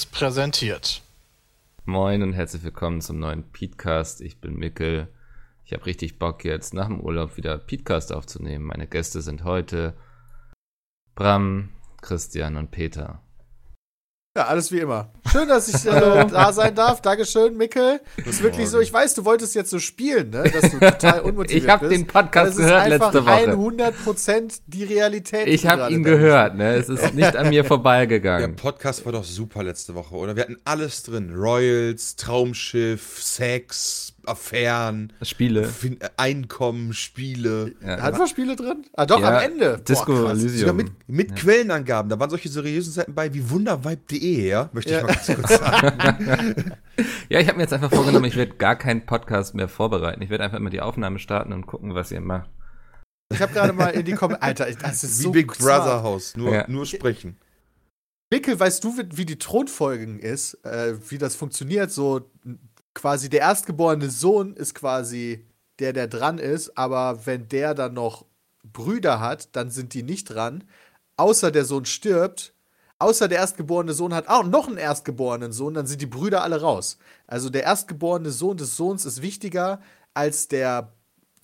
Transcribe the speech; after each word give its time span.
Seriös 0.00 0.06
präsentiert. 0.06 1.02
Moin 1.84 2.22
und 2.22 2.32
herzlich 2.32 2.62
willkommen 2.62 3.00
zum 3.00 3.18
neuen 3.18 3.44
Podcast. 3.52 4.20
Ich 4.20 4.40
bin 4.40 4.54
Mikkel. 4.54 5.08
Ich 5.64 5.72
habe 5.72 5.86
richtig 5.86 6.18
Bock 6.18 6.44
jetzt 6.44 6.72
nach 6.74 6.86
dem 6.86 7.00
Urlaub 7.00 7.36
wieder 7.36 7.58
Podcast 7.58 8.12
aufzunehmen. 8.12 8.64
Meine 8.64 8.86
Gäste 8.86 9.20
sind 9.20 9.44
heute 9.44 9.94
Bram, 11.14 11.70
Christian 12.00 12.56
und 12.56 12.70
Peter. 12.70 13.22
Ja, 14.40 14.46
alles 14.46 14.72
wie 14.72 14.78
immer. 14.78 15.10
Schön, 15.30 15.48
dass 15.48 15.68
ich 15.68 15.84
äh, 15.84 16.24
da 16.24 16.50
sein 16.54 16.74
darf. 16.74 17.02
Dankeschön, 17.02 17.58
Mikkel. 17.58 18.00
Das 18.16 18.36
ist 18.36 18.42
wirklich 18.42 18.70
so, 18.70 18.80
ich 18.80 18.90
weiß, 18.90 19.12
du 19.12 19.26
wolltest 19.26 19.54
jetzt 19.54 19.68
so 19.68 19.78
spielen, 19.78 20.30
ne? 20.30 20.44
dass 20.44 20.70
du 20.70 20.80
total 20.80 21.20
unmotiviert 21.24 21.64
Ich 21.64 21.68
habe 21.68 21.88
den 21.90 22.06
Podcast 22.06 22.56
gehört 22.56 22.88
letzte 22.88 23.26
Woche. 23.26 23.52
100% 23.52 24.60
die 24.66 24.84
Realität. 24.84 25.46
Ich 25.46 25.66
habe 25.66 25.92
ihn 25.92 26.04
gehört, 26.04 26.54
ne? 26.56 26.72
Es 26.72 26.88
ist 26.88 27.12
nicht 27.12 27.36
an 27.36 27.50
mir 27.50 27.64
vorbeigegangen. 27.66 28.56
Der 28.56 28.62
Podcast 28.62 29.04
war 29.04 29.12
doch 29.12 29.24
super 29.24 29.62
letzte 29.62 29.94
Woche, 29.94 30.14
oder? 30.14 30.36
Wir 30.36 30.44
hatten 30.44 30.56
alles 30.64 31.02
drin. 31.02 31.34
Royals, 31.34 32.16
Traumschiff, 32.16 33.22
Sex, 33.22 34.14
Affären, 34.30 35.12
Spiele. 35.22 35.64
Fin 35.64 35.98
Einkommen, 36.16 36.92
Spiele. 36.92 37.74
Ja. 37.82 38.00
Hatten 38.00 38.18
wir 38.18 38.26
Spiele 38.26 38.56
drin? 38.56 38.84
Ah, 38.94 39.06
doch, 39.06 39.20
Ja, 39.20 39.38
am 39.38 39.42
Ende. 39.52 39.78
Disco 39.86 40.12
Boah, 40.12 40.24
krass. 40.26 40.38
Elysium. 40.38 40.60
Sogar 40.60 40.74
mit, 40.74 40.92
mit 41.08 41.36
Quellenangaben. 41.36 42.08
Da 42.08 42.18
waren 42.18 42.30
solche 42.30 42.48
seriösen 42.48 42.92
Seiten 42.92 43.14
bei 43.14 43.32
wie 43.34 43.48
wundervibe.de, 43.50 44.48
ja? 44.48 44.70
Möchte 44.72 44.90
ich 44.90 44.96
Ja. 44.96 45.02
mal 45.02 45.14
ganz 45.14 45.26
kurz 45.26 45.58
sagen. 45.58 46.74
Ja, 47.30 47.40
ich 47.40 47.46
habe 47.48 47.56
mir 47.56 47.62
jetzt 47.62 47.72
einfach 47.72 47.90
vorgenommen, 47.90 48.26
ich 48.26 48.36
werde 48.36 48.56
gar 48.56 48.76
keinen 48.76 49.06
Podcast 49.06 49.54
mehr 49.54 49.68
vorbereiten. 49.68 50.20
Ich 50.20 50.28
werde 50.28 50.44
einfach 50.44 50.58
immer 50.58 50.68
die 50.68 50.82
Aufnahme 50.82 51.18
starten 51.18 51.52
und 51.54 51.66
gucken, 51.66 51.94
was 51.94 52.10
ihr 52.12 52.20
macht. 52.20 52.50
Ich 53.32 53.40
habe 53.40 53.54
gerade 53.54 53.72
mal 53.72 53.88
in 53.90 54.04
die 54.04 54.12
Kommentare. 54.12 54.42
Alter, 54.66 54.66
das 54.82 55.04
ist 55.04 55.18
Wie 55.20 55.22
so 55.22 55.30
Big 55.30 55.54
smart. 55.54 55.82
Brother 55.84 56.02
Haus. 56.02 56.36
Nur, 56.36 56.52
Ja. 56.52 56.64
nur 56.68 56.84
sprechen. 56.84 57.38
Mikkel, 58.32 58.60
weißt 58.60 58.84
du, 58.84 58.98
wie, 58.98 59.16
wie 59.16 59.24
die 59.24 59.38
Thronfolgen 59.38 60.18
ist? 60.18 60.54
Äh, 60.64 60.94
wie 61.08 61.16
das 61.16 61.36
funktioniert? 61.36 61.90
So 61.90 62.30
quasi 62.94 63.28
der 63.28 63.40
erstgeborene 63.40 64.10
Sohn 64.10 64.54
ist 64.54 64.74
quasi 64.74 65.46
der, 65.78 65.92
der 65.92 66.08
dran 66.08 66.38
ist, 66.38 66.76
aber 66.76 67.26
wenn 67.26 67.48
der 67.48 67.74
dann 67.74 67.94
noch 67.94 68.26
Brüder 68.62 69.20
hat, 69.20 69.48
dann 69.56 69.70
sind 69.70 69.94
die 69.94 70.02
nicht 70.02 70.26
dran. 70.26 70.64
Außer 71.16 71.50
der 71.50 71.64
Sohn 71.64 71.84
stirbt, 71.86 72.54
außer 72.98 73.28
der 73.28 73.38
erstgeborene 73.38 73.92
Sohn 73.92 74.14
hat 74.14 74.28
auch 74.28 74.44
noch 74.44 74.68
einen 74.68 74.76
erstgeborenen 74.76 75.52
Sohn, 75.52 75.74
dann 75.74 75.86
sind 75.86 76.00
die 76.00 76.06
Brüder 76.06 76.42
alle 76.42 76.60
raus. 76.60 76.98
Also 77.26 77.50
der 77.50 77.62
erstgeborene 77.64 78.30
Sohn 78.30 78.56
des 78.56 78.76
Sohns 78.76 79.04
ist 79.04 79.22
wichtiger 79.22 79.80
als 80.14 80.48
der 80.48 80.92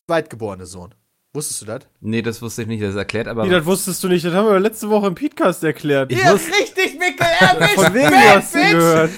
zweitgeborene 0.07 0.67
Sohn. 0.67 0.95
Wusstest 1.33 1.63
du 1.63 1.67
das? 1.67 1.81
Nee, 2.01 2.23
das 2.23 2.41
wusste 2.41 2.63
ich 2.63 2.69
nicht, 2.69 2.83
das 2.83 2.95
erklärt 2.95 3.29
aber. 3.29 3.45
Wie, 3.45 3.51
das 3.51 3.67
wusstest 3.67 4.03
du 4.03 4.09
nicht, 4.09 4.25
das 4.25 4.33
haben 4.33 4.49
wir 4.49 4.59
letzte 4.59 4.89
Woche 4.89 5.09
im 5.09 5.15
Podcast 5.15 5.63
erklärt. 5.65 6.11
Ich 6.11 6.19
Ja, 6.19 6.33
richtig, 6.33 6.99
Mikkel, 6.99 7.27
erwischt! 7.41 7.75
Von 7.75 7.95
wegen 7.95 8.11
Bad 8.11 8.37
hast 8.37 8.55
du 8.55 8.59
gehört. 8.59 9.11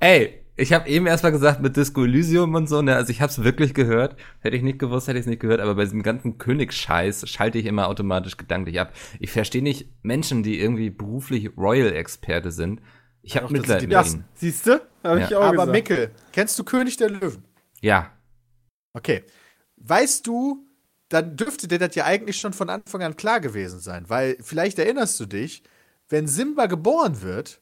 Ey, 0.00 0.45
ich 0.56 0.72
habe 0.72 0.88
eben 0.88 1.06
erstmal 1.06 1.32
gesagt 1.32 1.60
mit 1.60 1.76
Disco 1.76 2.04
Elysium 2.04 2.54
und 2.54 2.66
so, 2.68 2.82
ne, 2.82 2.96
also 2.96 3.10
ich 3.10 3.20
habe 3.20 3.30
es 3.30 3.44
wirklich 3.44 3.74
gehört. 3.74 4.16
Hätte 4.40 4.56
ich 4.56 4.62
nicht 4.62 4.78
gewusst, 4.78 5.06
hätte 5.08 5.18
ich 5.18 5.24
es 5.24 5.28
nicht 5.28 5.40
gehört, 5.40 5.60
aber 5.60 5.74
bei 5.74 5.84
diesem 5.84 6.02
ganzen 6.02 6.38
Königsscheiß 6.38 7.28
schalte 7.28 7.58
ich 7.58 7.66
immer 7.66 7.88
automatisch 7.88 8.36
gedanklich 8.36 8.80
ab. 8.80 8.92
Ich 9.20 9.30
verstehe 9.32 9.62
nicht 9.62 9.90
Menschen, 10.02 10.42
die 10.42 10.58
irgendwie 10.60 10.90
beruflich 10.90 11.50
Royal-Experte 11.56 12.50
sind. 12.50 12.80
Ich 13.22 13.36
habe 13.36 13.44
das 13.46 13.52
Mitleid 13.52 13.82
mit 13.82 13.90
die 13.90 13.94
Ja, 13.94 14.02
ihnen. 14.02 14.24
siehst 14.34 14.66
du? 14.66 14.80
Hab 15.04 15.18
Ja. 15.18 15.26
ich 15.26 15.34
auch 15.34 15.42
Aber 15.42 15.52
gesagt. 15.66 15.72
Mikkel, 15.72 16.10
kennst 16.32 16.58
du 16.58 16.64
König 16.64 16.96
der 16.96 17.10
Löwen? 17.10 17.44
Ja, 17.80 18.10
Okay. 18.94 19.24
Weißt 19.76 20.26
du, 20.26 20.66
dann 21.10 21.36
dürfte 21.36 21.68
dir 21.68 21.78
das 21.78 21.94
ja 21.94 22.04
eigentlich 22.06 22.40
schon 22.40 22.54
von 22.54 22.70
Anfang 22.70 23.02
an 23.02 23.16
klar 23.16 23.40
gewesen 23.40 23.78
sein, 23.78 24.08
weil 24.08 24.38
vielleicht 24.40 24.78
erinnerst 24.78 25.20
du 25.20 25.26
dich, 25.26 25.62
wenn 26.08 26.26
Simba 26.26 26.64
geboren 26.66 27.20
wird, 27.20 27.60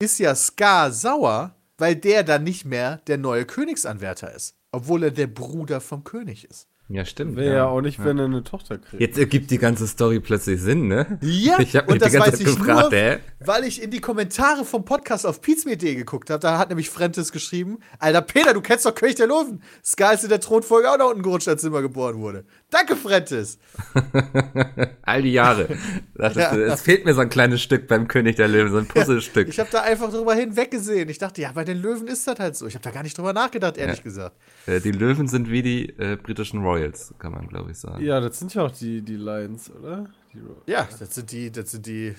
ist 0.00 0.18
ja 0.18 0.34
Scar 0.34 0.90
sauer, 0.92 1.54
weil 1.78 1.96
der 1.96 2.24
dann 2.24 2.44
nicht 2.44 2.64
mehr 2.64 3.00
der 3.06 3.16
neue 3.18 3.46
Königsanwärter 3.46 4.34
ist, 4.34 4.54
obwohl 4.72 5.04
er 5.04 5.10
der 5.10 5.28
Bruder 5.28 5.80
vom 5.80 6.04
König 6.04 6.44
ist. 6.44 6.68
ja, 6.88 7.04
stimmt. 7.04 7.36
Wäre 7.36 7.54
ja 7.54 7.66
auch 7.66 7.80
nicht, 7.80 8.02
wenn 8.02 8.18
er 8.18 8.24
eine 8.24 8.42
Tochter 8.42 8.78
kriegt. 8.78 9.00
Jetzt 9.00 9.18
ergibt 9.18 9.50
die 9.50 9.58
ganze 9.58 9.86
Story 9.86 10.20
plötzlich 10.20 10.60
Sinn, 10.60 10.88
ne? 10.88 11.18
Ja, 11.22 11.58
Ich 11.60 11.76
habe 11.76 11.86
und 11.86 11.94
mich 11.94 12.02
die 12.02 12.04
das 12.04 12.12
ganze 12.12 12.32
weiß 12.32 12.38
Zeit 12.38 12.48
ich 12.48 12.56
gefragt, 12.56 12.92
nur, 12.92 13.00
hä? 13.00 13.18
weil 13.40 13.64
ich 13.64 13.82
in 13.82 13.90
die 13.90 14.00
Kommentare 14.00 14.64
vom 14.64 14.84
Podcast 14.84 15.26
auf 15.26 15.40
Pizme.de 15.40 15.94
geguckt 15.94 16.30
habe. 16.30 16.40
Da 16.40 16.58
hat 16.58 16.70
nämlich 16.70 16.90
Frentes 16.90 17.30
geschrieben: 17.30 17.78
Alter, 17.98 18.22
Peter, 18.22 18.54
du 18.54 18.60
kennst 18.60 18.84
doch 18.86 18.94
König 18.94 19.16
der 19.16 19.26
Löwen. 19.28 19.62
Scar 19.84 20.14
ist 20.14 20.24
in 20.24 20.30
der 20.30 20.40
Thronfolge 20.40 20.90
auch 20.90 20.98
nach 20.98 21.10
unten 21.10 21.22
gerutscht, 21.22 21.48
als 21.48 21.62
Simba 21.62 21.80
geboren 21.82 22.18
wurde. 22.18 22.44
Danke, 22.70 22.96
Frentes. 22.96 23.58
All 25.02 25.22
die 25.22 25.32
Jahre. 25.32 25.68
Dachtest 26.14 26.36
Ja. 26.52 26.54
Es 26.56 26.82
fehlt 26.82 27.04
mir 27.06 27.14
so 27.14 27.20
ein 27.22 27.30
kleines 27.30 27.62
Stück 27.62 27.88
beim 27.88 28.08
König 28.08 28.36
der 28.36 28.48
Löwen, 28.48 28.70
so 28.70 28.78
ein 28.78 28.86
Puzzlestück. 28.86 29.48
Ich 29.48 29.58
habe 29.58 29.70
da 29.72 29.82
einfach 29.82 30.10
drüber 30.10 30.34
hinweggesehen. 30.34 31.08
Ich 31.08 31.18
dachte, 31.18 31.40
ja, 31.40 31.52
bei 31.52 31.64
den 31.64 31.78
Löwen 31.80 32.06
ist 32.08 32.26
das 32.26 32.38
halt 32.38 32.56
so. 32.56 32.66
Ich 32.66 32.74
habe 32.74 32.82
da 32.82 32.90
gar 32.90 33.02
nicht 33.02 33.16
drüber 33.16 33.32
nachgedacht, 33.32 33.78
ehrlich 33.78 33.98
Ja. 33.98 34.02
gesagt. 34.02 34.36
Äh, 34.66 34.80
die 34.80 34.92
Löwen 34.92 35.28
sind 35.28 35.50
wie 35.50 35.62
die 35.62 35.88
äh, 35.98 36.16
britischen 36.16 36.60
Royals, 36.62 37.14
kann 37.18 37.32
man 37.32 37.48
glaube 37.48 37.70
ich 37.70 37.78
sagen. 37.78 38.04
Ja, 38.04 38.20
das 38.20 38.38
sind 38.38 38.52
ja 38.54 38.62
auch 38.66 38.70
die, 38.72 39.00
die 39.02 39.16
Lions, 39.16 39.70
oder? 39.70 40.04
Die 40.34 40.70
Ja, 40.70 40.86
das 40.98 41.14
sind 41.14 41.32
die, 41.32 41.50
das 41.50 41.70
sind 41.70 41.86
die, 41.86 42.08
äh, 42.08 42.14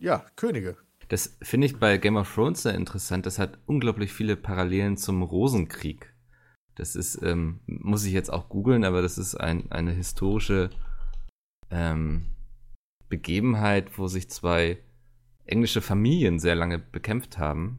ja, 0.00 0.24
Könige. 0.36 0.76
Das 1.08 1.36
finde 1.42 1.66
ich 1.66 1.78
bei 1.78 1.98
Game 1.98 2.16
of 2.16 2.32
Thrones 2.34 2.62
sehr 2.62 2.74
interessant. 2.74 3.26
Das 3.26 3.38
hat 3.38 3.58
unglaublich 3.66 4.12
viele 4.14 4.36
Parallelen 4.36 4.96
zum 4.96 5.22
Rosenkrieg. 5.22 6.11
Das 6.76 6.96
ist, 6.96 7.20
ähm, 7.22 7.60
muss 7.66 8.04
ich 8.04 8.12
jetzt 8.12 8.32
auch 8.32 8.48
googeln, 8.48 8.84
aber 8.84 9.02
das 9.02 9.18
ist 9.18 9.34
ein, 9.34 9.70
eine 9.70 9.92
historische 9.92 10.70
ähm, 11.70 12.26
Begebenheit, 13.08 13.98
wo 13.98 14.08
sich 14.08 14.30
zwei 14.30 14.78
englische 15.44 15.82
Familien 15.82 16.38
sehr 16.38 16.54
lange 16.54 16.78
bekämpft 16.78 17.36
haben. 17.38 17.78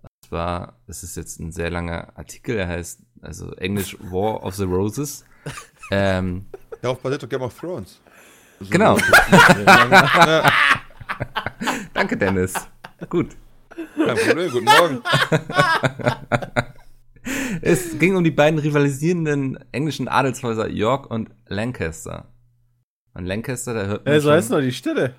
Und 0.00 0.08
zwar, 0.28 0.78
das 0.86 1.02
ist 1.02 1.16
jetzt 1.16 1.40
ein 1.40 1.50
sehr 1.50 1.70
langer 1.70 2.16
Artikel, 2.16 2.56
er 2.56 2.68
heißt 2.68 3.00
also 3.22 3.52
Englisch 3.54 3.96
War 4.00 4.44
of 4.44 4.54
the 4.54 4.64
Roses. 4.64 5.24
ähm, 5.90 6.46
Darauf 6.82 7.00
basiert 7.00 7.22
doch 7.22 7.28
Game 7.28 7.42
of 7.42 7.58
Thrones. 7.58 8.00
So- 8.60 8.70
Genau. 8.70 8.96
Ja, 9.66 10.52
danke, 11.92 12.16
Dennis. 12.16 12.54
Gut. 13.08 13.36
kein 13.96 14.16
Problem. 14.16 14.50
Guten 14.52 14.64
Morgen. 14.64 15.02
Es 17.66 17.98
ging 17.98 18.14
um 18.14 18.22
die 18.22 18.30
beiden 18.30 18.58
rivalisierenden 18.58 19.58
englischen 19.72 20.06
Adelshäuser 20.06 20.68
York 20.68 21.10
und 21.10 21.30
Lancaster. 21.46 22.26
Und 23.14 23.24
Lancaster, 23.24 23.72
da 23.72 23.86
hört 23.86 24.04
man 24.04 24.14
Äh, 24.14 24.20
so 24.20 24.28
schon, 24.28 24.36
heißt 24.36 24.50
noch 24.50 24.60
die 24.60 24.72
Stelle. 24.72 25.14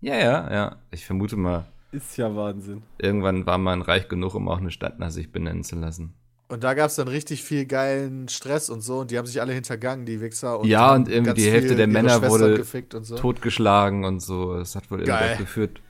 Ja, 0.00 0.16
ja, 0.16 0.50
ja. 0.50 0.76
Ich 0.90 1.04
vermute 1.04 1.36
mal, 1.36 1.66
Ist 1.92 2.16
ja 2.16 2.34
Wahnsinn. 2.34 2.82
irgendwann 2.96 3.44
war 3.44 3.58
man 3.58 3.82
reich 3.82 4.08
genug, 4.08 4.34
um 4.34 4.48
auch 4.48 4.58
eine 4.60 4.70
Stadt 4.70 4.98
nach 4.98 5.10
sich 5.10 5.30
benennen 5.30 5.62
zu 5.62 5.76
lassen. 5.76 6.14
Und 6.48 6.64
da 6.64 6.72
gab 6.72 6.86
es 6.88 6.96
dann 6.96 7.08
richtig 7.08 7.42
viel 7.44 7.66
geilen 7.66 8.28
Stress 8.30 8.70
und 8.70 8.80
so. 8.80 9.00
Und 9.00 9.10
die 9.10 9.18
haben 9.18 9.26
sich 9.26 9.42
alle 9.42 9.52
hintergangen, 9.52 10.06
die 10.06 10.22
Wichser. 10.22 10.60
Und 10.60 10.66
Ja, 10.68 10.94
und 10.94 11.08
irgendwie 11.10 11.32
ganz 11.32 11.38
die 11.42 11.50
Hälfte 11.50 11.76
der 11.76 11.86
Männer 11.86 12.22
wurde 12.22 12.54
gefickt 12.56 12.94
und 12.94 13.04
so. 13.04 13.16
Totgeschlagen 13.16 14.06
und 14.06 14.20
so. 14.20 14.54
Das 14.54 14.74
hat 14.74 14.90
wohl 14.90 15.00
irgendwie 15.02 15.36
geführt, 15.36 15.82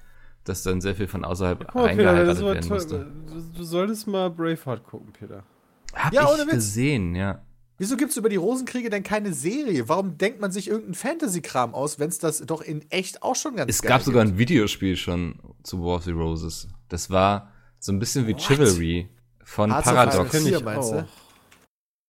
dass 0.42 0.64
dann 0.64 0.80
sehr 0.80 0.96
viel 0.96 1.06
von 1.06 1.24
außerhalb 1.24 1.60
Peter, 1.60 1.72
das 1.74 1.86
eingeheiratet 1.88 2.44
werden 2.44 2.68
musste. 2.68 3.06
Du 3.56 3.62
solltest 3.62 4.08
mal 4.08 4.28
Braveheart 4.28 4.82
gucken, 4.82 5.12
Peter. 5.12 5.44
Hab 5.94 6.12
Ja, 6.12 6.26
ohne 6.28 6.42
ich 6.42 6.46
Witz. 6.48 6.54
gesehen, 6.54 7.14
ja. 7.14 7.42
Wieso 7.76 7.96
gibt 7.96 8.12
es 8.12 8.16
über 8.16 8.28
die 8.28 8.36
Rosenkriege 8.36 8.88
denn 8.88 9.02
keine 9.02 9.32
Serie? 9.34 9.88
Warum 9.88 10.16
denkt 10.16 10.40
man 10.40 10.52
sich 10.52 10.68
irgendeinen 10.68 10.94
Fantasy-Kram 10.94 11.74
aus, 11.74 11.98
wenn 11.98 12.08
es 12.08 12.18
das 12.18 12.40
doch 12.40 12.62
in 12.62 12.88
echt 12.90 13.22
auch 13.22 13.34
schon 13.34 13.56
ganz 13.56 13.68
Es 13.68 13.82
geil 13.82 13.88
gab 13.90 14.02
sogar 14.02 14.22
ein 14.22 14.38
Videospiel 14.38 14.96
schon 14.96 15.40
zu 15.64 15.80
War 15.82 15.96
of 15.96 16.04
the 16.04 16.12
Roses. 16.12 16.68
Das 16.88 17.10
war 17.10 17.52
so 17.80 17.90
ein 17.92 17.98
bisschen 17.98 18.26
wie 18.28 18.34
What? 18.34 18.42
Chivalry 18.42 19.08
von 19.42 19.70
Hearts 19.72 19.88
of 19.88 19.94
Paradox. 19.94 20.16
Iron 20.16 20.28
Kenn 20.30 20.42
4, 20.44 20.58
ich 20.58 20.64
meinst 20.64 20.92
du? 20.92 21.06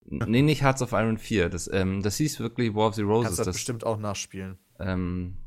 Nee, 0.07 0.41
nicht 0.43 0.61
Hearts 0.61 0.81
of 0.83 0.91
Iron 0.91 1.17
4. 1.17 1.49
Das, 1.49 1.67
ähm, 1.73 2.03
das 2.03 2.17
hieß 2.17 2.39
wirklich 2.39 2.75
War 2.75 2.89
of 2.89 2.95
the 2.95 3.01
Roses. 3.01 3.25
Kannst 3.25 3.39
das 3.39 3.45
Das 3.47 3.55
bestimmt 3.55 3.83
auch 3.85 3.97
nachspielen. 3.97 4.57
ähm, 4.79 5.37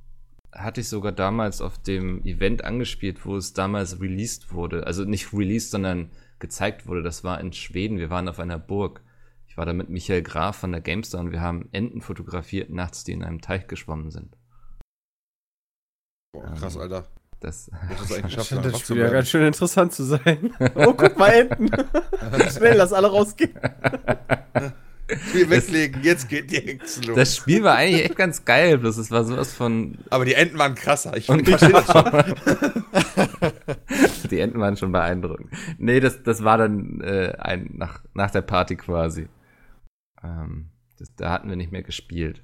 hatte 0.50 0.80
ich 0.80 0.88
sogar 0.88 1.12
damals 1.12 1.60
auf 1.60 1.78
dem 1.78 2.24
Event 2.24 2.64
angespielt, 2.64 3.24
wo 3.24 3.36
es 3.36 3.52
damals 3.52 4.00
released 4.00 4.52
wurde. 4.52 4.84
Also 4.86 5.04
nicht 5.04 5.32
released, 5.32 5.70
sondern 5.70 6.10
gezeigt 6.38 6.86
wurde. 6.86 7.02
Das 7.02 7.24
war 7.24 7.40
in 7.40 7.52
Schweden. 7.52 7.98
Wir 7.98 8.10
waren 8.10 8.28
auf 8.28 8.40
einer 8.40 8.58
Burg. 8.58 9.02
Ich 9.46 9.56
war 9.56 9.66
da 9.66 9.72
mit 9.72 9.88
Michael 9.88 10.22
Graf 10.22 10.56
von 10.56 10.72
der 10.72 10.80
GameStar 10.80 11.20
und 11.20 11.32
wir 11.32 11.40
haben 11.40 11.68
Enten 11.72 12.00
fotografiert 12.00 12.70
nachts, 12.70 13.04
die 13.04 13.12
in 13.12 13.24
einem 13.24 13.40
Teich 13.40 13.66
geschwommen 13.66 14.10
sind. 14.10 14.36
Boah, 16.32 16.54
krass, 16.54 16.76
Alter. 16.76 17.06
Das, 17.40 17.70
Das 17.88 18.00
ist 18.02 18.12
eigentlich 18.12 18.24
geschafft, 18.24 18.48
Scheint 18.48 18.64
das 18.64 18.80
Spiel 18.80 18.98
ja 18.98 19.10
ganz 19.10 19.28
schön 19.28 19.46
interessant 19.46 19.92
zu 19.92 20.04
sein. 20.04 20.54
Oh, 20.74 20.92
guck 20.92 21.16
mal, 21.18 21.30
Enten. 21.30 21.70
Schnell, 22.50 22.76
lass 22.76 22.92
alle 22.92 23.08
rausgehen. 23.08 23.54
Spiel 25.30 25.48
weglegen, 25.48 26.02
jetzt 26.02 26.28
geht 26.28 26.50
die 26.50 26.56
Hexe 26.56 27.00
los. 27.00 27.16
das 27.16 27.34
Spiel 27.36 27.62
war 27.62 27.76
eigentlich 27.76 28.04
echt 28.04 28.16
ganz 28.16 28.44
geil, 28.44 28.76
bloß 28.76 28.98
es 28.98 29.10
war 29.10 29.24
sowas 29.24 29.54
von 29.54 29.96
Aber 30.10 30.26
die 30.26 30.34
Enten 30.34 30.58
waren 30.58 30.74
krasser. 30.74 31.16
Ich 31.16 31.28
Und 31.30 31.48
verstehe 31.48 31.70
das 31.72 31.86
schon. 31.86 32.04
Die 34.30 34.40
Enten 34.40 34.60
waren 34.60 34.76
schon 34.76 34.92
beeindruckend. 34.92 35.50
Nee, 35.78 36.00
das, 36.00 36.22
das 36.22 36.44
war 36.44 36.58
dann 36.58 37.00
äh, 37.00 37.34
ein, 37.38 37.70
nach, 37.74 38.04
nach 38.14 38.30
der 38.30 38.42
Party 38.42 38.76
quasi. 38.76 39.28
Ähm, 40.22 40.70
das, 40.98 41.14
da 41.14 41.30
hatten 41.30 41.48
wir 41.48 41.56
nicht 41.56 41.72
mehr 41.72 41.82
gespielt. 41.82 42.42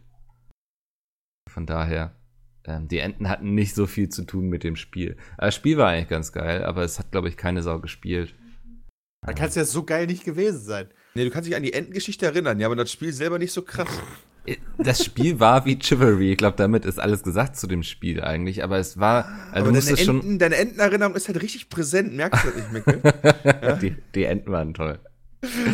Von 1.50 1.66
daher. 1.66 2.16
ähm, 2.66 2.88
die 2.88 2.98
Enten 2.98 3.28
hatten 3.28 3.54
nicht 3.54 3.74
so 3.74 3.86
viel 3.86 4.08
zu 4.08 4.24
tun 4.24 4.48
mit 4.48 4.64
dem 4.64 4.76
Spiel. 4.76 5.16
Aber 5.36 5.46
Das 5.46 5.54
Spiel 5.54 5.76
war 5.76 5.90
eigentlich 5.90 6.08
ganz 6.08 6.32
geil, 6.32 6.64
aber 6.64 6.82
es 6.82 6.98
hat, 6.98 7.10
glaube 7.12 7.28
ich, 7.28 7.36
keine 7.36 7.62
Sau 7.62 7.78
gespielt. 7.80 8.34
Da 9.26 9.32
kann 9.32 9.48
es 9.48 9.54
ja 9.54 9.64
so 9.64 9.84
geil 9.84 10.06
nicht 10.06 10.24
gewesen 10.24 10.60
sein. 10.60 10.88
Nee, 11.14 11.24
du 11.24 11.30
kannst 11.30 11.48
dich 11.48 11.56
an 11.56 11.62
die 11.62 11.72
Entengeschichte 11.72 12.26
erinnern, 12.26 12.58
ja, 12.60 12.66
aber 12.66 12.76
das 12.76 12.92
Spiel 12.92 13.12
selber 13.12 13.38
nicht 13.38 13.52
so 13.52 13.62
krass. 13.62 13.88
Das 14.78 15.04
Spiel 15.04 15.40
war 15.40 15.64
wie 15.64 15.78
Chivalry. 15.78 16.32
Ich 16.32 16.36
glaube, 16.38 16.56
damit 16.56 16.84
ist 16.84 16.98
alles 17.00 17.22
gesagt 17.22 17.56
zu 17.56 17.66
dem 17.66 17.82
Spiel 17.82 18.22
eigentlich. 18.22 18.62
Aber 18.62 18.78
es 18.78 18.98
war, 18.98 19.24
also 19.52 19.70
aber 19.70 19.80
du 19.80 19.84
deine, 19.84 19.96
schon, 19.96 20.16
Enten, 20.20 20.38
deine 20.38 20.56
Entenerinnerung 20.56 21.14
ist 21.14 21.28
halt 21.28 21.40
richtig 21.40 21.70
präsent, 21.70 22.14
merkst 22.14 22.44
du 22.44 22.50
das 22.50 22.56
nicht, 22.56 22.72
Mickel? 22.72 23.78
die, 23.82 23.96
die 24.14 24.24
Enten 24.24 24.52
waren 24.52 24.74
toll. 24.74 24.98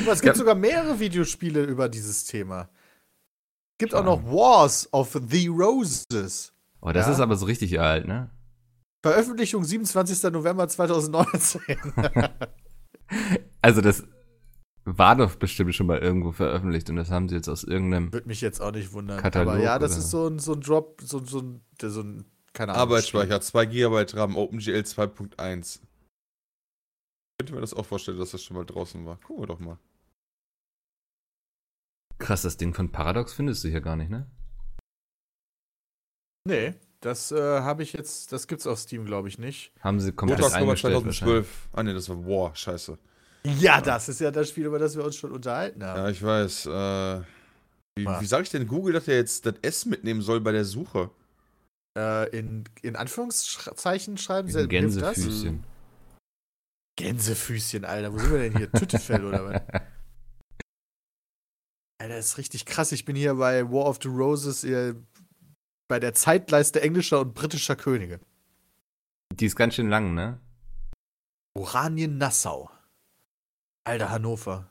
Aber 0.02 0.12
es 0.12 0.20
gibt 0.20 0.36
sogar 0.36 0.54
mehrere 0.54 0.98
Videospiele 1.00 1.64
über 1.64 1.88
dieses 1.88 2.24
Thema. 2.24 2.68
Es 3.72 3.78
gibt 3.78 3.94
auch 3.94 4.04
noch 4.04 4.22
Wars 4.24 4.88
of 4.92 5.18
the 5.28 5.46
Roses. 5.48 6.52
Oh, 6.80 6.92
das 6.92 7.06
Ja. 7.06 7.12
ist 7.12 7.20
aber 7.20 7.36
so 7.36 7.46
richtig 7.46 7.80
alt, 7.80 8.06
ne? 8.06 8.30
Veröffentlichung 9.02 9.64
27. 9.64 10.30
November 10.32 10.68
2019. 10.68 11.60
Also 13.62 13.80
das 13.80 14.04
war 14.84 15.16
doch 15.16 15.36
bestimmt 15.36 15.74
schon 15.74 15.86
mal 15.86 15.98
irgendwo 15.98 16.32
veröffentlicht 16.32 16.88
und 16.90 16.96
das 16.96 17.10
haben 17.10 17.28
sie 17.28 17.36
jetzt 17.36 17.48
aus 17.48 17.64
irgendeinem. 17.64 18.12
Würde 18.12 18.28
mich 18.28 18.40
jetzt 18.40 18.60
auch 18.60 18.72
nicht 18.72 18.92
wundern. 18.92 19.20
Katalog, 19.20 19.54
Aber 19.54 19.62
ja, 19.62 19.78
das 19.78 19.92
oder? 19.92 19.98
ist 20.00 20.10
so 20.10 20.26
ein, 20.26 20.38
so 20.38 20.52
ein 20.54 20.60
Drop, 20.60 21.00
so, 21.02 21.24
so 21.24 21.40
ein, 21.40 21.60
so 21.80 22.00
ein, 22.00 22.24
keine 22.52 22.72
Ahnung. 22.72 22.82
Arbeitsspeicher, 22.82 23.40
2 23.40 23.66
GB 23.66 24.06
RAM, 24.14 24.36
OpenGL 24.36 24.80
2.1. 24.80 25.80
Könnte 27.38 27.54
mir 27.54 27.60
das 27.60 27.74
auch 27.74 27.86
vorstellen, 27.86 28.18
dass 28.18 28.32
das 28.32 28.42
schon 28.42 28.56
mal 28.56 28.64
draußen 28.64 29.04
war. 29.06 29.16
Gucken 29.18 29.42
wir 29.42 29.46
doch 29.46 29.60
mal. 29.60 29.78
Krass, 32.18 32.42
das 32.42 32.56
Ding 32.58 32.74
von 32.74 32.92
Paradox 32.92 33.32
findest 33.32 33.64
du 33.64 33.68
hier 33.68 33.80
gar 33.80 33.96
nicht, 33.96 34.10
ne? 34.10 34.26
Nee, 36.46 36.74
das 37.00 37.32
äh, 37.32 37.60
habe 37.60 37.82
ich 37.82 37.92
jetzt, 37.94 38.32
das 38.32 38.46
gibt's 38.46 38.66
auf 38.66 38.78
Steam, 38.78 39.06
glaube 39.06 39.28
ich, 39.28 39.38
nicht. 39.38 39.72
Haben 39.80 40.00
sie 40.00 40.12
komplett 40.12 40.40
Oktober 40.40 40.56
eingestellt 40.56 40.94
wahrscheinlich. 40.94 41.18
2012. 41.18 41.68
Ah, 41.72 41.82
nee, 41.82 41.94
das 41.94 42.08
war 42.08 42.26
War, 42.26 42.54
scheiße. 42.54 42.98
Ja, 43.44 43.80
das 43.80 44.08
ist 44.08 44.20
ja 44.20 44.30
das 44.30 44.48
Spiel, 44.48 44.66
über 44.66 44.78
das 44.78 44.96
wir 44.96 45.04
uns 45.04 45.16
schon 45.16 45.32
unterhalten 45.32 45.82
haben. 45.82 45.98
Ja, 45.98 46.08
ich 46.08 46.22
weiß. 46.22 46.66
Äh, 46.66 47.22
wie 47.96 48.06
wie 48.06 48.26
sage 48.26 48.42
ich 48.44 48.50
denn 48.50 48.66
Google, 48.66 48.92
dass 48.92 49.08
er 49.08 49.16
jetzt 49.16 49.46
das 49.46 49.54
S 49.62 49.86
mitnehmen 49.86 50.22
soll 50.22 50.40
bei 50.40 50.52
der 50.52 50.64
Suche? 50.64 51.10
Äh, 51.98 52.36
in, 52.38 52.64
in 52.82 52.96
Anführungszeichen 52.96 54.16
schreiben 54.18 54.48
hilft 54.48 54.64
das? 54.64 54.68
Gänsefüßchen. 54.68 55.64
Gänsefüßchen, 56.96 57.84
Alter. 57.84 58.12
Wo 58.12 58.18
sind 58.18 58.32
wir 58.32 58.38
denn 58.38 58.56
hier? 58.56 58.70
Tüttefell 58.72 59.24
oder 59.24 59.44
was? 59.44 59.62
Alter, 61.98 62.16
das 62.16 62.26
ist 62.26 62.38
richtig 62.38 62.66
krass. 62.66 62.92
Ich 62.92 63.04
bin 63.04 63.16
hier 63.16 63.34
bei 63.34 63.70
War 63.70 63.86
of 63.86 63.98
the 64.02 64.08
Roses 64.08 64.64
äh, 64.64 64.94
bei 65.88 65.98
der 65.98 66.14
Zeitleiste 66.14 66.80
englischer 66.80 67.20
und 67.20 67.34
britischer 67.34 67.76
Könige. 67.76 68.20
Die 69.32 69.46
ist 69.46 69.56
ganz 69.56 69.74
schön 69.74 69.88
lang, 69.88 70.14
ne? 70.14 70.38
Oranien-Nassau. 71.58 72.70
Alter, 73.84 74.10
Hannover. 74.10 74.70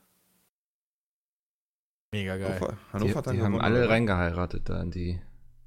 Mega 2.12 2.36
geil. 2.36 2.60
Hannover, 2.60 2.72
Die, 2.72 2.92
Hannover 2.92 3.22
dann 3.22 3.36
die 3.36 3.42
haben 3.42 3.60
alle 3.60 3.80
oder? 3.80 3.90
reingeheiratet 3.90 4.68
da 4.68 4.82
in 4.82 4.90
die 4.90 5.20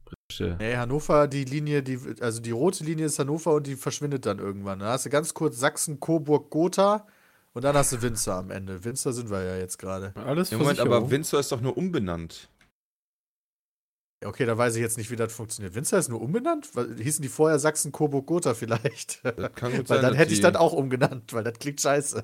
britische. 0.05 0.57
Nee, 0.59 0.75
Hannover, 0.75 1.27
die 1.27 1.45
Linie, 1.45 1.83
die, 1.83 1.99
also 2.21 2.41
die 2.41 2.51
rote 2.51 2.83
Linie 2.83 3.05
ist 3.05 3.19
Hannover 3.19 3.53
und 3.53 3.67
die 3.67 3.75
verschwindet 3.75 4.25
dann 4.25 4.39
irgendwann. 4.39 4.79
Da 4.79 4.87
hast 4.91 5.05
du 5.05 5.09
ganz 5.09 5.33
kurz 5.33 5.57
Sachsen, 5.59 5.99
Coburg, 5.99 6.49
Gotha 6.49 7.07
und 7.53 7.63
dann 7.63 7.75
hast 7.75 7.93
du 7.93 8.01
Winzer 8.01 8.35
am 8.35 8.51
Ende. 8.51 8.83
Winzer 8.83 9.13
sind 9.13 9.29
wir 9.29 9.41
ja 9.43 9.55
jetzt 9.57 9.77
gerade. 9.77 10.13
Alles 10.15 10.49
Ja, 10.49 10.57
Moment, 10.57 10.79
aber. 10.79 11.09
Windsor 11.09 11.39
ist 11.39 11.51
doch 11.51 11.61
nur 11.61 11.77
umbenannt. 11.77 12.49
Okay, 14.25 14.45
da 14.45 14.57
weiß 14.57 14.75
ich 14.75 14.81
jetzt 14.81 14.97
nicht, 14.97 15.11
wie 15.11 15.17
das 15.17 15.33
funktioniert. 15.33 15.75
Winzer 15.75 15.97
ist 15.99 16.07
nur 16.09 16.21
umbenannt? 16.21 16.69
Hießen 16.97 17.21
die 17.21 17.27
vorher 17.27 17.59
Sachsen, 17.59 17.91
Coburg, 17.91 18.25
Gotha 18.25 18.53
vielleicht? 18.53 19.23
Das 19.23 19.53
kann 19.53 19.71
gut 19.75 19.89
weil 19.89 19.97
sein. 19.97 20.01
dann 20.01 20.13
hätte 20.15 20.31
ich 20.31 20.39
die- 20.39 20.43
das 20.43 20.55
auch 20.55 20.71
umgenannt, 20.73 21.33
weil 21.33 21.43
das 21.43 21.59
klingt 21.59 21.79
scheiße. 21.81 22.23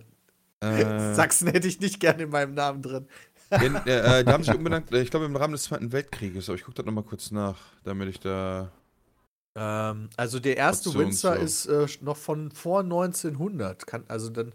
Äh, 0.62 1.14
Sachsen 1.14 1.48
hätte 1.48 1.68
ich 1.68 1.80
nicht 1.80 2.00
gerne 2.00 2.24
in 2.24 2.30
meinem 2.30 2.54
Namen 2.54 2.82
drin. 2.82 3.08
den, 3.52 3.76
äh, 3.76 4.24
die 4.24 4.32
haben 4.32 4.44
sich 4.44 4.54
umbenannt, 4.54 4.92
äh, 4.92 5.02
ich 5.02 5.10
glaube 5.10 5.26
im 5.26 5.36
Rahmen 5.36 5.54
des 5.54 5.64
Zweiten 5.64 5.92
Weltkrieges, 5.92 6.50
aber 6.50 6.58
ich 6.58 6.64
gucke 6.64 6.76
das 6.76 6.86
nochmal 6.86 7.04
kurz 7.04 7.32
nach, 7.32 7.58
damit 7.84 8.10
ich 8.10 8.20
da. 8.20 8.72
Ähm, 9.58 10.10
also 10.18 10.40
der 10.40 10.58
erste 10.58 10.94
Winzer 10.94 11.36
so. 11.38 11.42
ist 11.42 12.00
äh, 12.00 12.04
noch 12.04 12.18
von 12.18 12.52
vor 12.52 12.82
1900. 12.82 13.88
Kann, 13.88 14.04
also 14.08 14.30
dann. 14.30 14.54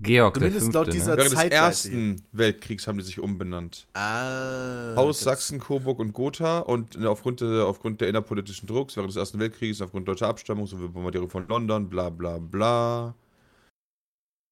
Georg 0.00 0.34
der 0.34 0.40
Zumindest 0.40 0.64
Fünfte, 0.64 0.78
laut 0.78 0.92
dieser- 0.92 1.10
ne? 1.12 1.18
Während 1.18 1.32
des 1.32 1.44
Ersten 1.44 2.24
Weltkriegs 2.32 2.86
haben 2.88 2.98
die 2.98 3.04
sich 3.04 3.20
umbenannt. 3.20 3.86
Ah. 3.94 4.96
Haus 4.96 5.20
Sachsen, 5.20 5.60
Coburg 5.60 6.00
und 6.00 6.12
Gotha 6.12 6.58
und 6.60 6.96
äh, 6.96 7.06
aufgrund, 7.06 7.40
der, 7.40 7.66
aufgrund 7.66 8.00
der 8.00 8.08
innerpolitischen 8.08 8.66
Drucks 8.66 8.96
während 8.96 9.10
des 9.10 9.16
Ersten 9.16 9.38
Weltkrieges, 9.38 9.80
aufgrund 9.80 10.08
deutscher 10.08 10.26
Abstammung 10.26 10.66
sowie 10.66 10.88
Bombardierung 10.88 11.28
von 11.28 11.46
London, 11.46 11.88
bla 11.88 12.10
bla 12.10 12.38
bla. 12.38 13.14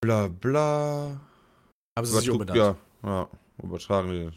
Bla 0.01 0.29
bla. 0.29 1.21
Haben 1.99 2.07
sie 2.07 2.17
sich 2.19 2.29
Übertrug- 2.29 2.33
umbenannt. 2.33 2.57
Ja, 2.59 2.77
ja, 3.09 3.29
übertragen 3.63 4.11
die. 4.11 4.31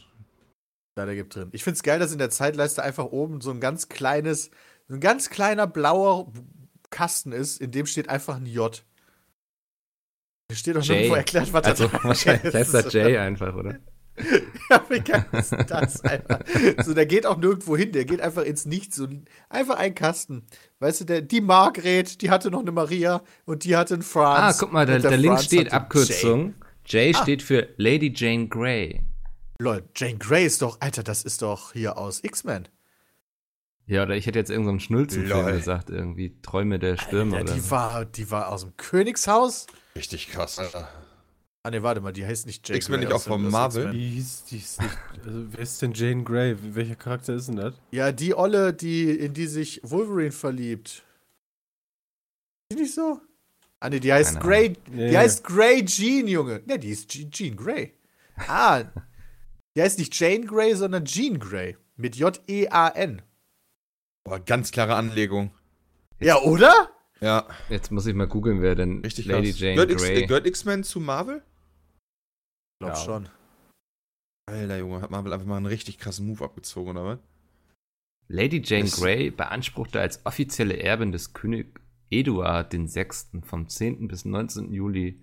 Da, 0.95 1.05
der 1.05 1.15
gibt 1.15 1.35
drin. 1.35 1.49
Ich 1.53 1.63
finde 1.63 1.75
es 1.77 1.83
geil, 1.83 1.99
dass 1.99 2.11
in 2.11 2.19
der 2.19 2.29
Zeitleiste 2.29 2.83
einfach 2.83 3.05
oben 3.05 3.41
so 3.41 3.51
ein 3.51 3.59
ganz 3.59 3.89
kleines, 3.89 4.51
so 4.87 4.95
ein 4.95 4.99
ganz 4.99 5.29
kleiner 5.29 5.65
blauer 5.65 6.31
Kasten 6.89 7.31
ist, 7.31 7.59
in 7.61 7.71
dem 7.71 7.85
steht 7.87 8.09
einfach 8.09 8.35
ein 8.35 8.45
J. 8.45 8.83
Da 10.49 10.55
steht 10.55 10.75
doch 10.75 10.81
J. 10.83 10.89
nirgendwo 10.97 11.15
erklärt, 11.15 11.51
was 11.53 11.63
Also 11.65 11.87
das 11.87 12.03
wahrscheinlich 12.03 12.53
heißt 12.53 12.73
das 12.73 12.93
Jay 12.93 13.17
einfach, 13.17 13.55
oder? 13.55 13.79
ja, 14.69 14.83
wie 14.89 14.99
geil 14.99 15.25
ist 15.31 15.51
denn 15.51 15.65
das 15.67 16.01
einfach? 16.01 16.39
So, 16.83 16.93
der 16.93 17.05
geht 17.05 17.25
auch 17.25 17.37
nirgendwo 17.37 17.75
hin, 17.75 17.91
der 17.91 18.05
geht 18.05 18.21
einfach 18.21 18.43
ins 18.43 18.65
Nichts. 18.65 18.95
So, 18.95 19.07
einfach 19.49 19.77
ein 19.77 19.95
Kasten. 19.95 20.45
Weißt 20.79 21.01
du, 21.01 21.05
der, 21.05 21.21
die 21.21 21.41
Margret, 21.41 22.21
die 22.21 22.29
hatte 22.29 22.51
noch 22.51 22.61
eine 22.61 22.71
Maria 22.71 23.23
und 23.45 23.63
die 23.63 23.75
hatte 23.75 23.95
einen 23.95 24.03
Franz. 24.03 24.55
Ah, 24.55 24.59
guck 24.59 24.71
mal, 24.71 24.85
da, 24.85 24.99
der 24.99 25.11
da 25.11 25.15
links 25.17 25.27
Franz 25.41 25.45
steht 25.45 25.73
Abkürzung. 25.73 26.53
J 26.85 27.15
Ah. 27.15 27.23
steht 27.23 27.41
für 27.41 27.69
Lady 27.77 28.13
Jane 28.15 28.47
Grey. 28.49 29.01
Lol, 29.59 29.83
Jane 29.95 30.17
Grey 30.17 30.45
ist 30.45 30.61
doch, 30.61 30.81
Alter, 30.81 31.03
das 31.03 31.23
ist 31.23 31.41
doch 31.41 31.73
hier 31.73 31.97
aus 31.97 32.23
X-Men. 32.23 32.67
Ja, 33.85 34.03
oder 34.03 34.15
ich 34.15 34.25
hätte 34.27 34.39
jetzt 34.39 34.49
irgendeinen 34.49 34.79
Schnulzenfilm 34.79 35.45
Lol. 35.45 35.51
gesagt, 35.53 35.89
irgendwie 35.89 36.39
Träume 36.41 36.79
der 36.79 36.97
Stürme 36.97 37.35
Alter, 37.37 37.45
oder 37.45 37.53
die, 37.55 37.59
so. 37.61 37.71
war, 37.71 38.05
die 38.05 38.31
war 38.31 38.49
aus 38.49 38.61
dem 38.61 38.75
Königshaus. 38.77 39.67
Richtig 39.95 40.29
krass, 40.29 40.59
Alter. 40.59 40.87
Ah, 41.65 41.71
ne, 41.71 41.81
warte 41.81 42.01
mal, 42.01 42.11
die 42.11 42.25
heißt 42.25 42.45
nicht 42.45 42.67
Jane 42.67 42.77
X-Men 42.77 42.99
Grey 42.99 43.05
nicht 43.07 43.15
auch 43.15 43.21
von 43.21 43.49
Marvel? 43.49 43.91
Die 43.91 44.09
hieß, 44.09 44.43
die 44.49 44.57
ist 44.57 44.81
nicht. 44.81 44.97
Also, 45.25 45.45
wer 45.53 45.59
ist 45.59 45.81
denn 45.81 45.93
Jane 45.93 46.23
Grey? 46.25 46.57
Welcher 46.75 46.95
Charakter 46.97 47.35
ist 47.35 47.47
denn 47.47 47.55
das? 47.55 47.73
Ja, 47.91 48.11
die 48.11 48.35
Olle, 48.35 48.73
die, 48.73 49.11
in 49.11 49.33
die 49.33 49.47
sich 49.47 49.79
Wolverine 49.83 50.33
verliebt. 50.33 51.05
Ist 52.69 52.77
die 52.77 52.81
nicht 52.83 52.93
so? 52.93 53.21
Ah, 53.79 53.89
ne, 53.89 54.01
die 54.01 54.11
heißt 54.11 54.33
Keine 54.39 54.45
Grey. 54.45 54.73
Ja, 54.93 55.09
Die 55.09 55.17
heißt 55.17 55.43
Grey 55.45 55.85
Jean, 55.85 56.27
Junge. 56.27 56.61
Ne, 56.65 56.77
die 56.79 56.89
ist 56.89 57.13
Je- 57.15 57.29
Jean 57.29 57.55
Grey. 57.55 57.93
Ah, 58.47 58.83
die 59.77 59.81
heißt 59.81 59.99
nicht 59.99 60.13
Jane 60.19 60.45
Grey, 60.45 60.75
sondern 60.75 61.05
Jean 61.05 61.39
Grey. 61.39 61.77
Mit 61.95 62.17
J-E-A-N. 62.17 63.21
Boah, 64.25 64.39
ganz 64.39 64.71
klare 64.71 64.95
Anlegung. 64.95 65.53
Ja, 66.19 66.39
oder? 66.41 66.89
Ja, 67.21 67.47
Jetzt 67.69 67.89
muss 67.91 68.05
ich 68.05 68.13
mal 68.15 68.27
googeln, 68.27 68.61
wer 68.61 68.75
denn 68.75 68.99
richtig 68.99 69.27
Lady 69.27 69.51
krass. 69.51 69.59
Jane 69.61 69.75
Gehört 69.85 69.97
Grey. 70.01 70.25
Gehört 70.25 70.45
X-Men 70.47 70.83
zu 70.83 70.99
Marvel? 70.99 71.41
Glaub 72.79 72.91
Ja. 72.93 72.95
schon. 72.95 73.29
Alter 74.49 74.77
Junge, 74.77 75.01
hat 75.01 75.11
Marvel 75.11 75.31
einfach 75.33 75.45
mal 75.47 75.57
einen 75.57 75.65
richtig 75.67 75.97
krassen 75.97 76.27
Move 76.27 76.43
abgezogen, 76.43 76.91
oder 76.91 77.05
was? 77.05 77.19
Lady 78.27 78.61
Jane 78.63 78.85
Das- 78.85 78.99
Grey 78.99 79.31
beanspruchte 79.31 79.99
als 79.99 80.25
offizielle 80.25 80.77
Erbin 80.77 81.11
des 81.11 81.33
König 81.33 81.79
Eduard 82.09 82.73
VI. 82.73 83.41
vom 83.43 83.67
10. 83.69 84.07
bis 84.07 84.25
19. 84.25 84.71
Juli 84.73 85.21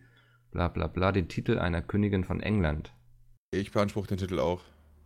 bla 0.51 0.69
bla 0.69 0.87
bla 0.87 1.13
den 1.13 1.29
Titel 1.29 1.59
einer 1.59 1.83
Königin 1.83 2.25
von 2.25 2.41
England. 2.41 2.93
Ich 3.53 3.71
beanspruche 3.73 4.09
den 4.09 4.19
Titel 4.19 4.39
auch. 4.41 4.63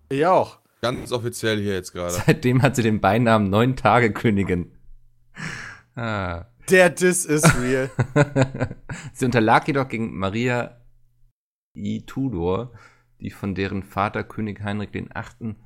Ich 0.08 0.24
auch. 0.26 0.60
Ganz 0.80 1.12
offiziell 1.12 1.60
hier 1.60 1.74
jetzt 1.74 1.92
gerade. 1.92 2.12
Seitdem 2.12 2.62
hat 2.62 2.76
sie 2.76 2.82
den 2.82 3.00
Beinamen 3.00 3.48
Neun 3.50 3.74
Tage 3.76 4.12
Königin. 4.12 4.72
Ah. 5.94 6.46
Der 6.70 6.90
Diss 6.90 7.24
is 7.24 7.42
real. 7.60 7.90
sie 9.12 9.24
unterlag 9.26 9.66
jedoch 9.66 9.88
gegen 9.88 10.16
Maria 10.16 10.80
I. 11.74 12.02
Tudor, 12.06 12.72
die 13.20 13.30
von 13.30 13.54
deren 13.54 13.82
Vater 13.82 14.24
König 14.24 14.62
Heinrich 14.62 14.92
VIII. 14.92 15.56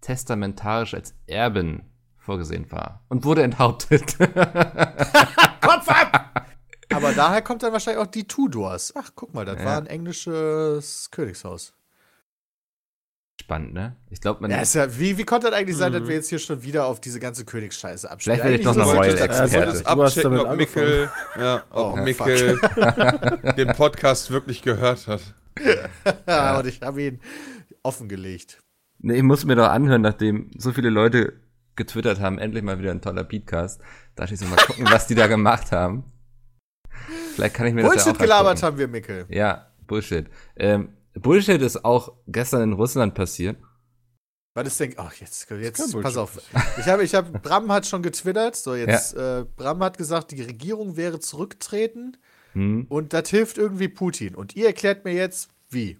testamentarisch 0.00 0.94
als 0.94 1.14
Erbin 1.26 1.82
vorgesehen 2.18 2.70
war 2.70 3.04
und 3.08 3.24
wurde 3.24 3.42
enthauptet. 3.42 4.16
Kopf 5.60 5.88
ab! 5.88 6.46
Aber 6.90 7.12
daher 7.12 7.42
kommt 7.42 7.62
dann 7.62 7.72
wahrscheinlich 7.72 8.02
auch 8.02 8.06
die 8.10 8.26
Tudors. 8.26 8.92
Ach, 8.96 9.10
guck 9.14 9.34
mal, 9.34 9.44
das 9.44 9.58
Ja. 9.58 9.64
war 9.64 9.76
ein 9.78 9.86
englisches 9.86 11.10
Königshaus. 11.10 11.74
Spannend, 13.40 13.72
ne? 13.72 13.96
Ich 14.10 14.20
glaube, 14.20 14.40
man 14.42 14.50
Ja, 14.50 14.58
ist 14.60 14.74
ja, 14.74 14.98
wie, 14.98 15.16
wie 15.16 15.24
konnte 15.24 15.46
das 15.48 15.56
eigentlich 15.58 15.76
sein, 15.76 15.92
dass 15.92 16.02
Mhm. 16.02 16.08
wir 16.08 16.14
jetzt 16.16 16.28
hier 16.28 16.38
schon 16.40 16.62
wieder 16.62 16.86
auf 16.86 17.00
diese 17.00 17.20
ganze 17.20 17.44
Königsscheiße 17.44 18.10
abspielen? 18.10 18.36
Vielleicht 18.40 18.44
werde 18.44 18.58
ich 18.58 18.64
doch 18.64 18.74
noch 18.76 18.94
Royal 18.94 19.16
Experte. 19.18 19.86
Abchecken, 19.86 20.30
damit 20.32 20.46
ob 20.46 20.56
Mickel, 20.56 21.10
ja, 21.38 21.62
ob 21.70 21.92
Oh, 21.94 21.96
Mickel 21.96 22.58
den 23.56 23.68
Podcast 23.68 24.30
wirklich 24.30 24.62
gehört 24.62 25.06
hat. 25.06 25.20
Ja, 26.28 26.58
und 26.58 26.66
ich 26.66 26.82
habe 26.82 27.02
ihn 27.02 27.20
offengelegt. 27.82 28.60
Nee, 29.00 29.16
ich 29.16 29.22
muss 29.22 29.44
mir 29.44 29.56
doch 29.56 29.68
anhören, 29.68 30.02
nachdem 30.02 30.50
so 30.58 30.72
viele 30.72 30.90
Leute 30.90 31.32
getwittert 31.76 32.20
haben, 32.20 32.38
endlich 32.38 32.62
mal 32.64 32.78
wieder 32.80 32.90
ein 32.90 33.00
toller 33.00 33.24
Beatcast. 33.24 33.80
Da 34.14 34.22
dachte 34.24 34.34
ich 34.34 34.40
so, 34.40 34.46
mal 34.46 34.56
gucken, 34.56 34.84
was 34.90 35.06
die 35.06 35.14
da 35.14 35.26
gemacht 35.28 35.70
haben. 35.72 36.04
Vielleicht 37.34 37.54
kann 37.54 37.66
ich 37.68 37.74
mir 37.74 37.82
das 37.82 37.90
ja 37.90 38.02
Bullshit 38.02 38.14
auch 38.16 38.18
gelabert 38.20 38.48
angucken. 38.50 38.66
haben 38.66 38.78
wir, 38.78 38.88
Mickel. 38.88 39.26
Ja, 39.28 39.68
Bullshit. 39.86 40.26
Ähm, 40.56 40.90
Bullshit 41.20 41.60
ist 41.60 41.84
auch 41.84 42.12
gestern 42.26 42.62
in 42.62 42.72
Russland 42.72 43.14
passiert. 43.14 43.56
Was 44.54 44.66
ist 44.66 44.80
denn. 44.80 44.94
Ach, 44.96 45.12
jetzt, 45.14 45.48
jetzt 45.50 46.00
pass 46.02 46.16
auf. 46.16 46.40
Ich 46.78 46.86
habe, 46.86 47.04
ich 47.04 47.14
habe, 47.14 47.38
Bram 47.38 47.70
hat 47.70 47.86
schon 47.86 48.02
getwittert. 48.02 48.56
So, 48.56 48.74
jetzt, 48.74 49.14
äh, 49.14 49.44
Bram 49.56 49.82
hat 49.82 49.98
gesagt, 49.98 50.32
die 50.32 50.42
Regierung 50.42 50.96
wäre 50.96 51.20
zurücktreten 51.20 52.16
Hm? 52.52 52.86
und 52.88 53.12
das 53.12 53.28
hilft 53.30 53.58
irgendwie 53.58 53.88
Putin. 53.88 54.34
Und 54.34 54.56
ihr 54.56 54.66
erklärt 54.66 55.04
mir 55.04 55.12
jetzt, 55.12 55.50
wie. 55.70 55.98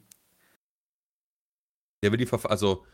Der 2.03 2.11
will 2.11 2.19
die 2.19 2.27
Verf 2.27 2.47
also 2.47 2.85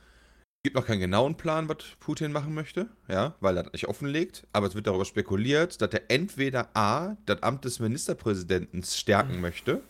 es 0.59 0.69
gibt 0.69 0.77
noch 0.77 0.87
keinen 0.87 1.01
genauen 1.01 1.37
Plan, 1.37 1.69
was 1.69 1.77
Putin 2.01 2.33
machen 2.33 2.55
möchte, 2.55 2.89
ja, 3.07 3.37
weil 3.41 3.59
er 3.59 3.65
das 3.65 3.75
nicht 3.75 3.87
offenlegt, 3.87 4.47
aber 4.53 4.67
es 4.67 4.75
wird 4.75 4.87
darüber 4.87 5.05
spekuliert, 5.05 5.81
dass 5.83 5.93
er 5.93 6.11
entweder 6.11 6.75
A, 6.75 7.19
das 7.27 7.43
Amt 7.43 7.67
des 7.67 7.81
Ministerpräsidenten 7.81 8.83
stärken 8.83 9.43
möchte, 9.43 9.83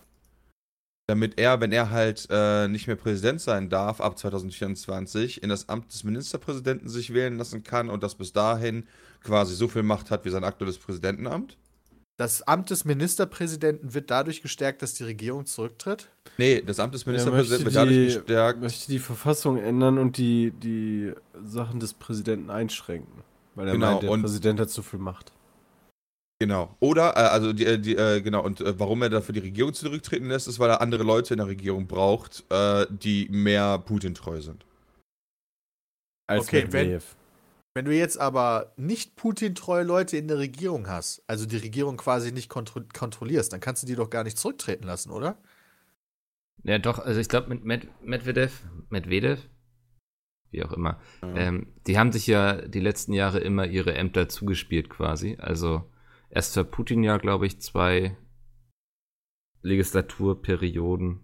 damit 1.06 1.38
er, 1.38 1.60
wenn 1.60 1.72
er 1.72 1.90
halt 1.90 2.26
äh, 2.30 2.66
nicht 2.68 2.86
mehr 2.86 2.96
Präsident 2.96 3.40
sein 3.40 3.68
darf 3.68 4.00
ab 4.00 4.18
2024, 4.18 5.42
in 5.42 5.48
das 5.50 5.68
Amt 5.68 5.92
des 5.92 6.04
Ministerpräsidenten 6.04 6.88
sich 6.88 7.12
wählen 7.12 7.36
lassen 7.36 7.62
kann 7.62 7.90
und 7.90 8.02
das 8.02 8.14
bis 8.14 8.32
dahin 8.32 8.86
quasi 9.22 9.54
so 9.54 9.68
viel 9.68 9.82
Macht 9.82 10.10
hat 10.10 10.24
wie 10.24 10.30
sein 10.30 10.44
aktuelles 10.44 10.78
Präsidentenamt. 10.78 11.56
Das 12.16 12.42
Amt 12.42 12.70
des 12.70 12.84
Ministerpräsidenten 12.84 13.92
wird 13.92 14.10
dadurch 14.10 14.40
gestärkt, 14.40 14.82
dass 14.82 14.94
die 14.94 15.02
Regierung 15.04 15.46
zurücktritt. 15.46 16.08
Nee, 16.38 16.62
das 16.64 16.78
Amt 16.78 16.94
des 16.94 17.02
Er 17.02 17.08
Ministerpräsidenten 17.08 17.64
möchte 17.64 17.74
wird 17.74 17.76
dadurch 17.76 17.96
die, 17.96 18.18
gestärkt. 18.20 18.60
möchte 18.60 18.86
die 18.92 18.98
Verfassung 19.00 19.58
ändern 19.58 19.98
und 19.98 20.16
die, 20.16 20.52
die 20.52 21.12
Sachen 21.44 21.80
des 21.80 21.92
Präsidenten 21.92 22.50
einschränken. 22.50 23.22
Weil 23.56 23.66
er 23.68 23.72
Genau, 23.74 23.90
meint, 23.92 24.02
der 24.04 24.10
und- 24.10 24.22
Präsident 24.22 24.60
hat 24.60 24.70
zu 24.70 24.82
viel 24.82 25.00
Macht. 25.00 25.32
Genau. 26.40 26.76
Oder, 26.80 27.10
äh, 27.16 27.20
also 27.20 27.52
die, 27.52 27.64
äh, 27.64 27.78
die 27.78 27.96
äh, 27.96 28.20
genau, 28.20 28.42
und 28.44 28.60
äh, 28.60 28.78
warum 28.78 29.02
er 29.02 29.08
dafür 29.10 29.32
die 29.32 29.40
Regierung 29.40 29.72
zurücktreten 29.72 30.26
lässt, 30.26 30.48
ist, 30.48 30.58
weil 30.58 30.68
er 30.70 30.80
andere 30.80 31.04
Leute 31.04 31.34
in 31.34 31.38
der 31.38 31.46
Regierung 31.46 31.86
braucht, 31.86 32.44
äh, 32.50 32.86
die 32.90 33.28
mehr 33.30 33.78
Putin-treu 33.78 34.40
sind. 34.40 34.66
Als 36.26 36.44
Okay, 36.48 36.66
wenn- 36.70 36.88
Medvedev. 36.88 37.16
Wenn 37.76 37.86
du 37.86 37.92
jetzt 37.96 38.18
aber 38.20 38.72
nicht 38.76 39.16
Putin-treue 39.16 39.82
Leute 39.82 40.16
in 40.16 40.28
der 40.28 40.38
Regierung 40.38 40.86
hast, 40.88 41.24
also 41.26 41.44
die 41.44 41.56
Regierung 41.56 41.96
quasi 41.96 42.30
nicht 42.30 42.48
kontro 42.48 42.82
kontrollierst, 42.92 43.52
dann 43.52 43.58
kannst 43.58 43.82
du 43.82 43.86
die 43.88 43.96
doch 43.96 44.10
gar 44.10 44.22
nicht 44.22 44.38
zurücktreten 44.38 44.84
lassen, 44.84 45.10
oder? 45.10 45.38
Ja, 46.62 46.78
doch, 46.78 47.00
also 47.00 47.18
ich 47.18 47.28
glaube 47.28 47.48
mit 47.48 47.64
Med 47.64 47.88
Medvedev, 48.00 48.62
Medvedev, 48.90 49.48
wie 50.52 50.62
auch 50.62 50.72
immer, 50.72 51.00
ähm, 51.34 51.66
die 51.88 51.98
haben 51.98 52.12
sich 52.12 52.28
ja 52.28 52.62
die 52.62 52.78
letzten 52.78 53.12
Jahre 53.12 53.40
immer 53.40 53.66
ihre 53.66 53.94
Ämter 53.94 54.28
zugespielt 54.28 54.88
quasi. 54.88 55.36
Also 55.40 55.90
erst 56.34 56.54
für 56.54 56.64
Putin 56.64 57.02
ja, 57.02 57.16
glaube 57.16 57.46
ich, 57.46 57.60
zwei 57.60 58.16
Legislaturperioden. 59.62 61.20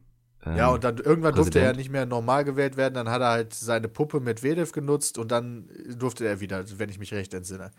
Ähm, 0.46 0.56
ja, 0.56 0.68
und 0.70 0.84
dann 0.84 0.96
irgendwann 0.96 1.34
durfte 1.34 1.58
er 1.58 1.66
Präsident. 1.66 1.78
nicht 1.78 1.90
mehr 1.90 2.06
normal 2.06 2.44
gewählt 2.44 2.76
werden, 2.76 2.94
dann 2.94 3.10
hat 3.10 3.20
er 3.20 3.30
halt 3.30 3.52
seine 3.52 3.88
Puppe 3.88 4.20
Medvedev 4.20 4.72
genutzt 4.72 5.18
und 5.18 5.30
dann 5.30 5.68
durfte 5.98 6.26
er 6.26 6.40
wieder, 6.40 6.64
wenn 6.78 6.88
ich 6.88 6.98
mich 6.98 7.12
recht 7.12 7.34
entsinne. 7.34 7.72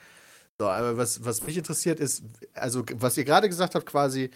So, 0.59 0.67
aber 0.67 0.97
was, 0.97 1.25
was 1.25 1.43
mich 1.47 1.57
interessiert 1.57 1.99
ist, 1.99 2.23
also 2.53 2.83
was 2.93 3.17
ihr 3.17 3.23
gerade 3.23 3.49
gesagt 3.49 3.73
habt, 3.73 3.87
quasi, 3.87 4.29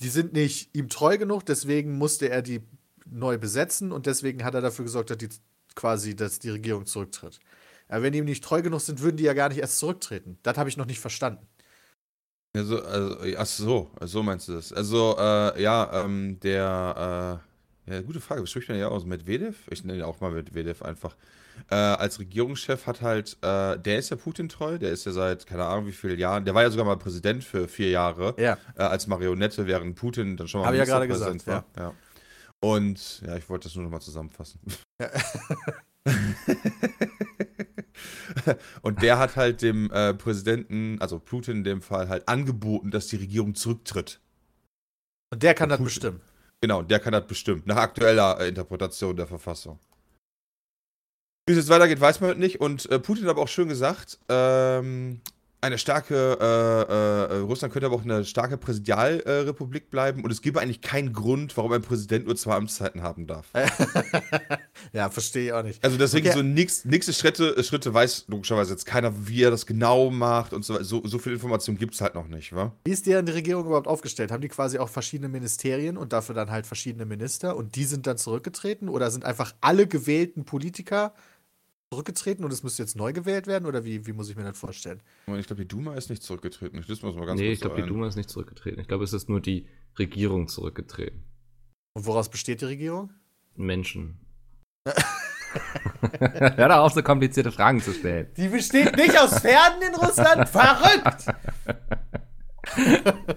die 0.00 0.08
sind 0.08 0.34
nicht 0.34 0.74
ihm 0.74 0.88
treu 0.90 1.16
genug, 1.16 1.46
deswegen 1.46 1.96
musste 1.96 2.28
er 2.28 2.42
die 2.42 2.60
neu 3.06 3.38
besetzen 3.38 3.92
und 3.92 4.04
deswegen 4.04 4.44
hat 4.44 4.54
er 4.54 4.60
dafür 4.60 4.84
gesorgt, 4.84 5.08
dass 5.08 5.18
die 5.18 5.30
quasi, 5.74 6.14
dass 6.14 6.38
die 6.38 6.50
Regierung 6.50 6.84
zurücktritt. 6.84 7.40
Aber 7.88 8.02
wenn 8.02 8.12
die 8.12 8.18
ihm 8.18 8.26
nicht 8.26 8.44
treu 8.44 8.60
genug 8.60 8.80
sind, 8.82 9.00
würden 9.00 9.16
die 9.16 9.24
ja 9.24 9.32
gar 9.32 9.48
nicht 9.48 9.58
erst 9.58 9.78
zurücktreten. 9.78 10.38
Das 10.42 10.58
habe 10.58 10.68
ich 10.68 10.76
noch 10.76 10.86
nicht 10.86 11.00
verstanden. 11.00 11.46
Also, 12.56 12.82
also, 12.82 13.16
ach 13.36 13.46
so, 13.46 13.90
so 14.00 14.22
meinst 14.22 14.48
du 14.48 14.54
das. 14.54 14.72
Also, 14.72 15.16
äh, 15.18 15.62
ja, 15.62 16.04
ähm, 16.04 16.40
der, 16.40 17.40
äh, 17.86 17.92
ja, 17.92 18.00
gute 18.02 18.20
Frage, 18.20 18.42
wie 18.42 18.46
spricht 18.46 18.68
man 18.68 18.78
ja 18.78 18.88
aus? 18.88 19.04
Medvedev? 19.04 19.56
Ich 19.70 19.84
nenne 19.84 19.98
ihn 19.98 20.04
auch 20.04 20.20
mal 20.20 20.32
Medvedev 20.32 20.82
einfach. 20.82 21.16
Äh, 21.70 21.74
als 21.74 22.18
Regierungschef 22.18 22.86
hat 22.86 23.02
halt, 23.02 23.36
äh, 23.42 23.78
der 23.78 23.98
ist 23.98 24.10
ja 24.10 24.16
Putin 24.16 24.48
treu, 24.48 24.78
der 24.78 24.90
ist 24.90 25.06
ja 25.06 25.12
seit, 25.12 25.46
keine 25.46 25.64
Ahnung 25.64 25.86
wie 25.86 25.92
vielen 25.92 26.18
Jahren, 26.18 26.44
der 26.44 26.54
war 26.54 26.62
ja 26.62 26.70
sogar 26.70 26.86
mal 26.86 26.96
Präsident 26.96 27.44
für 27.44 27.68
vier 27.68 27.90
Jahre. 27.90 28.34
Ja. 28.38 28.58
äh, 28.76 28.82
als 28.82 29.06
Marionette, 29.06 29.66
während 29.66 29.94
Putin 29.96 30.36
dann 30.36 30.48
schon 30.48 30.60
mal 30.62 30.68
Hab 30.68 30.74
ich 30.74 30.78
ja 30.78 30.84
gerade 30.86 31.06
gesagt, 31.06 31.46
war. 31.46 31.64
Ja. 31.76 31.92
Und 32.60 33.22
ja, 33.26 33.36
ich 33.36 33.48
wollte 33.48 33.68
das 33.68 33.74
nur 33.76 33.84
noch 33.84 33.90
mal 33.92 34.00
zusammenfassen. 34.00 34.60
Und 38.82 39.02
der 39.02 39.18
hat 39.18 39.36
halt 39.36 39.62
dem 39.62 39.90
äh, 39.90 40.14
Präsidenten, 40.14 40.98
also 41.00 41.18
Putin 41.18 41.58
in 41.58 41.64
dem 41.64 41.82
Fall, 41.82 42.08
halt 42.08 42.28
angeboten, 42.28 42.90
dass 42.90 43.08
die 43.08 43.16
Regierung 43.16 43.54
zurücktritt. 43.54 44.20
Und 45.32 45.42
der 45.42 45.54
kann 45.54 45.68
das 45.68 45.78
Putin. 45.78 45.84
bestimmen. 45.84 46.20
Genau, 46.60 46.82
der 46.82 47.00
kann 47.00 47.12
das 47.12 47.26
bestimmt, 47.26 47.66
nach 47.66 47.76
aktueller 47.76 48.38
äh, 48.40 48.48
Interpretation 48.48 49.16
der 49.16 49.26
Verfassung. 49.26 49.78
Wie 51.46 51.52
es 51.52 51.58
jetzt 51.58 51.68
weitergeht, 51.70 52.00
weiß 52.00 52.20
man 52.20 52.28
halt 52.28 52.38
nicht. 52.38 52.60
Und 52.60 52.88
äh, 52.90 52.98
Putin 52.98 53.24
hat 53.24 53.30
aber 53.30 53.42
auch 53.42 53.48
schön 53.48 53.68
gesagt, 53.68 54.18
ähm, 54.28 55.20
eine 55.60 55.78
starke, 55.78 56.38
äh, 56.40 57.34
äh, 57.34 57.38
Russland 57.40 57.72
könnte 57.72 57.86
aber 57.86 57.96
auch 57.96 58.04
eine 58.04 58.24
starke 58.24 58.56
Präsidialrepublik 58.56 59.84
äh, 59.84 59.90
bleiben 59.90 60.24
und 60.24 60.30
es 60.30 60.40
gäbe 60.40 60.60
eigentlich 60.60 60.80
keinen 60.80 61.12
Grund, 61.12 61.56
warum 61.56 61.72
ein 61.72 61.82
Präsident 61.82 62.26
nur 62.26 62.36
zwei 62.36 62.54
Amtszeiten 62.54 63.02
haben 63.02 63.26
darf. 63.26 63.48
ja, 64.92 65.10
verstehe 65.10 65.46
ich 65.46 65.52
auch 65.52 65.62
nicht. 65.62 65.82
Also 65.84 65.98
deswegen 65.98 66.20
Okay. 66.20 66.36
so 66.36 66.42
nix, 66.42 66.84
nächste 66.84 67.12
Schritte, 67.12 67.62
Schritte 67.64 67.92
weiß 67.92 68.26
logischerweise 68.28 68.72
jetzt 68.72 68.86
keiner, 68.86 69.26
wie 69.26 69.42
er 69.42 69.50
das 69.50 69.66
genau 69.66 70.10
macht 70.10 70.52
und 70.52 70.64
so 70.64 70.74
weiter. 70.74 70.84
So, 70.84 71.02
so 71.04 71.18
viel 71.18 71.32
Information 71.32 71.76
gibt 71.76 71.94
es 71.94 72.00
halt 72.00 72.14
noch 72.14 72.28
nicht, 72.28 72.54
wa? 72.54 72.72
Wie 72.84 72.90
ist 72.92 73.06
deren 73.06 73.26
Regierung 73.28 73.66
überhaupt 73.66 73.88
aufgestellt? 73.88 74.30
Haben 74.30 74.42
die 74.42 74.48
quasi 74.48 74.78
auch 74.78 74.88
verschiedene 74.88 75.28
Ministerien 75.28 75.96
und 75.96 76.12
dafür 76.12 76.34
dann 76.34 76.50
halt 76.50 76.66
verschiedene 76.66 77.06
Minister 77.06 77.56
und 77.56 77.76
die 77.76 77.84
sind 77.84 78.06
dann 78.06 78.18
zurückgetreten? 78.18 78.88
Oder 78.88 79.10
sind 79.10 79.24
einfach 79.24 79.54
alle 79.60 79.86
gewählten 79.86 80.44
Politiker 80.44 81.12
zurückgetreten 81.92 82.44
und 82.44 82.52
es 82.52 82.62
müsste 82.62 82.82
jetzt 82.82 82.94
neu 82.94 83.12
gewählt 83.12 83.48
werden? 83.48 83.66
Oder 83.66 83.84
wie, 83.84 84.06
wie 84.06 84.12
muss 84.12 84.30
ich 84.30 84.36
mir 84.36 84.44
das 84.44 84.56
vorstellen? 84.56 85.02
Ich 85.26 85.46
glaube, 85.46 85.62
die 85.62 85.68
Duma 85.68 85.94
ist 85.94 86.08
nicht 86.08 86.22
zurückgetreten. 86.22 86.78
Ich 86.78 86.86
lese 86.86 87.04
mal 87.04 87.12
mal 87.14 87.26
ganz 87.26 87.40
nee, 87.40 87.48
kurz 87.48 87.54
ich 87.54 87.60
glaube, 87.60 87.82
die. 87.82 87.88
Duma 87.88 88.06
ist 88.06 88.16
nicht 88.16 88.30
zurückgetreten. 88.30 88.80
Ich 88.80 88.86
glaube, 88.88 89.02
es 89.02 89.12
ist 89.12 89.28
nur 89.28 89.40
die 89.40 89.66
Regierung 89.98 90.46
zurückgetreten. 90.46 91.24
Und 91.94 92.06
woraus 92.06 92.30
besteht 92.30 92.60
die 92.60 92.66
Regierung? 92.66 93.10
Menschen. 93.56 94.20
Hör 96.18 96.68
doch 96.68 96.76
auf, 96.76 96.92
so 96.92 97.02
komplizierte 97.02 97.50
Fragen 97.50 97.80
zu 97.80 97.92
stellen. 97.92 98.28
Die 98.36 98.48
besteht 98.48 98.96
nicht 98.96 99.18
aus 99.18 99.40
Pferden 99.40 99.82
in 99.82 99.94
Russland? 99.96 100.48
Verrückt! 100.48 101.26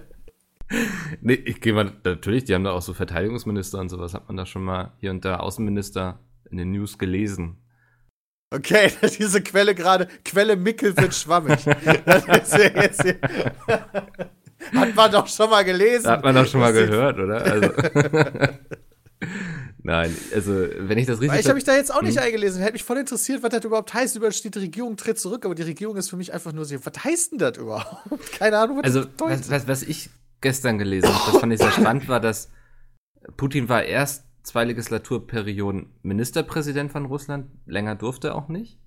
Nee, 1.20 1.34
ich 1.34 1.60
gehe 1.60 1.72
mal, 1.72 1.92
natürlich, 2.04 2.44
die 2.44 2.54
haben 2.54 2.64
da 2.64 2.72
auch 2.72 2.82
so 2.82 2.94
Verteidigungsminister 2.94 3.78
und 3.78 3.90
sowas, 3.90 4.14
hat 4.14 4.26
man 4.26 4.36
da 4.36 4.44
schon 4.44 4.64
mal 4.64 4.92
hier 4.98 5.12
und 5.12 5.24
da 5.24 5.36
Außenminister 5.36 6.18
in 6.50 6.56
den 6.56 6.72
News 6.72 6.98
gelesen. 6.98 7.58
Okay, 8.54 8.90
diese 9.18 9.42
Quelle 9.42 9.74
gerade, 9.74 10.08
Quelle 10.24 10.56
Mickel 10.56 10.96
wird 10.96 11.14
schwammig. 11.14 11.66
Hat 14.74 14.94
man 14.94 15.10
doch 15.12 15.26
schon 15.28 15.50
mal 15.50 15.64
gelesen. 15.64 16.06
Hat 16.08 16.22
man 16.22 16.34
doch 16.34 16.46
schon 16.46 16.60
mal 16.60 16.72
gehört, 16.72 17.18
oder? 17.18 17.42
Also. 17.42 17.70
Nein, 19.82 20.16
also, 20.34 20.52
wenn 20.78 20.98
ich 20.98 21.06
das 21.06 21.20
richtig. 21.20 21.30
Weil 21.32 21.40
ich 21.40 21.46
habe 21.46 21.54
mich 21.56 21.64
da 21.64 21.74
jetzt 21.74 21.94
auch 21.94 22.02
nicht 22.02 22.16
Hm. 22.16 22.24
eingelesen. 22.24 22.60
Hätte 22.62 22.72
mich 22.72 22.84
voll 22.84 22.98
interessiert, 22.98 23.42
was 23.42 23.50
das 23.50 23.64
überhaupt 23.64 23.92
heißt. 23.92 24.16
Überall 24.16 24.32
steht, 24.32 24.54
die 24.54 24.60
Regierung 24.60 24.96
tritt 24.96 25.18
zurück, 25.18 25.44
aber 25.44 25.54
die 25.54 25.62
Regierung 25.62 25.96
ist 25.96 26.08
für 26.10 26.16
mich 26.16 26.32
einfach 26.32 26.52
nur 26.52 26.64
so, 26.64 26.74
was 26.84 27.04
heißt 27.04 27.32
denn 27.32 27.38
das 27.38 27.58
überhaupt? 27.58 28.32
Keine 28.38 28.58
Ahnung, 28.58 28.78
was 28.78 28.84
Also, 28.84 29.00
das 29.00 29.08
bedeutet. 29.10 29.40
was, 29.40 29.50
was, 29.50 29.68
was 29.68 29.82
ich 29.82 30.10
gestern 30.40 30.78
gelesen 30.78 31.08
habe, 31.12 31.32
das 31.32 31.40
fand 31.40 31.52
ich 31.52 31.58
sehr 31.58 31.70
spannend, 31.72 32.08
war, 32.08 32.20
dass 32.20 32.48
Putin 33.36 33.68
war 33.68 33.82
erst 33.84 34.24
zwei 34.44 34.64
Legislaturperioden 34.64 35.86
Ministerpräsident 36.02 36.92
von 36.92 37.06
Russland, 37.06 37.50
länger 37.66 37.96
durfte 37.96 38.28
er 38.28 38.34
auch 38.36 38.48
nicht. 38.48 38.78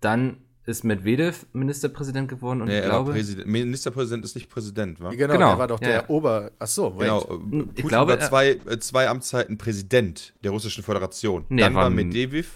Dann 0.00 0.38
ist 0.64 0.84
Medvedev 0.84 1.44
Ministerpräsident 1.52 2.28
geworden 2.28 2.62
und 2.62 2.68
Nee, 2.68 2.78
ich 2.78 2.84
er 2.84 2.90
war 2.90 2.98
glaube, 3.02 3.12
Präsident. 3.12 3.48
Ministerpräsident 3.48 4.24
ist 4.24 4.36
nicht 4.36 4.48
Präsident, 4.48 5.00
wa? 5.00 5.10
genau, 5.10 5.32
genau, 5.34 5.48
der 5.50 5.58
war 5.58 5.66
doch 5.66 5.80
ja, 5.80 5.88
der 5.88 5.96
ja. 6.02 6.08
Ober. 6.08 6.52
Ach 6.58 6.66
so, 6.68 6.94
wait. 6.96 7.00
Genau, 7.00 7.20
Ich 7.20 7.66
Putin 7.82 7.88
glaube, 7.88 8.12
war 8.12 8.18
er- 8.20 8.28
zwei, 8.28 8.50
äh, 8.50 8.78
zwei 8.78 9.08
Amtszeiten 9.08 9.58
Präsident 9.58 10.34
der 10.44 10.52
Russischen 10.52 10.84
Föderation. 10.84 11.44
Nee, 11.48 11.62
Dann 11.62 11.72
er 11.72 11.76
war 11.76 11.82
war 11.84 11.90
Medvedev 11.90 12.48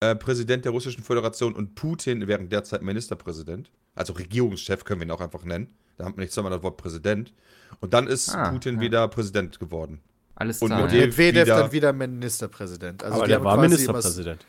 äh, 0.00 0.14
Präsident 0.14 0.66
der 0.66 0.72
Russischen 0.72 1.02
Föderation 1.02 1.54
und 1.54 1.74
Putin 1.74 2.28
während 2.28 2.52
der 2.52 2.64
Zeit 2.64 2.82
Ministerpräsident. 2.82 3.70
Also 3.94 4.12
Regierungschef 4.12 4.84
können 4.84 5.00
wir 5.00 5.06
ihn 5.06 5.10
auch 5.10 5.22
einfach 5.22 5.44
nennen. 5.44 5.74
Da 5.96 6.04
haben 6.04 6.16
wir 6.16 6.20
nicht 6.20 6.34
zweimal 6.34 6.50
das 6.52 6.62
Wort 6.62 6.76
Präsident. 6.76 7.32
Und 7.80 7.94
dann 7.94 8.06
ist 8.06 8.28
Ah, 8.34 8.50
Putin 8.50 8.74
ja. 8.76 8.80
wieder 8.82 9.08
Präsident 9.08 9.58
geworden. 9.58 10.02
Alles 10.36 10.62
und 10.62 10.68
klar. 10.68 10.80
ja. 10.82 10.86
dem- 10.86 11.00
Medvedev 11.00 11.46
wieder- 11.46 11.56
dann 11.58 11.72
wieder 11.72 11.92
Ministerpräsident. 11.92 13.02
Also 13.02 13.18
Aber 13.18 13.26
der 13.26 13.42
war 13.42 13.56
Ministerpräsident. 13.58 14.42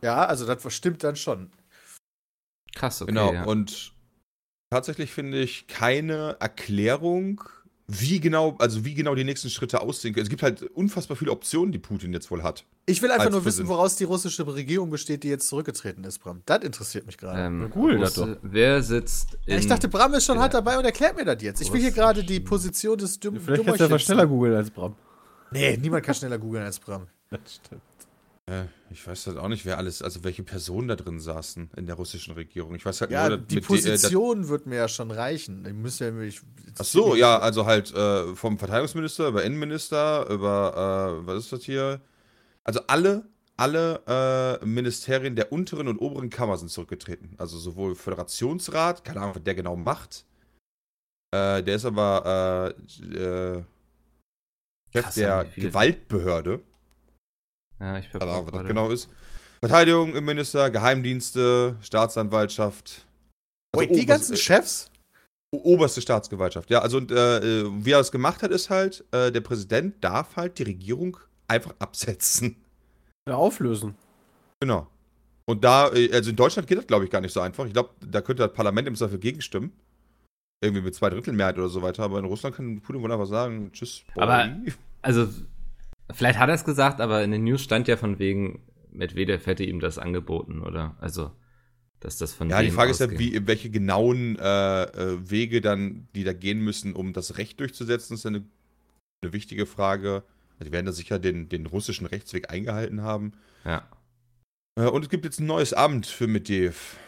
Immer, 0.00 0.12
ja, 0.12 0.24
also 0.26 0.46
das 0.46 0.72
stimmt 0.72 1.02
dann 1.04 1.16
schon. 1.16 1.50
Krass, 2.74 3.02
okay. 3.02 3.10
genau. 3.10 3.32
ja. 3.32 3.44
Und 3.44 3.92
tatsächlich 4.70 5.10
finde 5.12 5.40
ich 5.40 5.66
keine 5.66 6.36
Erklärung, 6.40 7.42
wie 7.88 8.20
genau, 8.20 8.54
also 8.60 8.84
wie 8.84 8.94
genau 8.94 9.16
die 9.16 9.24
nächsten 9.24 9.50
Schritte 9.50 9.80
aussehen 9.80 10.14
können. 10.14 10.22
Es 10.22 10.30
gibt 10.30 10.44
halt 10.44 10.62
unfassbar 10.62 11.16
viele 11.16 11.32
Optionen, 11.32 11.72
die 11.72 11.80
Putin 11.80 12.12
jetzt 12.12 12.30
wohl 12.30 12.44
hat. 12.44 12.64
Ich 12.86 13.02
will 13.02 13.10
einfach 13.10 13.30
nur 13.30 13.44
wissen, 13.44 13.66
woraus 13.66 13.96
die 13.96 14.04
russische 14.04 14.46
Regierung 14.46 14.90
besteht, 14.90 15.24
die 15.24 15.28
jetzt 15.28 15.48
zurückgetreten 15.48 16.04
ist, 16.04 16.20
Bram. 16.20 16.42
Das 16.46 16.62
interessiert 16.62 17.06
mich 17.06 17.18
gerade. 17.18 17.40
Ähm, 17.40 17.72
cool, 17.74 17.96
Russe- 17.96 18.02
das 18.02 18.14
doch. 18.14 18.36
Wer 18.42 18.82
sitzt 18.84 19.34
in. 19.46 19.54
Ja, 19.54 19.58
ich 19.58 19.66
dachte, 19.66 19.88
Bram 19.88 20.14
ist 20.14 20.24
schon 20.24 20.36
Ja. 20.36 20.42
hart 20.42 20.54
dabei 20.54 20.78
und 20.78 20.84
erklärt 20.84 21.16
mir 21.16 21.24
das 21.24 21.42
jetzt. 21.42 21.60
Ich 21.60 21.72
will 21.72 21.80
hier 21.80 21.90
gerade 21.90 22.22
die 22.22 22.38
Position 22.38 22.96
des 22.96 23.18
Dumm 23.18 23.40
Vielleicht 23.40 23.64
kannst 23.64 23.80
du 23.80 23.84
einfach 23.84 23.98
schneller 24.00 24.26
googeln 24.28 24.54
als 24.54 24.70
Bram. 24.70 24.94
Nee, 25.52 25.76
niemand 25.76 26.04
kann 26.04 26.14
schneller 26.14 26.38
googeln 26.38 26.64
als 26.64 26.78
Bram. 26.78 27.06
Das 27.30 27.40
stimmt. 27.64 27.82
Äh, 28.46 28.64
ich 28.90 29.06
weiß 29.06 29.28
halt 29.28 29.38
auch 29.38 29.46
nicht, 29.48 29.64
wer 29.64 29.78
alles, 29.78 30.02
also 30.02 30.24
welche 30.24 30.42
Personen 30.42 30.88
da 30.88 30.96
drin 30.96 31.20
saßen 31.20 31.70
in 31.76 31.86
der 31.86 31.94
russischen 31.94 32.34
Regierung. 32.34 32.74
Ich 32.74 32.84
weiß 32.84 33.00
halt 33.02 33.10
Ja, 33.12 33.28
nur, 33.28 33.38
die 33.38 33.54
mit 33.56 33.64
die- 33.64 33.74
äh, 33.74 33.76
Position 33.76 34.48
wird 34.48 34.66
mir 34.66 34.76
ja 34.76 34.88
schon 34.88 35.10
reichen. 35.12 35.64
Ich 35.64 35.72
müsste 35.72 36.06
ja 36.06 36.10
mich. 36.10 36.40
Ach 36.78 36.84
so, 36.84 37.14
ja, 37.14 37.38
also 37.38 37.66
halt 37.66 37.94
äh, 37.94 38.34
vom 38.34 38.58
Verteidigungsminister 38.58 39.28
über 39.28 39.44
Innenminister, 39.44 40.28
über, 40.28 41.20
äh, 41.22 41.26
was 41.26 41.44
ist 41.44 41.52
das 41.52 41.62
hier? 41.62 42.00
Also 42.64 42.80
alle, 42.88 43.28
alle 43.56 44.58
äh, 44.60 44.64
Ministerien 44.66 45.36
der 45.36 45.52
unteren 45.52 45.86
und 45.86 45.98
oberen 45.98 46.30
Kammer 46.30 46.56
sind 46.56 46.70
zurückgetreten. 46.70 47.34
Also 47.38 47.58
sowohl 47.58 47.94
Föderationsrat, 47.94 49.04
keine 49.04 49.20
Ahnung, 49.20 49.36
was 49.36 49.44
der 49.44 49.54
genau 49.54 49.76
macht. 49.76 50.24
Äh, 51.32 51.62
der 51.62 51.76
ist 51.76 51.84
aber 51.84 52.74
äh, 53.04 53.16
äh, 53.58 53.62
Chef 54.92 55.04
Krass, 55.04 55.14
der 55.14 55.44
Gewaltbehörde. 55.56 56.60
Ja, 57.78 57.98
ich 57.98 58.10
Keine 58.10 58.24
Ahnung, 58.24 58.46
was 58.46 58.52
das 58.52 58.66
genau 58.66 58.90
ist. 58.90 59.08
Verteidigung, 59.60 60.10
Innenminister, 60.10 60.70
Geheimdienste, 60.70 61.76
Staatsanwaltschaft. 61.80 63.06
Also 63.72 63.88
Wait, 63.88 63.96
die 63.96 64.06
ganzen 64.06 64.36
Chefs? 64.36 64.90
O- 65.52 65.74
Oberste 65.74 66.00
Staatsgewaltschaft, 66.00 66.70
ja. 66.70 66.80
Also, 66.80 66.96
und, 66.98 67.10
äh, 67.10 67.38
äh, 67.38 67.70
wie 67.84 67.90
er 67.92 67.98
das 67.98 68.12
gemacht 68.12 68.42
hat, 68.42 68.50
ist 68.50 68.70
halt, 68.70 69.04
äh, 69.12 69.30
der 69.32 69.40
Präsident 69.40 70.02
darf 70.02 70.36
halt 70.36 70.58
die 70.58 70.62
Regierung 70.64 71.16
einfach 71.48 71.74
absetzen. 71.78 72.56
Ja, 73.28 73.36
auflösen. 73.36 73.96
Genau. 74.60 74.86
Und 75.46 75.64
da, 75.64 75.92
äh, 75.92 76.12
also 76.12 76.30
in 76.30 76.36
Deutschland 76.36 76.68
geht 76.68 76.78
das, 76.78 76.86
glaube 76.86 77.04
ich, 77.04 77.10
gar 77.10 77.20
nicht 77.20 77.32
so 77.32 77.40
einfach. 77.40 77.66
Ich 77.66 77.72
glaube, 77.72 77.90
da 78.00 78.20
könnte 78.22 78.44
das 78.44 78.52
Parlament 78.54 78.86
im 78.88 78.94
Zweifel 78.94 79.18
gegenstimmen. 79.18 79.72
Irgendwie 80.62 80.82
mit 80.82 80.94
zwei 80.94 81.08
Drittel 81.10 81.32
Mehrheit 81.32 81.58
oder 81.58 81.68
so 81.68 81.82
weiter. 81.82 82.02
Aber 82.02 82.18
in 82.18 82.24
Russland 82.24 82.56
kann 82.56 82.80
Putin 82.80 83.02
wohl 83.02 83.12
einfach 83.12 83.26
sagen, 83.26 83.70
tschüss. 83.72 84.04
Aber- 84.16 84.46
Boy. 84.46 84.72
Also, 85.02 85.28
vielleicht 86.12 86.38
hat 86.38 86.50
er 86.50 86.54
es 86.54 86.64
gesagt, 86.64 87.00
aber 87.00 87.24
in 87.24 87.30
den 87.30 87.44
News 87.44 87.62
stand 87.62 87.88
ja 87.88 87.96
von 87.96 88.18
wegen, 88.18 88.60
Medvedev 88.92 89.46
hätte 89.46 89.64
ihm 89.64 89.80
das 89.80 89.96
angeboten, 89.96 90.60
oder? 90.60 90.96
Also, 91.00 91.30
dass 92.00 92.18
das 92.18 92.34
von 92.34 92.50
Ja, 92.50 92.60
die 92.60 92.70
Frage 92.70 92.90
ist 92.90 93.00
ja, 93.00 93.10
wie, 93.10 93.46
welche 93.46 93.70
genauen 93.70 94.38
äh, 94.38 94.82
äh, 94.82 95.30
Wege 95.30 95.62
dann, 95.62 96.08
die 96.14 96.24
da 96.24 96.34
gehen 96.34 96.60
müssen, 96.60 96.94
um 96.94 97.14
das 97.14 97.38
Recht 97.38 97.60
durchzusetzen, 97.60 98.14
ist 98.14 98.24
ja 98.24 98.28
eine, 98.28 98.44
eine 99.22 99.32
wichtige 99.32 99.64
Frage. 99.64 100.24
Die 100.62 100.72
werden 100.72 100.84
da 100.84 100.92
sicher 100.92 101.18
den, 101.18 101.48
den 101.48 101.64
russischen 101.64 102.06
Rechtsweg 102.06 102.50
eingehalten 102.50 103.00
haben. 103.00 103.32
Ja. 103.64 103.88
Äh, 104.78 104.84
und 104.88 105.02
es 105.02 105.08
gibt 105.08 105.24
jetzt 105.24 105.40
ein 105.40 105.46
neues 105.46 105.72
Amt 105.72 106.04
für 106.06 106.26
Medvedev. 106.26 106.98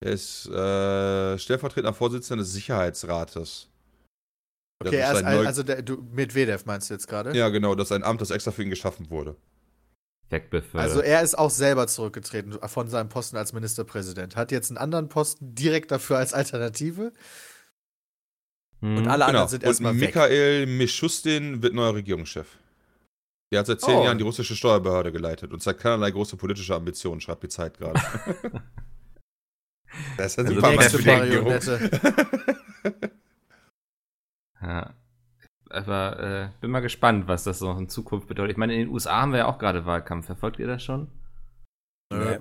Er 0.00 0.12
ist 0.12 0.46
äh, 0.46 1.38
stellvertretender 1.38 1.92
Vorsitzender 1.92 2.42
des 2.42 2.52
Sicherheitsrates. 2.52 3.68
Okay, 4.80 4.96
er 4.96 5.12
ist 5.12 5.24
ein 5.24 5.46
also 5.46 5.64
der, 5.64 5.82
du, 5.82 5.96
Medvedev 6.12 6.64
meinst 6.66 6.88
du 6.88 6.94
jetzt 6.94 7.08
gerade? 7.08 7.36
Ja, 7.36 7.48
genau, 7.48 7.74
das 7.74 7.88
ist 7.88 7.92
ein 7.92 8.04
Amt, 8.04 8.20
das 8.20 8.30
extra 8.30 8.52
für 8.52 8.62
ihn 8.62 8.70
geschaffen 8.70 9.10
wurde. 9.10 9.36
Also 10.74 11.00
er 11.00 11.22
ist 11.22 11.38
auch 11.38 11.50
selber 11.50 11.86
zurückgetreten 11.86 12.52
von 12.68 12.88
seinem 12.88 13.08
Posten 13.08 13.38
als 13.38 13.54
Ministerpräsident. 13.54 14.36
Hat 14.36 14.52
jetzt 14.52 14.70
einen 14.70 14.76
anderen 14.76 15.08
Posten 15.08 15.54
direkt 15.54 15.90
dafür 15.90 16.18
als 16.18 16.34
Alternative. 16.34 17.12
Hm. 18.80 18.98
Und 18.98 19.08
alle 19.08 19.24
Genau. 19.24 19.26
anderen 19.26 19.48
sind 19.48 19.62
Und 19.62 19.68
erstmal 19.68 19.94
weg. 19.98 20.14
Michael 20.14 20.66
Mischustin 20.66 21.62
wird 21.62 21.72
neuer 21.74 21.94
Regierungschef. 21.94 22.46
Der 23.50 23.60
hat 23.60 23.66
seit 23.66 23.80
zehn 23.80 23.96
Oh. 23.96 24.04
Jahren 24.04 24.18
die 24.18 24.24
russische 24.24 24.54
Steuerbehörde 24.54 25.12
geleitet 25.12 25.52
und 25.54 25.62
zeigt 25.62 25.80
keinerlei 25.80 26.10
große 26.10 26.36
politische 26.36 26.74
Ambitionen, 26.74 27.22
schreibt 27.22 27.42
die 27.42 27.48
Zeit 27.48 27.78
gerade. 27.78 27.98
das 30.16 30.36
ist 30.36 30.38
Also 30.38 30.60
Nächste 30.60 30.98
die 30.98 31.10
Regierung. 31.10 31.48
Marionette. 31.48 31.90
Ja. 34.60 34.94
Aber 35.70 36.20
äh, 36.20 36.48
bin 36.60 36.70
mal 36.70 36.80
gespannt, 36.80 37.28
was 37.28 37.44
das 37.44 37.60
noch 37.60 37.78
in 37.78 37.88
Zukunft 37.88 38.26
bedeutet. 38.26 38.52
Ich 38.52 38.56
meine, 38.56 38.74
in 38.74 38.80
den 38.80 38.88
USA 38.88 39.20
haben 39.20 39.32
wir 39.32 39.38
ja 39.40 39.46
auch 39.46 39.58
gerade 39.58 39.84
Wahlkampf. 39.84 40.26
Verfolgt 40.26 40.58
ihr 40.58 40.66
das 40.66 40.82
schon? 40.82 41.08
Nee. 42.12 42.38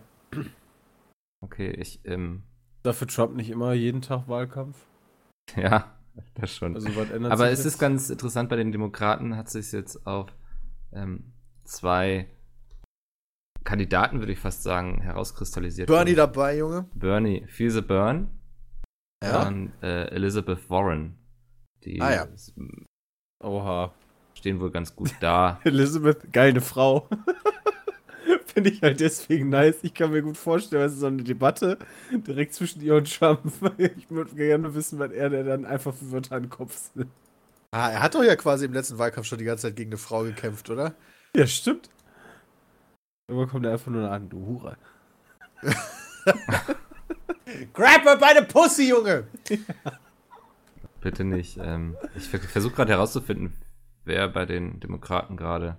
Okay, 1.42 1.70
ich, 1.72 2.00
ähm, 2.06 2.44
Dafür 2.84 3.08
Trump 3.08 3.36
nicht 3.36 3.50
immer 3.50 3.74
jeden 3.74 4.02
Tag 4.02 4.28
Wahlkampf. 4.28 4.78
ja, 5.56 5.94
das 6.36 6.56
schon. 6.56 6.76
Also 6.76 6.96
was 6.96 7.10
ändert 7.12 7.32
Aber 7.32 7.46
sich 7.46 7.60
es 7.60 7.66
jetzt? 7.66 7.74
ist 7.74 7.80
ganz 7.80 8.10
interessant, 8.10 8.50
bei 8.50 8.56
den 8.56 8.72
Demokraten 8.72 9.36
hat 9.36 9.50
sich 9.50 9.72
jetzt 9.72 10.08
auf 10.08 10.30
ähm, 10.94 11.34
zwei 11.66 12.28
Kandidaten, 13.67 14.19
würde 14.19 14.32
ich 14.32 14.39
fast 14.39 14.63
sagen, 14.63 15.01
herauskristallisiert. 15.01 15.88
Bernie 15.88 16.15
dabei, 16.15 16.58
Junge. 16.58 16.86
Bernie, 16.95 17.45
Feel 17.47 17.69
the 17.69 17.82
Burn 17.82 18.30
Ja. 19.21 19.45
und 19.47 19.73
äh, 19.84 20.06
Elizabeth 20.06 20.69
Warren. 20.69 21.17
Die 21.84 22.01
Ah, 22.01 22.13
ja. 22.13 22.23
s- 22.34 22.53
Oha. 23.43 23.93
stehen 24.36 24.60
wohl 24.62 24.71
ganz 24.71 24.95
gut 24.95 25.12
da. 25.19 25.60
Elizabeth, 25.65 26.32
geile 26.32 26.62
Frau. 26.62 27.10
Finde 28.45 28.69
ich 28.71 28.82
halt 28.82 28.99
deswegen 29.01 29.49
nice. 29.49 29.77
Ich 29.84 29.93
kann 29.93 30.12
mir 30.12 30.21
gut 30.21 30.38
vorstellen, 30.38 30.84
es 30.86 30.93
ist 30.93 30.99
so 31.01 31.08
eine 31.08 31.23
Debatte 31.23 31.77
direkt 32.12 32.53
zwischen 32.53 32.82
ihr 32.82 32.95
und 32.95 33.13
Trump. 33.13 33.41
Ich 33.77 34.10
würde 34.10 34.34
gerne 34.34 34.73
wissen, 34.73 34.97
was 34.99 35.12
er 35.12 35.30
der 35.30 35.43
dann 35.43 35.65
einfach 35.65 35.93
für 35.93 36.12
Wörter 36.12 36.36
an 36.38 36.43
den 36.43 36.49
Kopf 36.49 36.75
sind. 36.95 37.08
Ah, 37.71 37.89
er 37.91 38.01
hat 38.01 38.15
doch 38.15 38.23
ja 38.23 38.36
quasi 38.38 38.65
im 38.65 38.73
letzten 38.73 38.97
Wahlkampf 38.97 39.27
schon 39.27 39.38
die 39.39 39.43
ganze 39.43 39.63
Zeit 39.67 39.75
gegen 39.75 39.89
eine 39.91 39.97
Frau 39.97 40.23
gekämpft, 40.23 40.69
oder? 40.69 40.95
Ja, 41.36 41.45
stimmt. 41.45 41.89
Irgendwann 43.28 43.50
kommt 43.50 43.66
er 43.66 43.74
einfach 43.74 43.92
nur 43.92 44.10
an, 44.10 44.30
du 44.30 44.46
Hure. 44.46 44.78
Grab 47.74 48.04
her 48.04 48.18
by 48.18 48.40
the 48.40 48.46
pussy, 48.46 48.90
Junge! 48.90 49.28
Bitte 51.02 51.24
nicht. 51.26 51.58
Ähm, 51.62 51.98
ich 52.16 52.28
ver 52.30 52.40
versuche 52.40 52.76
gerade 52.76 52.94
herauszufinden, 52.94 53.54
wer 54.06 54.30
bei 54.30 54.46
den 54.46 54.80
Demokraten 54.80 55.36
gerade 55.36 55.78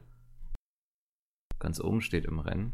ganz 1.58 1.80
oben 1.80 2.02
steht 2.02 2.26
im 2.26 2.38
Rennen. 2.38 2.72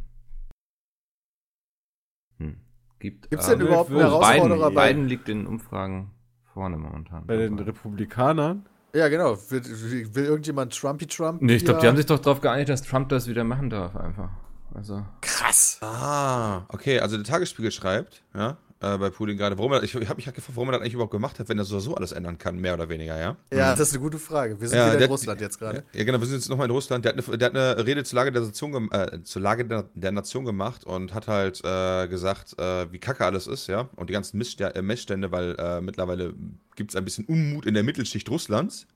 Hm. 2.38 2.56
Gibt 2.98 3.30
Gibt's 3.30 3.46
denn 3.46 3.60
überhaupt 3.60 3.90
einen 3.90 4.00
Herausforderer 4.00 4.70
Biden, 4.70 4.74
bei- 4.74 4.88
Biden 4.92 5.06
liegt 5.08 5.28
in 5.28 5.46
Umfragen 5.46 6.10
vorne 6.52 6.76
momentan. 6.78 7.26
Bei 7.26 7.36
den 7.36 7.58
Republikanern. 7.58 8.66
Ja, 8.92 9.08
genau. 9.08 9.36
Will, 9.50 10.14
will 10.14 10.24
irgendjemand 10.24 10.76
Trumpy 10.76 11.06
Trump? 11.06 11.42
Nee, 11.42 11.54
ich 11.56 11.64
glaube, 11.64 11.80
die 11.80 11.86
haben 11.88 11.96
sich 11.96 12.06
doch 12.06 12.18
darauf 12.18 12.40
geeinigt, 12.40 12.68
dass 12.68 12.82
Trump 12.82 13.08
das 13.08 13.28
wieder 13.28 13.44
machen 13.44 13.70
darf, 13.70 13.94
einfach. 13.96 14.30
Also. 14.74 15.04
Krass. 15.20 15.78
Ah, 15.80 16.64
okay, 16.68 17.00
also 17.00 17.16
der 17.16 17.24
Tagesspiegel 17.24 17.70
schreibt, 17.70 18.22
ja, 18.34 18.58
äh, 18.80 18.98
bei 18.98 19.08
Putin 19.10 19.36
gerade, 19.36 19.56
warum 19.56 19.72
er, 19.72 19.82
ich, 19.82 19.94
ich 19.94 20.08
habe 20.08 20.16
mich 20.16 20.26
halt 20.26 20.34
gefragt, 20.34 20.56
warum 20.56 20.68
er 20.68 20.72
das 20.72 20.80
eigentlich 20.82 20.94
überhaupt 20.94 21.12
gemacht 21.12 21.38
hat, 21.38 21.48
wenn 21.48 21.58
er 21.58 21.64
so, 21.64 21.78
so 21.80 21.94
alles 21.94 22.12
ändern 22.12 22.38
kann, 22.38 22.56
mehr 22.56 22.74
oder 22.74 22.88
weniger, 22.88 23.18
ja? 23.18 23.36
Ja, 23.52 23.70
das 23.70 23.88
ist 23.88 23.94
eine 23.94 24.02
gute 24.02 24.18
Frage. 24.18 24.60
Wir 24.60 24.68
sind 24.68 24.78
Ja, 24.78 24.92
wieder 24.92 25.04
in 25.04 25.10
Russland 25.10 25.40
jetzt 25.40 25.58
gerade. 25.58 25.84
Ja, 25.92 26.04
genau, 26.04 26.20
wir 26.20 26.26
sind 26.26 26.36
jetzt 26.36 26.48
nochmal 26.48 26.66
in 26.66 26.72
Russland. 26.72 27.04
Der 27.04 27.14
hat 27.14 27.26
eine, 27.28 27.38
der 27.38 27.46
hat 27.48 27.56
eine 27.56 27.86
Rede 27.86 28.04
zur 28.04 28.16
Lage 28.16 28.32
der 28.32 28.42
Nation, 28.42 28.90
äh, 28.90 29.22
zur 29.22 29.42
Lage 29.42 29.64
der, 29.64 29.84
der 29.94 30.12
Nation 30.12 30.44
gemacht 30.44 30.84
und 30.84 31.14
hat 31.14 31.28
halt 31.28 31.64
äh, 31.64 32.08
gesagt, 32.08 32.58
äh, 32.58 32.92
wie 32.92 32.98
kacke 32.98 33.24
alles 33.24 33.46
ist, 33.46 33.68
ja, 33.68 33.88
und 33.96 34.10
die 34.10 34.12
ganzen 34.12 34.38
Missstände, 34.38 34.74
äh, 34.74 34.82
Missstände 34.82 35.30
weil 35.32 35.54
äh, 35.58 35.80
mittlerweile 35.80 36.34
gibt 36.76 36.90
es 36.90 36.96
ein 36.96 37.04
bisschen 37.04 37.24
Unmut 37.26 37.66
in 37.66 37.74
der 37.74 37.84
Mittelschicht 37.84 38.28
Russlands. 38.28 38.86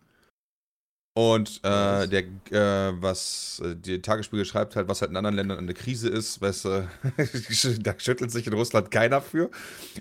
Und 1.19 1.59
äh, 1.65 2.07
der, 2.07 2.21
äh, 2.53 2.93
was 3.03 3.61
äh, 3.65 3.75
die 3.75 4.01
Tagesspiegel 4.01 4.45
schreibt 4.45 4.77
halt, 4.77 4.87
was 4.87 5.01
halt 5.01 5.11
in 5.11 5.17
anderen 5.17 5.35
Ländern 5.35 5.59
eine 5.59 5.75
Krise 5.75 6.09
ist, 6.09 6.41
weißt 6.41 6.65
du, 6.67 6.89
da 7.83 7.95
schüttelt 7.99 8.31
sich 8.31 8.47
in 8.47 8.53
Russland 8.53 8.93
keiner 8.93 9.21
für. 9.21 9.51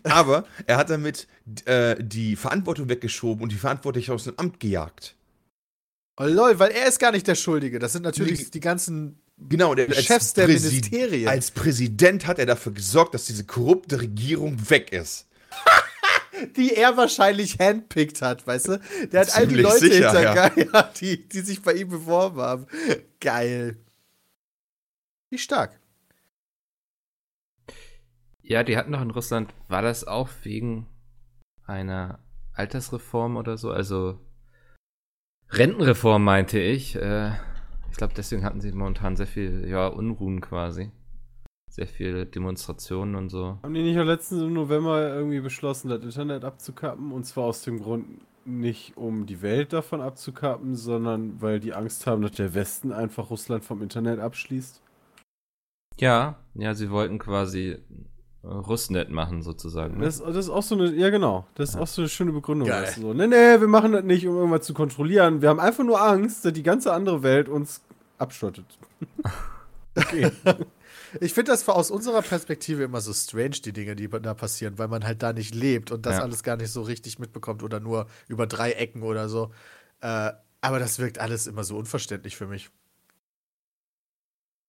Aber 0.03 0.45
er 0.67 0.77
hat 0.77 0.91
damit 0.91 1.27
äh, 1.65 1.95
die 1.99 2.35
Verantwortung 2.35 2.87
weggeschoben 2.87 3.41
und 3.41 3.51
die 3.51 3.55
Verantwortlichen 3.57 4.11
aus 4.11 4.25
dem 4.25 4.37
Amt 4.37 4.59
gejagt. 4.59 5.15
Oh 6.17 6.25
lol, 6.25 6.59
weil 6.59 6.69
er 6.69 6.87
ist 6.87 6.99
gar 6.99 7.11
nicht 7.11 7.25
der 7.25 7.33
Schuldige. 7.35 7.79
Das 7.79 7.93
sind 7.93 8.03
natürlich 8.03 8.39
Nee. 8.41 8.47
die 8.53 8.59
ganzen 8.59 9.19
Genau, 9.39 9.73
der 9.73 9.91
Chefs 9.93 10.33
der 10.33 10.47
Präsi- 10.47 10.67
Ministerien. 10.69 11.27
Als 11.29 11.49
Präsident 11.49 12.27
hat 12.27 12.37
er 12.37 12.45
dafür 12.45 12.73
gesorgt, 12.73 13.15
dass 13.15 13.25
diese 13.25 13.43
korrupte 13.43 14.01
Regierung 14.01 14.69
weg 14.69 14.91
ist. 14.91 15.25
Die 16.55 16.75
er 16.75 16.97
wahrscheinlich 16.97 17.59
handpickt 17.59 18.21
hat, 18.21 18.45
weißt 18.45 18.67
du? 18.69 18.81
Der 19.11 19.21
hat 19.21 19.35
all 19.35 19.47
die 19.47 19.55
Ziemlich 19.55 19.63
Leute 19.63 19.79
sicher, 19.79 20.11
hintergangen, 20.11 20.69
ja. 20.73 20.83
die, 20.99 21.27
die 21.27 21.39
sich 21.41 21.61
bei 21.61 21.73
ihm 21.73 21.89
beworben 21.89 22.39
haben. 22.39 22.67
Geil. 23.19 23.77
Wie 25.29 25.37
stark. 25.37 25.79
Ja, 28.41 28.63
die 28.63 28.77
hatten 28.77 28.93
doch 28.93 29.01
in 29.01 29.11
Russland, 29.11 29.53
war 29.67 29.81
das 29.81 30.07
auch 30.07 30.29
wegen 30.43 30.87
einer 31.65 32.19
Altersreform 32.53 33.35
oder 33.35 33.57
so? 33.57 33.71
Also 33.71 34.19
Rentenreform 35.49 36.23
meinte 36.23 36.59
ich. 36.59 36.95
Äh, 36.95 37.31
ich 37.91 37.97
glaube, 37.97 38.13
deswegen 38.15 38.43
hatten 38.43 38.61
sie 38.61 38.71
momentan 38.71 39.15
sehr 39.15 39.27
viel 39.27 39.67
ja, 39.67 39.87
Unruhen 39.87 40.41
quasi. 40.41 40.91
Sehr 41.77 41.87
viele 41.87 42.25
Demonstrationen 42.25 43.13
und 43.15 43.29
so. 43.29 43.59
Haben 43.61 43.73
die 43.75 43.83
nicht 43.83 43.99
auch 43.99 44.03
letztens 44.03 44.41
im 44.41 44.53
November 44.53 45.13
irgendwie 45.13 45.41
beschlossen, 45.41 45.89
das 45.89 46.03
Internet 46.03 46.43
abzukappen? 46.43 47.11
Und 47.11 47.25
zwar 47.25 47.43
aus 47.45 47.61
dem 47.61 47.79
Grund, 47.79 48.05
nicht 48.45 48.97
um 48.97 49.27
die 49.27 49.43
Welt 49.43 49.73
davon 49.73 50.01
abzukappen, 50.01 50.75
sondern 50.75 51.39
weil 51.39 51.59
die 51.59 51.73
Angst 51.75 52.07
haben, 52.07 52.23
dass 52.23 52.31
der 52.31 52.55
Westen 52.55 52.91
einfach 52.91 53.29
Russland 53.29 53.63
vom 53.63 53.83
Internet 53.83 54.19
abschließt? 54.19 54.81
Ja, 55.99 56.37
ja, 56.55 56.73
sie 56.73 56.89
wollten 56.89 57.19
quasi 57.19 57.77
äh, 58.43 58.47
Russnet 58.47 59.11
machen, 59.11 59.43
sozusagen. 59.43 59.99
Ne? 59.99 60.05
Das, 60.05 60.19
das 60.19 60.35
ist 60.35 60.49
auch 60.49 60.63
so 60.63 60.73
eine, 60.73 60.91
ja 60.95 61.11
genau, 61.11 61.45
das 61.53 61.69
ist 61.69 61.75
Ja. 61.75 61.81
auch 61.81 61.87
so 61.87 62.01
eine 62.01 62.09
schöne 62.09 62.31
Begründung. 62.31 62.69
Geil. 62.69 62.91
Du, 62.95 63.01
so, 63.01 63.13
nee, 63.13 63.27
nee, 63.27 63.59
wir 63.59 63.67
machen 63.67 63.91
das 63.91 64.03
nicht, 64.03 64.25
um 64.27 64.35
irgendwas 64.35 64.65
zu 64.65 64.73
kontrollieren. 64.73 65.43
Wir 65.43 65.49
haben 65.49 65.59
einfach 65.59 65.83
nur 65.83 66.01
Angst, 66.01 66.43
dass 66.43 66.53
die 66.53 66.63
ganze 66.63 66.91
andere 66.91 67.21
Welt 67.21 67.47
uns 67.49 67.81
abschottet. 68.17 68.65
Okay. 69.99 70.31
Ich 71.21 71.33
finde 71.33 71.51
das 71.51 71.67
aus 71.69 71.91
unserer 71.91 72.21
Perspektive 72.21 72.83
immer 72.83 73.01
so 73.01 73.13
strange, 73.13 73.61
die 73.63 73.73
Dinge, 73.73 73.95
die 73.95 74.07
da 74.09 74.33
passieren, 74.33 74.77
weil 74.77 74.87
man 74.87 75.03
halt 75.05 75.23
da 75.23 75.33
nicht 75.33 75.53
lebt 75.55 75.91
und 75.91 76.05
das 76.05 76.17
Ja. 76.17 76.23
alles 76.23 76.43
gar 76.43 76.57
nicht 76.57 76.71
so 76.71 76.81
richtig 76.81 77.19
mitbekommt 77.19 77.63
oder 77.63 77.79
nur 77.79 78.07
über 78.27 78.47
drei 78.47 78.71
Ecken 78.73 79.03
oder 79.03 79.29
so. 79.29 79.51
Äh, 80.01 80.31
aber 80.61 80.79
das 80.79 80.99
wirkt 80.99 81.19
alles 81.19 81.47
immer 81.47 81.63
so 81.63 81.77
unverständlich 81.77 82.35
für 82.35 82.47
mich. 82.47 82.69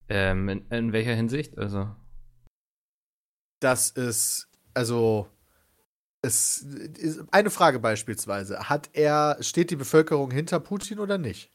Ähm, 0.08 0.48
in, 0.48 0.66
in 0.70 0.92
welcher 0.92 1.14
Hinsicht? 1.14 1.58
Also, 1.58 1.88
Das 3.60 3.90
ist, 3.90 4.48
also, 4.74 5.28
es 6.22 6.58
ist 6.58 7.22
eine 7.32 7.50
Frage 7.50 7.78
beispielsweise. 7.80 8.68
Hat 8.68 8.90
er, 8.92 9.38
steht 9.40 9.70
die 9.70 9.76
Bevölkerung 9.76 10.30
hinter 10.30 10.60
Putin 10.60 10.98
oder 11.00 11.18
nicht? 11.18 11.50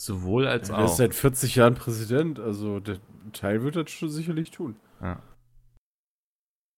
Sowohl 0.00 0.46
als 0.46 0.70
Er 0.70 0.84
ist 0.84 0.92
auch. 0.92 0.96
seit 0.96 1.14
40 1.14 1.56
Jahren 1.56 1.74
Präsident, 1.74 2.38
also 2.38 2.80
der 2.80 2.98
Teil 3.32 3.62
wird 3.62 3.76
das 3.76 3.90
schon 3.90 4.10
sicherlich 4.10 4.50
tun. 4.50 4.76
Ja. 5.02 5.22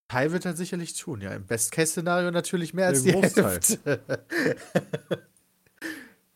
Teil 0.09 0.33
wird 0.33 0.45
er 0.45 0.57
sicherlich 0.57 0.99
tun, 0.99 1.21
ja. 1.21 1.31
Im 1.31 1.45
Best-Case-Szenario 1.45 2.33
natürlich 2.33 2.75
mehr 2.75 2.89
als 2.89 3.05
Der 3.05 3.13
die 3.15 3.21
Großteil. 3.21 3.45
Hälfte. 3.45 4.01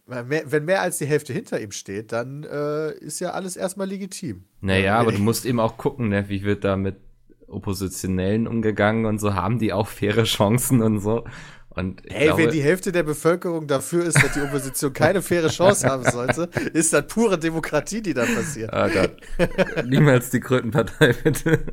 Wenn 0.07 0.65
mehr 0.67 0.83
als 0.83 0.99
die 0.99 1.07
Hälfte 1.07 1.33
hinter 1.33 1.61
ihm 1.61 1.73
steht, 1.73 2.13
dann 2.13 2.45
äh, 2.45 2.93
ist 2.93 3.21
ja 3.21 3.31
alles 3.31 3.57
erstmal 3.57 3.89
legitim. 3.89 4.45
Naja, 4.61 4.99
aber 4.99 5.13
du 5.13 5.19
musst 5.19 5.47
eben 5.47 5.59
auch 5.59 5.79
gucken, 5.79 6.09
ne, 6.11 6.29
wie 6.29 6.43
wird 6.45 6.63
da 6.63 6.77
mit 6.77 6.97
Oppositionellen 7.49 8.47
umgegangen 8.47 9.07
und 9.07 9.19
so, 9.19 9.35
haben 9.35 9.59
die 9.59 9.73
auch 9.73 9.89
faire 9.89 10.25
Chancen 10.25 10.83
und 10.83 11.01
so. 11.01 11.25
Und 11.75 12.03
Ey, 12.11 12.27
glaube, 12.27 12.43
wenn 12.43 12.51
die 12.51 12.63
Hälfte 12.63 12.93
der 12.93 13.03
Bevölkerung 13.03 13.67
dafür 13.67 14.05
ist, 14.05 14.23
dass 14.23 14.33
die 14.33 14.41
Opposition 14.41 14.93
keine 14.93 15.23
faire 15.23 15.49
Chance 15.49 15.87
haben 15.91 16.09
sollte, 16.09 16.49
ist 16.73 16.93
das 16.93 17.07
pure 17.07 17.39
Demokratie, 17.39 18.01
die 18.01 18.15
da 18.15 18.25
passiert. 18.25 18.73
Ah 18.73 18.89
Gott. 18.89 19.17
Niemals 19.85 20.31
die 20.31 20.41
Krötenpartei, 20.41 21.13
bitte. 21.25 21.65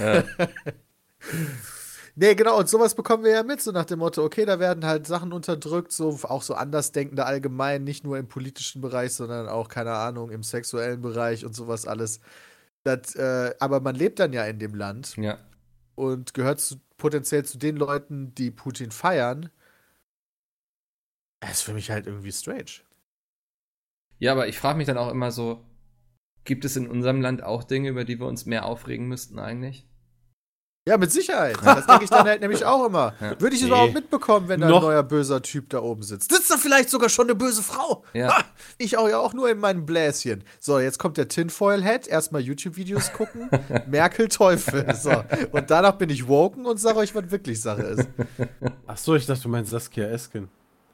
ja, 0.00 0.24
Nee, 2.14 2.34
genau, 2.34 2.58
und 2.58 2.68
sowas 2.68 2.94
bekommen 2.94 3.24
wir 3.24 3.30
ja 3.30 3.42
mit, 3.42 3.62
so 3.62 3.72
nach 3.72 3.86
dem 3.86 4.00
Motto, 4.00 4.22
okay, 4.22 4.44
da 4.44 4.58
werden 4.58 4.84
halt 4.84 5.06
Sachen 5.06 5.32
unterdrückt, 5.32 5.92
so 5.92 6.18
auch 6.24 6.42
so 6.42 6.54
Andersdenkende 6.54 7.24
allgemein, 7.24 7.84
nicht 7.84 8.04
nur 8.04 8.18
im 8.18 8.28
politischen 8.28 8.82
Bereich, 8.82 9.14
sondern 9.14 9.48
auch, 9.48 9.68
keine 9.68 9.92
Ahnung, 9.92 10.30
im 10.30 10.42
sexuellen 10.42 11.00
Bereich 11.00 11.46
und 11.46 11.54
sowas 11.54 11.86
alles. 11.86 12.20
Das, 12.84 13.14
äh, 13.14 13.54
aber 13.60 13.80
man 13.80 13.94
lebt 13.94 14.18
dann 14.18 14.34
ja 14.34 14.44
in 14.44 14.58
dem 14.58 14.74
Land 14.74 15.16
ja. 15.16 15.38
und 15.94 16.34
gehört 16.34 16.60
zu, 16.60 16.76
potenziell 17.02 17.44
zu 17.44 17.58
den 17.58 17.76
Leuten, 17.76 18.32
die 18.36 18.52
Putin 18.52 18.92
feiern. 18.92 19.50
Das 21.40 21.54
ist 21.54 21.62
für 21.62 21.74
mich 21.74 21.90
halt 21.90 22.06
irgendwie 22.06 22.30
strange. 22.30 22.84
ja, 24.20 24.30
aber 24.30 24.46
ich 24.46 24.56
frage 24.56 24.78
mich 24.78 24.86
dann 24.86 24.98
auch 24.98 25.10
immer 25.10 25.32
so, 25.32 25.66
gibt 26.44 26.64
es 26.64 26.76
in 26.76 26.86
unserem 26.86 27.20
Land 27.20 27.42
auch 27.42 27.64
Dinge, 27.64 27.88
über 27.88 28.04
die 28.04 28.20
wir 28.20 28.28
uns 28.28 28.46
mehr 28.46 28.64
aufregen 28.64 29.08
müssten 29.08 29.40
eigentlich? 29.40 29.84
Ja, 30.86 30.98
mit 30.98 31.12
Sicherheit. 31.12 31.56
Das 31.64 31.86
denke 31.86 32.02
ich 32.04 32.10
dann 32.10 32.26
halt 32.26 32.40
nämlich 32.40 32.64
auch 32.64 32.84
immer. 32.86 33.14
Ja. 33.20 33.40
Würde 33.40 33.54
ich 33.54 33.60
es 33.62 33.62
Nee. 33.62 33.68
überhaupt 33.68 33.94
mitbekommen, 33.94 34.48
wenn 34.48 34.60
da 34.60 34.66
ein 34.66 34.70
Noch- 34.72 34.82
neuer 34.82 35.04
böser 35.04 35.40
Typ 35.40 35.70
da 35.70 35.78
oben 35.80 36.02
sitzt? 36.02 36.32
Sitzt 36.32 36.50
da 36.50 36.56
vielleicht 36.56 36.90
sogar 36.90 37.08
schon 37.08 37.26
eine 37.26 37.36
böse 37.36 37.62
Frau? 37.62 38.02
Ja. 38.14 38.36
Ha, 38.38 38.44
ich 38.78 38.96
auch 38.98 39.08
ja 39.08 39.18
auch 39.18 39.32
nur 39.32 39.48
in 39.48 39.58
meinem 39.60 39.86
Bläschen. 39.86 40.42
So, 40.58 40.80
jetzt 40.80 40.98
kommt 40.98 41.18
der 41.18 41.28
Tinfoil-Head. 41.28 42.08
Erstmal 42.08 42.40
YouTube-Videos 42.42 43.12
gucken. 43.12 43.48
Merkel 43.86 44.26
Teufel. 44.26 44.92
So. 44.96 45.22
Und 45.52 45.70
danach 45.70 45.92
bin 45.98 46.10
ich 46.10 46.26
woken 46.26 46.66
und 46.66 46.78
sage 46.78 46.98
euch, 46.98 47.14
was 47.14 47.30
wirklich 47.30 47.60
Sache 47.60 47.82
ist. 47.82 48.08
Ach 48.88 48.96
so, 48.96 49.14
ich 49.14 49.24
dachte, 49.24 49.42
du 49.42 49.50
meinst 49.50 49.70
Saskia 49.70 50.06
Esken. 50.08 50.48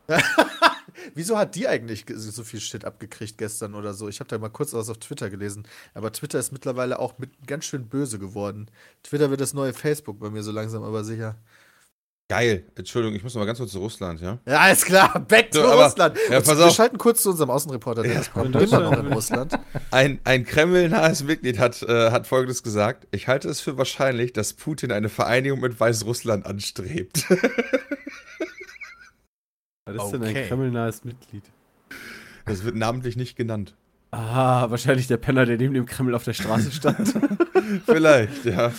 Wieso 1.15 1.37
hat 1.39 1.55
die 1.55 1.69
eigentlich 1.69 2.07
ge- 2.07 2.17
so 2.17 2.43
viel 2.45 2.61
Shit 2.61 2.85
abgekriegt 2.85 3.39
gestern 3.39 3.75
oder 3.75 3.95
so? 3.95 4.09
Ich 4.09 4.21
habe 4.21 4.29
da 4.29 4.39
mal 4.39 4.49
kurz 4.51 4.73
was 4.73 4.89
auf 4.89 4.99
Twitter 4.99 5.31
gelesen. 5.31 5.67
Aber 5.95 6.13
Twitter 6.13 6.39
ist 6.39 6.53
mittlerweile 6.53 6.99
auch 6.99 7.19
mit 7.19 7.31
ganz 7.47 7.65
schön 7.65 7.87
böse 7.89 8.19
geworden. 8.19 8.71
Twitter 9.03 9.31
wird 9.31 9.41
das 9.41 9.55
neue 9.55 9.73
Facebook 9.73 10.19
bei 10.21 10.31
mir 10.31 10.43
so 10.43 10.53
langsam, 10.53 10.83
aber 10.83 11.05
sicher. 11.05 11.37
Geil. 12.31 12.67
Entschuldigung, 12.77 13.17
ich 13.17 13.23
muss 13.23 13.33
noch 13.35 13.41
mal 13.41 13.47
ganz 13.47 13.59
kurz 13.59 13.73
zu 13.73 13.79
Russland, 13.79 14.21
ja? 14.21 14.39
Ja, 14.47 14.59
alles 14.59 14.85
klar. 14.85 15.19
Back 15.19 15.51
to 15.51 15.63
So, 15.63 15.67
aber- 15.69 15.87
Russland. 15.87 16.19
ja, 16.31 16.41
pass 16.43 16.59
wir 16.59 16.67
auf. 16.67 16.75
schalten 16.75 16.99
kurz 16.99 17.23
zu 17.23 17.31
unserem 17.31 17.49
Außenreporter, 17.49 18.03
der 18.03 18.13
Ja, 18.13 18.21
ist 18.21 18.33
immer 18.37 18.81
noch 18.81 18.99
in 18.99 19.11
Russland. 19.11 19.59
Ein, 19.91 20.19
ein 20.25 20.45
Kreml-nahes 20.45 21.23
Mitglied 21.25 21.59
hat, 21.59 21.83
äh, 21.85 22.11
hat 22.11 22.27
folgendes 22.27 22.63
gesagt: 22.63 23.07
Ich 23.13 23.29
halte 23.29 23.49
es 23.49 23.63
für 23.63 23.79
wahrscheinlich, 23.79 24.35
dass 24.35 24.53
Putin 24.53 24.93
eine 24.93 25.09
Vereinigung 25.09 25.61
mit 25.61 25.81
Weißrussland 25.81 26.45
anstrebt. 26.45 27.25
Was 29.97 30.07
ist 30.07 30.13
denn 30.13 30.23
ein 30.23 30.31
Okay. 30.31 30.49
kremlnahes 30.49 31.05
Mitglied? 31.05 31.45
Das 32.47 32.65
wird 32.65 32.77
namentlich 32.77 33.17
nicht 33.17 33.37
genannt. 33.37 33.75
Ah, 34.11 34.71
wahrscheinlich 34.71 35.07
der 35.07 35.19
Penner, 35.19 35.45
der 35.45 35.59
neben 35.59 35.75
dem 35.75 35.85
Kreml 35.85 36.15
auf 36.15 36.25
der 36.25 36.33
Straße 36.33 36.73
stand. 36.73 37.15
Vielleicht, 37.85 38.45
ja. 38.47 38.73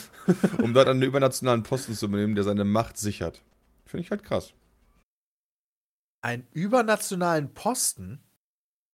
Um 0.62 0.74
dort 0.74 0.88
einen 0.88 1.04
übernationalen 1.04 1.62
Posten 1.62 1.94
zu 1.94 2.08
übernehmen, 2.08 2.34
der 2.34 2.44
seine 2.44 2.66
Macht 2.66 2.98
sichert. 2.98 3.42
Finde 3.86 4.04
ich 4.04 4.12
halt 4.12 4.24
krass. 4.24 4.54
Einen 6.22 6.48
übernationalen 6.52 7.54
Posten? 7.54 8.20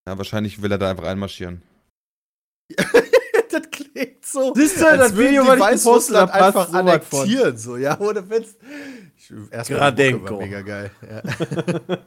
Ja, 0.08 0.18
wahrscheinlich 0.18 0.62
will 0.62 0.72
er 0.72 0.78
da 0.78 0.92
einfach 0.92 1.06
einmarschieren. 1.06 1.62
das 2.76 3.70
klingt 3.72 4.26
so. 4.26 4.54
Siehst 4.56 4.78
du, 4.82 4.84
das 4.84 5.18
Video, 5.18 5.48
was 5.48 5.56
ich 5.56 5.84
gepostet 5.84 6.16
Weißrussland 6.16 6.32
hab, 6.34 6.40
passt 6.40 6.58
einfach 6.58 6.70
so 6.70 6.78
annektieren, 6.78 7.58
so, 7.58 7.78
ja, 7.78 8.00
ohne 8.00 8.30
Witz. 8.30 8.56
Ich, 9.32 9.68
Gradenko. 9.68 10.38
mega 10.38 10.62
geil. 10.62 10.92
Ja. 11.02 11.22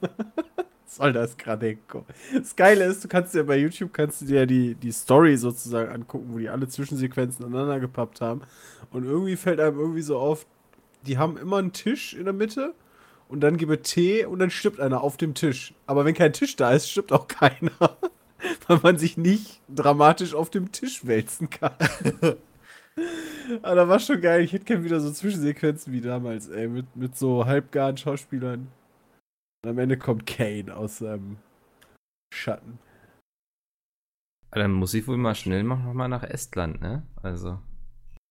Was 0.84 0.96
soll 0.96 1.12
das 1.12 1.36
Gradenko? 1.36 2.06
Das 2.34 2.56
Geile 2.56 2.84
ist, 2.84 3.04
du 3.04 3.08
kannst 3.08 3.34
dir 3.34 3.44
bei 3.44 3.58
YouTube 3.58 3.92
kannst 3.92 4.22
du 4.22 4.24
dir 4.24 4.46
die, 4.46 4.74
die 4.74 4.92
Story 4.92 5.36
sozusagen 5.36 5.92
angucken, 5.92 6.28
wo 6.32 6.38
die 6.38 6.48
alle 6.48 6.68
Zwischensequenzen 6.68 7.44
aneinander 7.44 7.80
gepappt 7.80 8.20
haben. 8.20 8.42
Und 8.90 9.04
irgendwie 9.04 9.36
fällt 9.36 9.60
einem 9.60 9.78
irgendwie 9.78 10.02
so 10.02 10.18
auf, 10.18 10.46
die 11.06 11.18
haben 11.18 11.36
immer 11.36 11.58
einen 11.58 11.72
Tisch 11.72 12.14
in 12.14 12.24
der 12.24 12.32
Mitte 12.32 12.74
und 13.28 13.40
dann 13.40 13.56
gebe 13.58 13.82
Tee 13.82 14.24
und 14.24 14.38
dann 14.38 14.50
stirbt 14.50 14.80
einer 14.80 15.02
auf 15.02 15.16
dem 15.16 15.34
Tisch. 15.34 15.74
Aber 15.86 16.04
wenn 16.04 16.14
kein 16.14 16.32
Tisch 16.32 16.56
da 16.56 16.72
ist, 16.72 16.90
stirbt 16.90 17.12
auch 17.12 17.28
keiner. 17.28 17.70
Weil 18.66 18.80
man 18.82 18.98
sich 18.98 19.16
nicht 19.16 19.60
dramatisch 19.68 20.34
auf 20.34 20.48
dem 20.48 20.72
Tisch 20.72 21.06
wälzen 21.06 21.50
kann. 21.50 21.74
Aber 23.62 23.74
da 23.74 23.88
war 23.88 23.98
schon 23.98 24.20
geil. 24.20 24.42
Ich 24.42 24.52
hätte 24.52 24.64
gerne 24.64 24.84
wieder 24.84 25.00
so 25.00 25.10
Zwischensequenzen 25.10 25.92
wie 25.92 26.00
damals, 26.00 26.48
ey, 26.48 26.68
mit, 26.68 26.96
mit 26.96 27.16
so 27.16 27.46
halbgaren 27.46 27.96
Schauspielern. 27.96 28.68
Und 29.62 29.70
am 29.70 29.78
Ende 29.78 29.96
kommt 29.96 30.26
Kane 30.26 30.74
aus 30.74 30.98
seinem 30.98 31.38
Schatten. 32.32 32.78
Dann 34.50 34.72
muss 34.72 34.94
ich 34.94 35.06
wohl 35.06 35.16
mal 35.16 35.34
schnell 35.34 35.62
noch 35.62 35.92
mal 35.92 36.08
nach 36.08 36.22
Estland, 36.22 36.80
ne? 36.80 37.06
Also. 37.22 37.58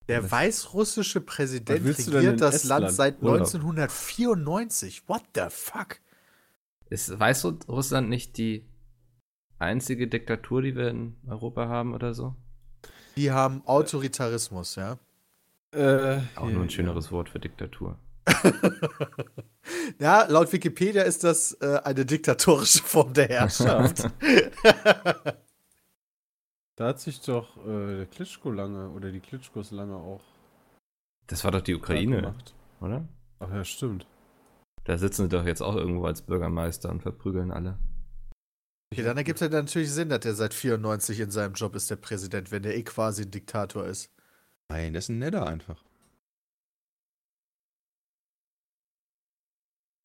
Der 0.07 0.29
weißrussische 0.31 1.21
Präsident 1.21 1.85
regiert 1.85 2.41
das 2.41 2.63
Land 2.63 2.85
Estland? 2.85 2.91
seit 2.91 3.21
Urlaub. 3.21 3.41
1994. 3.41 5.07
What 5.07 5.23
the 5.35 5.47
fuck? 5.49 5.99
Ist 6.89 7.19
Weißrussland 7.19 8.07
nicht 8.07 8.37
die 8.37 8.65
einzige 9.59 10.07
Diktatur, 10.07 10.61
die 10.61 10.75
wir 10.75 10.89
in 10.89 11.17
Europa 11.27 11.67
haben 11.67 11.93
oder 11.93 12.13
so? 12.13 12.35
Die 13.17 13.31
haben 13.31 13.61
Autoritarismus, 13.65 14.75
ja. 14.75 14.97
Äh, 15.71 16.19
Auch 16.35 16.49
nur 16.49 16.63
ein 16.63 16.69
schöneres 16.69 17.11
Wort 17.11 17.29
für 17.29 17.39
Diktatur. 17.39 17.97
Ja, 19.99 20.25
laut 20.29 20.51
Wikipedia 20.53 21.03
ist 21.03 21.23
das 21.23 21.53
äh, 21.61 21.79
eine 21.83 22.05
diktatorische 22.05 22.83
Form 22.83 23.13
der 23.13 23.27
Herrschaft. 23.27 24.09
Da 26.75 26.89
hat 26.89 26.99
sich 26.99 27.19
doch 27.21 27.57
äh, 27.65 27.97
der 27.97 28.05
Klitschko 28.05 28.51
lange, 28.51 28.89
oder 28.91 29.11
die 29.11 29.19
Klitschkos 29.19 29.71
lange 29.71 29.95
auch 29.95 30.21
Das 31.25 31.43
war 31.43 31.49
doch 31.49 31.61
die 31.61 31.73
Ukraine, 31.73 32.17
gemacht. 32.21 32.53
oder? 32.79 33.07
Ach 33.39 33.49
ja, 33.49 33.63
stimmt. 33.65 34.05
Da 34.83 34.99
sitzen 34.99 35.23
sie 35.23 35.29
doch 35.29 35.43
jetzt 35.43 35.61
auch 35.61 35.75
irgendwo 35.75 36.05
als 36.05 36.21
Bürgermeister 36.21 36.91
und 36.91 37.01
verprügeln 37.01 37.51
alle. 37.51 37.79
Okay, 38.91 39.03
dann 39.03 39.17
ergibt 39.17 39.41
es 39.41 39.49
natürlich 39.49 39.91
Sinn, 39.91 40.09
dass 40.09 40.21
der 40.21 40.35
seit 40.35 40.53
94 40.53 41.19
in 41.19 41.31
seinem 41.31 41.53
Job 41.53 41.75
ist, 41.75 41.89
der 41.89 41.95
Präsident, 41.97 42.51
wenn 42.51 42.63
der 42.63 42.75
eh 42.75 42.83
quasi 42.83 43.23
ein 43.23 43.31
Diktator 43.31 43.85
ist. 43.85 44.11
Nein, 44.69 44.93
das 44.93 45.05
ist 45.05 45.09
ein 45.09 45.19
netter 45.19 45.45
einfach. 45.47 45.83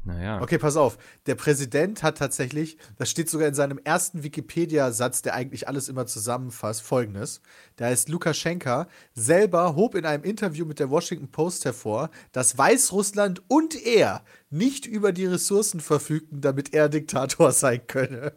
Naja. 0.05 0.40
Okay, 0.42 0.59
pass 0.59 0.77
auf. 0.77 0.99
Der 1.27 1.37
Präsident 1.37 2.03
hat 2.03 2.18
tatsächlich, 2.18 2.77
das 2.99 3.09
steht 3.09 3.31
sogar 3.31 3.47
in 3.47 3.55
seinem 3.55 3.79
ersten 3.85 4.25
Wikipedia-Satz, 4.25 5.23
der 5.23 5.35
eigentlich 5.35 5.68
alles 5.68 5.88
immer 5.88 6.07
zusammenfasst, 6.07 6.83
folgendes. 6.83 7.40
Da 7.77 7.85
heißt 7.85 8.09
Lukaschenka 8.09 8.88
selber 9.14 9.77
hob 9.77 9.95
in 9.95 10.05
einem 10.05 10.25
Interview 10.25 10.64
mit 10.66 10.81
der 10.81 10.90
Washington 10.90 11.31
Post 11.31 11.64
hervor, 11.64 12.11
dass 12.33 12.59
Weißrussland 12.59 13.42
und 13.47 13.81
er 13.87 14.25
nicht 14.51 14.87
über 14.87 15.12
die 15.12 15.27
Ressourcen 15.27 15.79
verfügten, 15.79 16.40
damit 16.40 16.75
er 16.75 16.88
Diktator 16.88 17.53
sein 17.53 17.87
könne. 17.87 18.33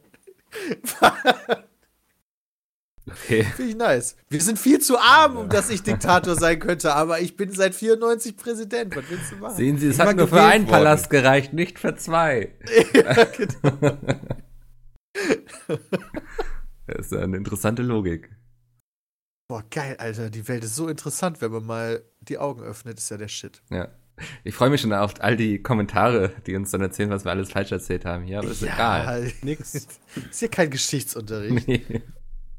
Okay. 3.08 3.44
Finde 3.44 3.72
ich 3.72 3.78
nice. 3.78 4.16
Wir 4.30 4.42
sind 4.42 4.58
viel 4.58 4.80
zu 4.80 4.98
arm, 4.98 5.38
um 5.38 5.48
dass 5.48 5.70
ich 5.70 5.84
Diktator 5.84 6.36
sein 6.36 6.60
könnte, 6.60 6.96
aber 6.96 7.20
ich 7.20 7.38
bin 7.38 7.52
seit 7.52 7.76
94 7.76 8.36
Präsident. 8.36 8.96
Was 8.96 9.04
willst 9.10 9.32
du 9.32 9.36
machen? 9.36 9.56
Sehen 9.56 9.78
Sie, 9.78 9.88
es 9.88 10.00
hat 10.00 10.16
nur 10.18 10.28
für 10.28 10.42
einen 10.42 10.66
worden. 10.66 10.72
Palast 10.72 11.12
gereicht, 11.12 11.54
nicht 11.54 11.78
für 11.78 11.96
zwei. 11.96 12.56
ja, 12.94 13.26
genau. 13.26 13.98
Das 16.88 17.08
ist 17.08 17.14
eine 17.14 17.38
interessante 17.38 17.82
Logik. 17.82 18.30
Boah, 19.48 19.64
geil, 19.72 19.96
Alter. 19.98 20.30
Die 20.30 20.48
Welt 20.48 20.64
ist 20.64 20.76
so 20.76 20.88
interessant, 20.88 21.42
wenn 21.42 21.52
man 21.52 21.66
mal 21.66 22.04
die 22.22 22.38
Augen 22.38 22.62
öffnet, 22.62 23.00
ist 23.00 23.10
ja 23.10 23.18
der 23.18 23.28
Shit. 23.28 23.64
Ja. 23.72 23.88
Ich 24.44 24.56
freue 24.56 24.70
mich 24.70 24.82
schon 24.82 24.94
auf 24.94 25.14
all 25.20 25.36
die 25.36 25.62
Kommentare, 25.62 26.32
die 26.48 26.56
uns 26.56 26.72
dann 26.72 26.82
erzählen, 26.82 27.10
was 27.10 27.26
wir 27.26 27.32
alles 27.32 27.52
falsch 27.52 27.72
erzählt 27.72 28.06
haben 28.06 28.24
hier, 28.24 28.40
aber 28.40 28.50
ist 28.50 28.64
egal. 28.64 29.32
Nix. 29.42 29.74
Ist 29.74 30.40
hier 30.40 30.48
kein 30.50 30.70
Geschichtsunterricht. 30.70 31.68
Nee. 31.68 31.84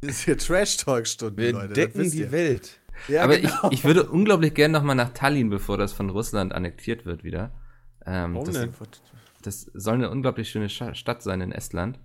Ist 0.02 0.24
hier 0.24 0.36
Trash-Talk-Stunden, 0.36 1.36
Wir 1.38 1.52
Leute. 1.52 1.94
wisst 1.94 2.14
die 2.14 2.20
ihr. 2.20 2.32
Welt. 2.32 2.78
Ja, 3.08 3.24
aber 3.24 3.38
genau. 3.38 3.68
ich, 3.70 3.78
ich 3.78 3.84
würde 3.84 4.08
unglaublich 4.08 4.54
gern 4.54 4.70
nochmal 4.72 4.96
nach 4.96 5.10
Tallinn, 5.10 5.50
bevor 5.50 5.78
das 5.78 5.92
von 5.92 6.10
Russland 6.10 6.52
annektiert 6.52 7.06
wird 7.06 7.24
wieder. 7.24 7.52
Ähm, 8.04 8.34
Warum 8.34 8.46
das, 8.46 8.54
denn? 8.54 8.72
das 9.42 9.70
soll 9.74 9.94
eine 9.94 10.10
unglaublich 10.10 10.48
schöne 10.50 10.68
Stadt 10.68 11.22
sein 11.22 11.40
in 11.40 11.52
Estland. 11.52 11.98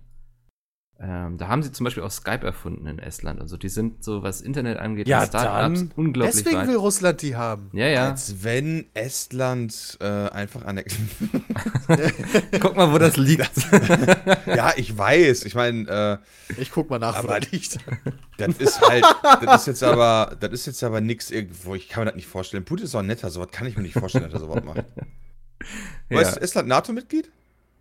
Ähm, 1.04 1.36
da 1.36 1.48
haben 1.48 1.64
sie 1.64 1.72
zum 1.72 1.82
Beispiel 1.82 2.04
auch 2.04 2.12
Skype 2.12 2.46
erfunden 2.46 2.86
in 2.86 3.00
Estland. 3.00 3.40
Also 3.40 3.56
die 3.56 3.68
sind 3.68 4.04
so, 4.04 4.22
was 4.22 4.40
Internet 4.40 4.78
angeht, 4.78 5.08
Ja, 5.08 5.26
Startups 5.26 5.86
unglaublich 5.96 6.36
Deswegen 6.36 6.58
weit. 6.58 6.68
will 6.68 6.76
Russland 6.76 7.20
die 7.22 7.34
haben. 7.34 7.70
Ja, 7.72 7.88
ja. 7.88 8.10
Als 8.10 8.44
wenn 8.44 8.86
Estland 8.94 9.98
äh, 10.00 10.04
einfach 10.06 10.64
annektiert. 10.64 11.08
Guck 12.60 12.76
mal, 12.76 12.92
wo 12.92 12.98
das 12.98 13.16
liegt. 13.16 13.50
ja, 14.46 14.72
ich 14.76 14.96
weiß. 14.96 15.44
Ich 15.44 15.56
meine, 15.56 16.20
äh, 16.48 16.60
Ich 16.60 16.70
guck 16.70 16.88
mal 16.88 17.00
nach, 17.00 17.14
wo 17.16 17.28
Aber- 17.28 17.40
das 17.40 17.50
liegt. 17.50 17.78
das 18.38 18.56
ist 18.58 18.80
halt, 18.80 19.04
das 19.44 19.62
ist 19.62 19.66
jetzt 19.66 19.82
aber, 19.82 20.36
das 20.38 20.52
ist 20.52 20.66
jetzt 20.66 20.84
aber 20.84 21.00
nix 21.00 21.32
irgendwo. 21.32 21.74
Ich 21.74 21.88
kann 21.88 22.02
mir 22.04 22.10
das 22.10 22.14
nicht 22.16 22.28
vorstellen. 22.28 22.64
Putin 22.64 22.84
ist 22.86 22.94
auch 22.94 23.00
ein 23.00 23.06
netter, 23.06 23.28
sowas 23.30 23.48
kann 23.50 23.66
ich 23.66 23.76
mir 23.76 23.82
nicht 23.82 23.94
vorstellen, 23.98 24.24
dass 24.24 24.34
er 24.34 24.40
sowas 24.40 24.62
macht. 24.62 24.84
ja. 26.10 26.16
Weißt 26.18 26.36
du, 26.36 26.40
ist 26.40 26.44
Estland 26.44 26.68
NATO-Mitglied? 26.68 27.28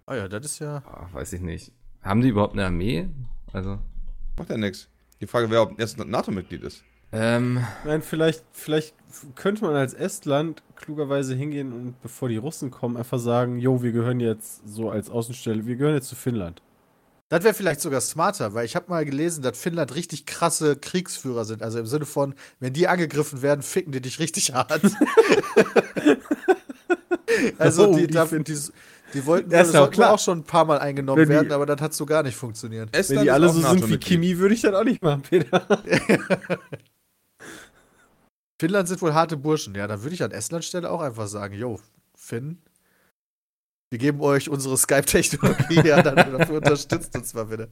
Oh 0.08 0.14
ja, 0.14 0.28
das 0.28 0.44
ist 0.46 0.60
ja. 0.60 0.78
Ah, 0.88 1.08
weiß 1.14 1.34
ich 1.34 1.42
nicht. 1.42 1.72
Haben 2.04 2.22
die 2.22 2.30
überhaupt 2.30 2.54
eine 2.54 2.66
Armee? 2.66 3.08
Also, 3.54 3.80
Macht 4.38 4.50
ja 4.50 4.58
nix. 4.58 4.88
Die 5.20 5.28
Frage 5.28 5.50
wäre, 5.52 5.62
ob 5.62 5.80
Estland 5.80 6.10
NATO-Mitglied 6.10 6.64
ist. 6.64 6.84
ähm, 7.12 7.64
Nein, 7.86 8.02
vielleicht, 8.02 8.44
vielleicht 8.54 8.96
könnte 9.36 9.66
man 9.66 9.76
als 9.76 9.94
Estland 9.94 10.64
klugerweise 10.76 11.36
hingehen 11.36 11.74
und 11.74 12.02
bevor 12.02 12.30
die 12.30 12.38
Russen 12.38 12.72
kommen, 12.72 12.98
einfach 12.98 13.20
sagen, 13.20 13.60
jo, 13.60 13.84
wir 13.84 13.92
gehören 13.92 14.20
jetzt 14.20 14.68
so 14.68 14.90
als 14.90 15.10
Außenstelle, 15.10 15.66
wir 15.68 15.76
gehören 15.76 15.94
jetzt 15.96 16.08
zu 16.08 16.16
Finnland. 16.16 16.62
Das 17.30 17.44
wäre 17.46 17.54
vielleicht 17.54 17.80
sogar 17.82 18.02
smarter, 18.02 18.54
weil 18.56 18.66
ich 18.66 18.76
habe 18.76 18.90
mal 18.90 19.06
gelesen, 19.06 19.42
dass 19.42 19.58
Finnland 19.58 19.96
richtig 19.96 20.26
krasse 20.26 20.76
Kriegsführer 20.76 21.46
sind. 21.46 21.62
Also 21.64 21.80
im 21.80 21.86
Sinne 21.86 22.06
von, 22.06 22.34
wenn 22.60 22.74
die 22.74 22.90
angegriffen 22.90 23.42
werden, 23.42 23.62
ficken 23.62 23.94
die 23.94 24.02
dich 24.02 24.20
richtig 24.20 24.54
hart. 24.54 24.72
also 27.58 27.88
Oh, 27.88 27.96
die, 27.96 28.08
die 28.08 28.44
die, 28.44 28.60
die 29.14 29.26
wollten 29.26 29.52
ist 29.52 29.56
ja 29.56 29.62
auch 29.62 29.66
sollten 29.86 29.94
klar. 29.94 30.14
auch 30.14 30.20
schon 30.20 30.40
ein 30.40 30.44
paar 30.44 30.66
Mal 30.66 30.80
eingenommen 30.80 31.24
die- 31.24 31.30
werden, 31.30 31.52
aber 31.52 31.66
das 31.66 31.82
hat 31.82 31.94
so 31.94 32.06
gar 32.06 32.24
nicht 32.24 32.36
funktioniert. 32.36 32.96
Estland 32.96 33.20
Wenn 33.20 33.26
die 33.26 33.32
alle 33.32 33.50
so 33.50 33.60
sind 33.62 33.90
wie. 33.90 33.98
Kimi, 33.98 34.38
würde 34.38 34.54
ich 34.56 34.62
das 34.62 34.74
auch 34.74 34.84
nicht 34.84 35.02
machen, 35.02 35.22
Peter. 35.24 35.68
Finnland 38.60 38.88
sind 38.88 39.02
wohl 39.02 39.14
harte 39.14 39.38
Burschen. 39.38 39.74
Ja, 39.76 39.88
dann 39.88 40.04
würde 40.04 40.14
ich 40.14 40.24
an 40.24 40.32
Estland 40.32 40.64
Stelle 40.64 40.90
auch 40.92 41.02
einfach 41.02 41.28
sagen, 41.28 41.56
jo, 41.56 41.80
Finn, 42.16 42.62
wir 43.90 43.98
geben 43.98 44.22
euch 44.22 44.50
unsere 44.50 44.78
Skype-Technologie, 44.78 45.82
ja, 45.88 46.02
dann 46.02 46.16
dafür 46.38 46.58
unterstützt 46.58 47.16
uns 47.18 47.34
mal 47.34 47.46
bitte. 47.46 47.70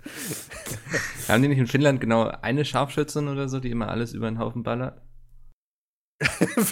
haben 1.28 1.42
die 1.44 1.48
nicht 1.48 1.60
in 1.60 1.68
Finnland 1.68 2.02
genau 2.02 2.28
eine 2.42 2.66
Scharfschützin 2.66 3.28
oder 3.28 3.48
so, 3.48 3.60
die 3.60 3.70
immer 3.72 3.90
alles 3.90 4.14
über 4.14 4.30
den 4.30 4.40
Haufen 4.40 4.64
ballert? 4.64 5.00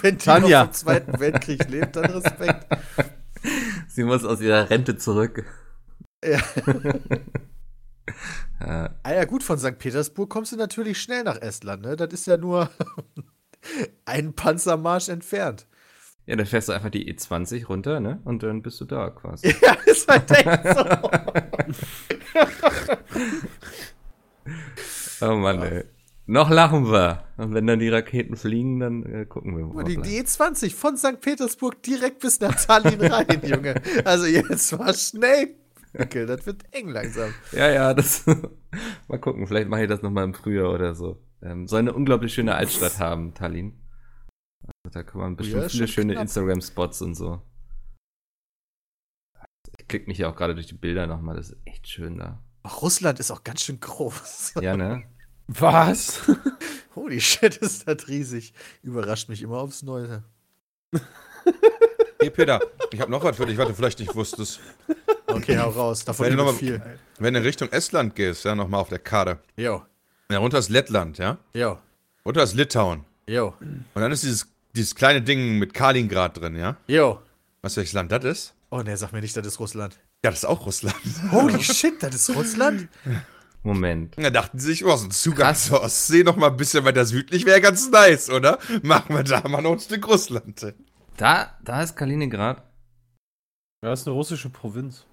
Wenn 0.02 0.18
die 0.18 0.24
Tanja. 0.24 0.58
noch 0.60 0.66
vom 0.66 0.74
Zweiten 0.74 1.20
Weltkrieg 1.20 1.66
lebt, 1.70 1.96
dann 1.96 2.04
Respekt. 2.06 2.66
Sie 3.98 4.04
muss 4.04 4.24
aus 4.24 4.40
ihrer 4.40 4.70
Rente 4.70 4.96
zurück. 4.96 5.44
Ja. 6.24 6.38
Ah 8.60 9.12
ja, 9.12 9.24
gut, 9.26 9.42
von 9.42 9.58
St. 9.58 9.78
Petersburg 9.78 10.30
kommst 10.30 10.50
du 10.52 10.56
natürlich 10.56 11.00
schnell 11.00 11.24
nach 11.24 11.36
Estland, 11.42 11.82
ne? 11.82 11.94
Das 11.94 12.08
ist 12.12 12.26
ja 12.26 12.38
nur 12.38 12.70
ein 14.06 14.32
Panzermarsch 14.32 15.10
entfernt. 15.10 15.66
ja, 16.24 16.34
dann 16.36 16.46
fährst 16.46 16.68
du 16.68 16.72
einfach 16.72 16.88
die 16.90 17.12
E20 17.12 17.66
runter, 17.66 18.00
ne? 18.00 18.20
Und 18.24 18.42
dann 18.42 18.62
bist 18.62 18.80
du 18.80 18.86
da 18.86 19.10
quasi. 19.10 19.54
Ja, 19.62 19.74
ist 19.84 20.08
halt 20.08 20.30
echt 20.30 20.48
so. 25.18 25.26
Oh 25.26 25.36
Mann, 25.36 25.62
ey. 25.62 25.84
Noch 26.30 26.50
lachen 26.50 26.92
wir. 26.92 27.24
Und 27.38 27.54
wenn 27.54 27.66
dann 27.66 27.78
die 27.78 27.88
Raketen 27.88 28.36
fliegen, 28.36 28.80
dann 28.80 29.02
äh, 29.06 29.24
gucken 29.24 29.56
wir 29.56 29.64
mal. 29.64 29.82
Die, 29.84 29.96
die 29.96 30.22
E20 30.22 30.74
von 30.74 30.98
St. 30.98 31.22
Petersburg 31.22 31.82
direkt 31.82 32.20
bis 32.20 32.38
nach 32.40 32.54
Tallinn 32.54 33.00
rein, 33.00 33.40
Junge. 33.44 33.80
Also 34.04 34.26
jetzt 34.26 34.78
mal 34.78 34.94
schnell. 34.94 35.54
Wickel, 35.94 36.26
Das 36.26 36.44
wird 36.44 36.64
eng 36.72 36.90
langsam. 36.90 37.32
Ja, 37.52 37.70
ja, 37.70 37.94
das. 37.94 38.26
mal 39.08 39.18
gucken, 39.18 39.46
vielleicht 39.46 39.70
mache 39.70 39.84
ich 39.84 39.88
das 39.88 40.02
nochmal 40.02 40.24
im 40.24 40.34
Frühjahr 40.34 40.70
oder 40.70 40.94
so. 40.94 41.18
Ähm, 41.40 41.66
soll 41.66 41.78
eine 41.78 41.94
unglaublich 41.94 42.34
schöne 42.34 42.54
Altstadt 42.54 42.98
haben, 42.98 43.32
Tallinn. 43.32 43.80
Also, 44.60 44.98
da 44.98 45.02
kann 45.04 45.22
man 45.22 45.36
bestimmt 45.36 45.54
Frühjahr 45.54 45.66
ist 45.66 45.72
viele 45.72 45.88
schöne. 45.88 46.20
Instagram-Spots 46.20 47.00
und 47.00 47.14
so. 47.14 47.40
Ich 49.78 49.88
klick 49.88 50.08
mich 50.08 50.18
ja 50.18 50.28
auch 50.28 50.36
gerade 50.36 50.54
durch 50.54 50.66
die 50.66 50.74
Bilder 50.74 51.06
nochmal, 51.06 51.36
das 51.36 51.52
ist 51.52 51.58
echt 51.64 51.88
schön 51.88 52.18
da. 52.18 52.42
Ach, 52.64 52.82
Russland 52.82 53.18
ist 53.18 53.30
auch 53.30 53.44
ganz 53.44 53.62
schön 53.62 53.80
groß. 53.80 54.56
Ja, 54.60 54.76
ne? 54.76 55.04
Was? 55.48 56.20
Holy 56.94 57.20
shit, 57.20 57.56
ist 57.56 57.88
das 57.88 58.06
riesig. 58.08 58.52
Überrascht 58.82 59.28
mich 59.28 59.42
immer 59.42 59.58
aufs 59.58 59.82
Neue. 59.82 60.22
Hey 62.20 62.30
Peter, 62.30 62.60
ich 62.92 63.00
habe 63.00 63.10
noch 63.10 63.22
was 63.22 63.36
für 63.36 63.46
dich, 63.46 63.56
was 63.56 63.68
du 63.68 63.74
vielleicht 63.74 63.98
nicht 64.00 64.14
wusstest. 64.14 64.60
Okay, 65.26 65.58
hau 65.58 65.70
raus. 65.70 66.04
Davon 66.04 66.26
Wenn 66.26 66.36
du 66.36 66.44
noch 66.44 66.54
viel. 66.54 66.82
Wenn 67.18 67.34
du 67.34 67.40
in 67.40 67.46
Richtung 67.46 67.70
Estland 67.70 68.14
gehst, 68.14 68.44
ja, 68.44 68.54
nochmal 68.54 68.80
auf 68.80 68.88
der 68.88 68.98
Karte. 68.98 69.38
Jo, 69.56 69.84
Ja, 70.30 70.38
runter 70.38 70.58
ist 70.58 70.68
Lettland, 70.68 71.18
ja? 71.18 71.38
jo, 71.54 71.78
Runter 72.26 72.42
ist 72.42 72.54
Litauen. 72.54 73.04
jo, 73.28 73.54
Und 73.60 74.02
dann 74.02 74.12
ist 74.12 74.22
dieses, 74.24 74.48
dieses 74.74 74.94
kleine 74.94 75.22
Ding 75.22 75.58
mit 75.58 75.72
Kaliningrad 75.74 76.38
drin, 76.40 76.56
ja? 76.56 76.76
jo. 76.88 77.20
Weißt 77.62 77.76
du, 77.76 77.80
welches 77.80 77.92
Land 77.94 78.12
das 78.12 78.24
ist? 78.24 78.54
Oh 78.70 78.80
ne, 78.82 78.96
sag 78.96 79.12
mir 79.12 79.20
nicht, 79.20 79.36
das 79.36 79.46
ist 79.46 79.58
Russland. 79.60 79.98
Ja, 80.24 80.30
das 80.30 80.40
ist 80.40 80.44
auch 80.44 80.66
Russland. 80.66 80.96
Holy 81.30 81.62
shit, 81.62 82.02
das 82.02 82.14
ist 82.14 82.30
Russland? 82.36 82.88
Moment. 83.62 84.16
Da 84.16 84.30
dachten 84.30 84.58
sie 84.58 84.68
sich, 84.68 84.84
oh, 84.84 84.96
so 84.96 85.06
ein 85.06 85.10
Zugang 85.10 85.54
zur 85.54 85.82
Ostsee 85.82 86.22
noch 86.22 86.36
mal 86.36 86.50
ein 86.50 86.56
bisschen 86.56 86.84
weiter 86.84 87.04
südlich 87.04 87.44
wäre 87.44 87.60
ganz 87.60 87.90
nice, 87.90 88.30
oder? 88.30 88.58
Machen 88.82 89.16
wir 89.16 89.24
da 89.24 89.46
mal 89.48 89.60
noch 89.60 89.72
ein 89.72 89.80
Stück 89.80 90.06
Russland 90.06 90.60
hin. 90.60 90.74
Da, 91.16 91.58
da 91.64 91.82
ist 91.82 91.96
Kaliningrad. 91.96 92.62
Das 93.82 94.00
ist 94.00 94.06
eine 94.06 94.14
russische 94.14 94.50
Provinz. 94.50 95.06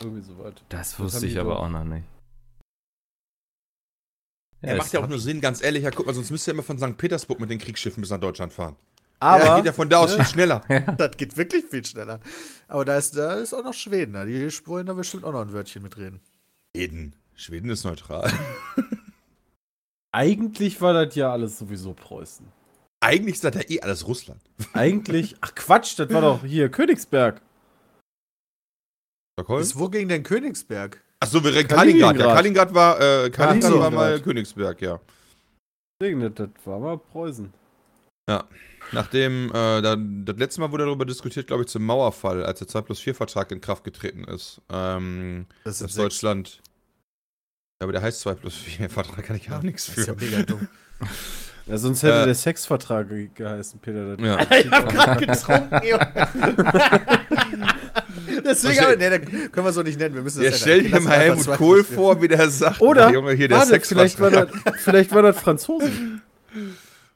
Irgendwie 0.00 0.22
so 0.22 0.38
weit. 0.38 0.64
Das 0.68 0.98
wusste 0.98 1.20
die 1.20 1.26
ich 1.26 1.38
aber 1.38 1.60
auch 1.60 1.68
noch 1.68 1.84
nicht. 1.84 2.04
Ja, 4.62 4.76
macht 4.76 4.86
ist 4.86 4.92
ja 4.94 5.00
auch 5.00 5.08
nur 5.08 5.18
Sinn, 5.18 5.40
ganz 5.40 5.62
ehrlich. 5.62 5.84
Ja, 5.84 5.90
guck 5.90 6.06
mal, 6.06 6.14
sonst 6.14 6.30
müsst 6.30 6.48
ihr 6.48 6.54
immer 6.54 6.62
von 6.62 6.78
St. 6.78 6.96
Petersburg 6.96 7.38
mit 7.38 7.50
den 7.50 7.58
Kriegsschiffen 7.58 8.00
bis 8.00 8.10
nach 8.10 8.20
Deutschland 8.20 8.52
fahren. 8.52 8.76
Aber, 9.20 9.44
ja, 9.44 9.56
geht 9.56 9.66
ja 9.66 9.72
von 9.72 9.88
da 9.88 9.98
aus 9.98 10.14
viel 10.14 10.24
schneller. 10.24 10.62
Das 10.98 11.16
geht 11.16 11.36
wirklich 11.36 11.64
viel 11.66 11.84
schneller. 11.84 12.20
Aber 12.66 12.84
da 12.84 12.96
ist, 12.96 13.16
da 13.16 13.34
ist 13.34 13.54
auch 13.54 13.62
noch 13.62 13.74
Schweden. 13.74 14.14
Da. 14.14 14.24
Die 14.24 14.50
wollen 14.66 14.86
da 14.86 14.94
bestimmt 14.94 15.24
auch 15.24 15.32
noch 15.32 15.42
ein 15.42 15.52
Wörtchen 15.52 15.82
mitreden. 15.82 16.20
Schweden. 16.76 17.14
Schweden 17.36 17.70
ist 17.70 17.84
neutral. 17.84 18.32
eigentlich 20.12 20.80
war 20.80 20.92
das 20.92 21.14
ja 21.14 21.30
alles 21.30 21.58
sowieso 21.58 21.94
Preußen. 21.94 22.46
Eigentlich 23.00 23.34
ist 23.36 23.44
das 23.44 23.54
ja 23.54 23.62
eh 23.68 23.80
alles 23.80 24.06
Russland. 24.08 24.40
Eigentlich, 24.72 25.36
ach 25.40 25.54
Quatsch, 25.54 25.98
das 25.98 26.10
war 26.12 26.22
doch 26.22 26.44
hier 26.44 26.68
Königsberg. 26.70 27.40
Stockholm? 29.38 29.60
Bis 29.60 29.78
wo 29.78 29.88
ging 29.88 30.08
denn 30.08 30.22
Königsberg? 30.22 31.02
Achso, 31.20 31.44
wir 31.44 31.54
reden 31.54 31.68
Kaliningrad. 31.68 32.16
Ja, 32.18 32.34
Kaliningrad. 32.34 32.74
War, 32.74 33.00
äh, 33.00 33.30
Kaliningrad 33.30 33.78
war 33.78 33.90
mal 33.90 34.20
Königsberg, 34.20 34.80
ja. 34.80 35.00
Deswegen, 36.00 36.34
das, 36.34 36.48
war 36.64 36.80
mal 36.80 36.98
Preußen. 36.98 37.52
Nachdem, 38.92 39.48
äh, 39.50 39.82
da, 39.82 39.96
das 39.96 40.36
letzte 40.36 40.60
Mal 40.60 40.72
wurde 40.72 40.84
darüber 40.84 41.04
diskutiert, 41.04 41.46
glaube 41.46 41.62
ich, 41.62 41.68
zum 41.68 41.84
Mauerfall, 41.84 42.44
als 42.44 42.58
der 42.60 42.68
2 42.68 42.80
plus 42.82 43.00
4 43.00 43.14
Vertrag 43.14 43.50
in 43.52 43.60
Kraft 43.60 43.84
getreten 43.84 44.24
ist. 44.24 44.60
Ähm, 44.70 45.46
Das 45.64 45.78
dass 45.78 45.78
sind 45.78 45.90
sechs. 45.90 45.96
Deutschland. 45.96 46.62
Ja, 47.80 47.84
aber 47.86 47.92
der 47.92 48.02
heißt 48.02 48.20
2 48.20 48.34
plus 48.34 48.54
4 48.54 48.88
Vertrag, 48.90 49.24
kann 49.24 49.36
ich 49.36 49.50
auch 49.50 49.62
nichts 49.62 49.86
Das 49.86 49.98
ist 49.98 50.06
ja 50.08 50.14
für. 50.14 50.24
mega 50.24 50.42
dumm. 50.42 50.68
Ja, 51.66 51.78
sonst 51.78 52.02
hätte 52.02 52.20
Äh, 52.20 52.24
der 52.26 52.34
Sexvertrag 52.34 53.08
ge 53.08 53.30
geheißen, 53.34 53.80
Peter. 53.80 54.20
Ja. 54.20 54.38
ich 54.54 54.70
hab 54.70 54.86
grad 54.92 55.18
getrunken, 55.18 55.80
Junge. 55.82 56.12
Deswegen, 58.44 58.80
aber, 58.84 58.96
nee, 58.96 59.08
dann 59.08 59.24
können 59.50 59.66
wir 59.66 59.72
so 59.72 59.82
nicht 59.82 59.98
nennen. 59.98 60.14
Wir 60.14 60.20
müssen 60.20 60.42
das 60.42 60.60
Ja, 60.66 60.74
ändern. 60.74 60.90
stell 60.90 61.00
dir 61.00 61.08
mal 61.08 61.18
Helmut 61.18 61.46
Kohl 61.56 61.82
vor, 61.82 62.20
wie 62.20 62.28
der 62.28 62.50
sagt, 62.50 62.82
Oder, 62.82 63.06
der 63.06 63.14
Junge 63.14 63.32
hier, 63.32 63.48
der 63.48 63.62
Sex 63.62 63.88
vielleicht, 63.88 64.20
war 64.20 64.30
das, 64.30 64.48
vielleicht 64.82 65.10
war 65.14 65.22
das 65.22 65.38
Franzosen, 65.38 66.20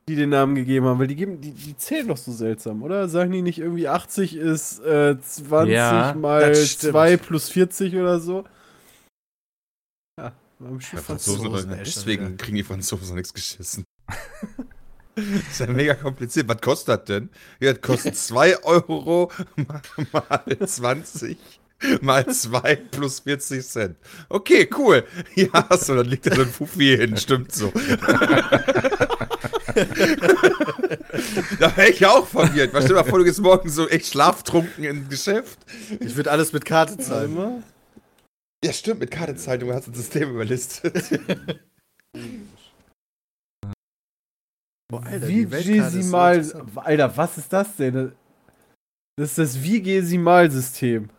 die 0.08 0.16
den 0.16 0.30
Namen 0.30 0.54
gegeben 0.54 0.86
haben, 0.86 0.98
weil 0.98 1.08
die, 1.08 1.16
geben, 1.16 1.42
die, 1.42 1.50
die 1.52 1.76
zählen 1.76 2.08
doch 2.08 2.16
so 2.16 2.32
seltsam, 2.32 2.82
oder? 2.82 3.06
Sagen 3.10 3.32
die 3.32 3.42
nicht 3.42 3.58
irgendwie 3.58 3.86
80 3.88 4.34
ist 4.34 4.80
äh, 4.82 5.20
20 5.20 5.74
Ja, 5.74 6.14
mal 6.18 6.40
das 6.48 6.70
stimmt. 6.70 6.92
2 6.94 7.16
plus 7.18 7.50
40 7.50 7.96
oder 7.96 8.18
so? 8.18 8.44
Ja, 10.60 11.00
Franzosen. 11.00 11.44
Schon 11.44 11.78
deswegen 11.78 12.36
kriegen 12.36 12.56
die 12.56 12.64
Franzosen 12.64 13.14
nichts 13.14 13.32
geschissen. 13.32 13.84
ist 15.14 15.60
ja 15.60 15.66
mega 15.66 15.94
kompliziert. 15.94 16.48
Was 16.48 16.60
kostet 16.60 17.00
das 17.00 17.04
denn? 17.04 17.30
Ja, 17.60 17.72
das 17.72 17.82
kostet 17.82 18.16
2 18.16 18.64
Euro 18.64 19.30
mal, 19.56 19.82
mal 20.12 20.58
20 20.66 21.38
mal 22.00 22.26
2 22.26 22.76
plus 22.90 23.20
40 23.20 23.66
Cent. 23.66 23.96
Okay, 24.28 24.68
cool. 24.76 25.04
Ja, 25.34 25.68
so, 25.76 25.94
dann 25.94 26.06
liegt 26.06 26.26
da 26.26 26.34
so 26.34 26.42
ein 26.42 26.48
Fuffi 26.48 26.96
hin, 26.96 27.16
stimmt 27.16 27.52
so. 27.52 27.72
da 31.60 31.76
wäre 31.76 31.90
ich 31.90 32.04
auch 32.04 32.26
verwirrt. 32.26 32.74
Was 32.74 32.84
stell 32.84 32.96
dir 32.96 33.02
mal 33.02 33.08
vor, 33.08 33.18
du 33.20 33.24
gehst 33.24 33.40
morgen 33.40 33.68
so 33.68 33.88
echt 33.88 34.06
schlaftrunken 34.06 34.82
ins 34.84 35.08
Geschäft. 35.08 35.58
Ich 36.00 36.16
würde 36.16 36.32
alles 36.32 36.52
mit 36.52 36.64
Karte 36.64 36.98
zahlen. 36.98 37.62
Ja, 38.64 38.72
stimmt, 38.72 39.00
mit 39.00 39.10
Kartenzeit, 39.10 39.62
du 39.62 39.72
hast 39.72 39.86
ein 39.88 39.94
System 39.94 40.30
überlistet. 40.30 40.92
Boah, 44.90 45.04
Alter, 45.04 45.28
Wie 45.28 45.44
Gesimal. 45.44 46.70
Alter, 46.76 47.16
was 47.16 47.38
ist 47.38 47.52
das 47.52 47.76
denn? 47.76 48.16
Das 49.16 49.30
ist 49.30 49.38
das 49.38 49.62
Wie-Gesimal-System. 49.62 51.10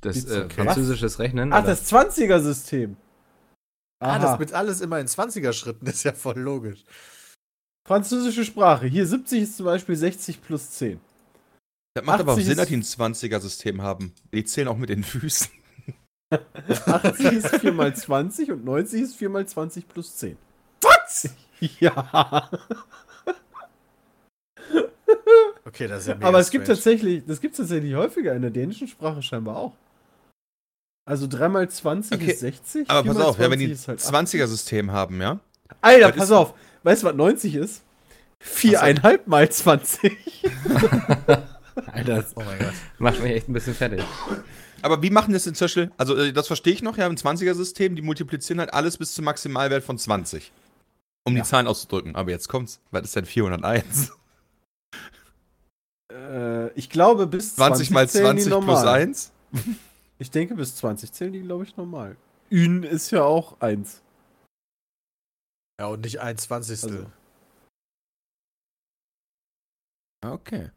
Das 0.00 0.24
äh, 0.26 0.48
französisches 0.48 1.18
Rechnen. 1.18 1.52
Ach, 1.52 1.60
oder? 1.60 1.68
das 1.68 1.92
20er-System. 1.92 2.96
Ah, 4.00 4.16
Aha. 4.16 4.18
das 4.18 4.38
mit 4.38 4.52
alles 4.52 4.80
immer 4.80 5.00
in 5.00 5.06
20er-Schritten, 5.06 5.84
das 5.84 5.96
ist 5.96 6.04
ja 6.04 6.12
voll 6.12 6.38
logisch. 6.38 6.84
Französische 7.86 8.44
Sprache. 8.44 8.86
Hier 8.86 9.06
70 9.06 9.42
ist 9.42 9.56
zum 9.56 9.66
Beispiel 9.66 9.96
60 9.96 10.42
plus 10.42 10.70
10. 10.70 11.00
Das 11.94 12.04
macht 12.04 12.20
aber 12.20 12.32
auch 12.32 12.36
80 12.36 12.46
Sinn, 12.46 12.56
dass 12.56 12.68
die 12.68 12.76
ein 12.76 12.82
20er-System 12.82 13.80
haben. 13.80 14.12
Die 14.32 14.44
zählen 14.44 14.66
auch 14.66 14.76
mit 14.76 14.90
den 14.90 15.04
Füßen. 15.04 15.48
80 16.30 17.32
ist 17.32 17.56
4 17.56 17.72
mal 17.72 17.94
20 17.94 18.50
und 18.50 18.64
90 18.64 19.02
ist 19.02 19.16
4 19.16 19.28
mal 19.28 19.46
20 19.46 19.88
plus 19.88 20.16
10. 20.16 20.36
Was? 20.82 21.30
Ja. 21.80 22.50
Okay, 25.64 25.88
das 25.88 26.02
ist 26.02 26.08
ja 26.08 26.14
mega 26.16 26.28
Aber 26.28 26.38
es 26.40 26.50
gibt 26.50 26.66
tatsächlich, 26.66 27.24
das 27.24 27.40
gibt 27.40 27.56
tatsächlich 27.56 27.94
häufiger 27.94 28.34
in 28.34 28.42
der 28.42 28.50
dänischen 28.50 28.86
Sprache 28.86 29.22
scheinbar 29.22 29.56
auch. 29.56 29.72
Also 31.06 31.26
3 31.26 31.48
mal 31.48 31.70
20 31.70 32.12
Okay, 32.12 32.32
ist 32.32 32.40
60. 32.40 32.90
Aber 32.90 33.04
4 33.04 33.14
pass 33.14 33.22
auf, 33.22 33.38
ja, 33.38 33.50
wenn 33.50 33.60
die 33.60 33.72
20 33.72 33.72
ist 33.72 33.88
halt 33.88 34.26
20er-System 34.26 34.90
haben, 34.90 35.22
ja? 35.22 35.38
Alter, 35.80 36.12
pass 36.12 36.32
auf. 36.32 36.54
Weißt 36.82 37.02
du, 37.02 37.06
was 37.06 37.14
90 37.14 37.54
ist? 37.54 37.82
Viereinhalb 38.40 39.26
mal 39.26 39.48
20. 39.48 40.12
Alter, 41.86 42.16
das 42.16 42.36
Oh 42.36 42.42
mein 42.44 42.58
Gott. 42.58 42.72
macht 42.98 43.20
mich 43.20 43.32
echt 43.32 43.48
ein 43.48 43.52
bisschen 43.52 43.74
fertig. 43.74 44.02
Aber 44.82 45.02
wie 45.02 45.10
machen 45.10 45.32
das 45.32 45.46
in 45.46 45.54
zum 45.54 45.64
Beispiel, 45.64 45.90
also 45.96 46.16
äh, 46.16 46.32
das 46.32 46.46
verstehe 46.46 46.72
ich 46.72 46.82
noch, 46.82 46.96
ja, 46.98 47.06
im 47.06 47.16
20er-System, 47.16 47.96
die 47.96 48.02
multiplizieren 48.02 48.60
halt 48.60 48.72
alles 48.74 48.98
bis 48.98 49.14
zum 49.14 49.24
Maximalwert 49.24 49.82
von 49.82 49.98
20. 49.98 50.52
Um 51.26 51.34
Ja. 51.36 51.42
die 51.42 51.48
Zahlen 51.48 51.66
auszudrücken. 51.66 52.16
Aber 52.16 52.30
jetzt 52.30 52.48
kommt's. 52.48 52.80
Was 52.90 53.02
ist 53.04 53.16
denn 53.16 53.24
401? 53.24 54.12
äh, 56.12 56.68
ich 56.72 56.90
glaube, 56.90 57.26
bis 57.26 57.56
20 57.56 57.90
mal 57.90 58.08
zählen 58.08 58.36
die 58.36 58.42
20 58.42 58.52
plus 58.66 58.66
normal. 58.66 58.88
1? 58.88 59.32
Ich 60.18 60.30
denke, 60.30 60.54
bis 60.54 60.76
20 60.76 61.12
zählen 61.12 61.32
die, 61.32 61.40
glaube 61.42 61.64
ich, 61.64 61.76
normal. 61.76 62.16
Ün 62.48 62.84
ist 62.84 63.10
ja 63.10 63.24
auch 63.24 63.60
1. 63.60 64.00
Ja, 65.80 65.86
und 65.88 66.02
nicht 66.02 66.20
ein 66.20 66.38
Zwanzigstel. 66.38 67.08
Also, 70.22 70.34
Okay. 70.34 70.70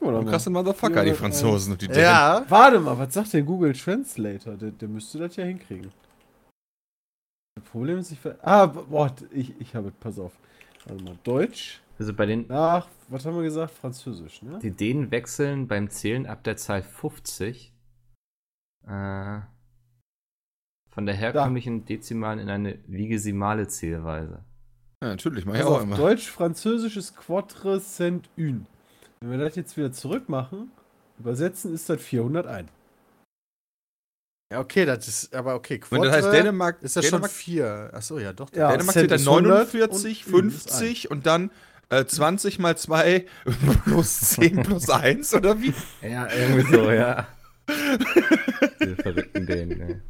Gucken 0.00 0.14
wir 0.14 0.18
doch 0.18 0.24
mal. 0.24 0.30
Krasse 0.30 0.50
Motherfucker, 0.50 1.02
die 1.04 1.10
Ja, 1.10 1.14
Franzosen 1.14 1.72
und 1.72 1.82
die 1.82 1.88
Dänen. 1.88 2.02
ja. 2.02 2.44
Warte 2.48 2.80
mal, 2.80 2.98
was 2.98 3.14
sagt 3.14 3.32
der 3.32 3.42
Google 3.42 3.72
Translator? 3.74 4.54
Der, 4.56 4.70
der 4.72 4.88
müsste 4.88 5.18
das 5.18 5.36
ja 5.36 5.44
hinkriegen. 5.44 5.92
Das 7.54 7.64
Problem 7.64 7.98
ist, 7.98 8.10
ich. 8.12 8.18
ver- 8.18 8.38
Ah, 8.42 8.66
boah, 8.66 9.14
ich, 9.32 9.58
ich 9.60 9.74
habe. 9.74 9.92
Pass 10.00 10.18
auf. 10.18 10.32
Warte 10.86 11.04
mal. 11.04 11.16
Deutsch. 11.24 11.80
Also 11.98 12.14
bei 12.14 12.24
den, 12.24 12.46
Nach, 12.48 12.88
was 13.08 13.26
haben 13.26 13.36
wir 13.36 13.42
gesagt? 13.42 13.72
Französisch, 13.74 14.40
ne? 14.40 14.58
die 14.62 14.70
Dänen 14.70 15.10
wechseln 15.10 15.68
beim 15.68 15.90
Zählen 15.90 16.24
ab 16.26 16.42
der 16.44 16.56
Zahl 16.56 16.82
50 16.82 17.74
äh, 18.86 19.40
von 20.88 21.04
der 21.06 21.14
herkömmlichen 21.14 21.84
Dezimalen 21.84 22.38
in 22.38 22.48
eine 22.48 22.78
vigesimale 22.86 23.68
Zählweise. 23.68 24.42
Ja, 25.02 25.08
natürlich, 25.10 25.44
mach 25.44 25.52
ich 25.54 25.60
Pass 25.60 25.68
auch 25.68 25.76
auf, 25.76 25.82
immer. 25.82 25.96
Deutsch, 25.96 26.30
Französisch 26.30 26.96
ist 26.96 27.16
Quatre 27.16 27.78
Cent 27.82 28.30
Ün. 28.38 28.66
Wenn 29.22 29.32
wir 29.32 29.38
das 29.38 29.54
jetzt 29.54 29.76
wieder 29.76 29.92
zurück 29.92 30.30
machen, 30.30 30.72
übersetzen 31.18 31.74
ist 31.74 31.90
das 31.90 32.00
401. 32.00 32.70
Ja, 34.52 34.60
okay, 34.60 34.86
das 34.86 35.06
ist, 35.06 35.34
aber 35.34 35.54
okay. 35.54 35.78
Und 35.90 36.02
das 36.02 36.12
heißt, 36.12 36.22
Quadre 36.22 36.36
Dänemark, 36.38 36.82
ist 36.82 36.96
das 36.96 37.04
schon 37.04 37.18
Dänemark, 37.18 37.30
vier. 37.30 37.90
Achso, 37.92 38.18
ja, 38.18 38.32
doch. 38.32 38.50
Ja, 38.52 38.70
Dänemark 38.72 38.94
sind 38.94 39.10
dann 39.10 39.20
ist 39.20 39.28
100 39.28 39.74
49, 39.74 40.26
und 40.26 40.34
Ün 40.34 40.48
ist 40.48 40.70
50 40.70 41.10
und 41.10 41.26
dann 41.26 41.50
äh, 41.90 42.04
20 42.04 42.58
mal 42.58 42.76
2 42.76 43.26
plus 43.84 44.20
10 44.20 44.62
plus 44.62 44.88
1 44.88 45.34
oder 45.34 45.60
wie? 45.60 45.74
Ja, 46.00 46.26
irgendwie 46.32 46.74
so, 46.74 46.90
ja. 46.90 47.28
Diese 48.80 48.96
verrückten 48.96 49.46
Dänen, 49.46 49.80
ey. 49.82 50.00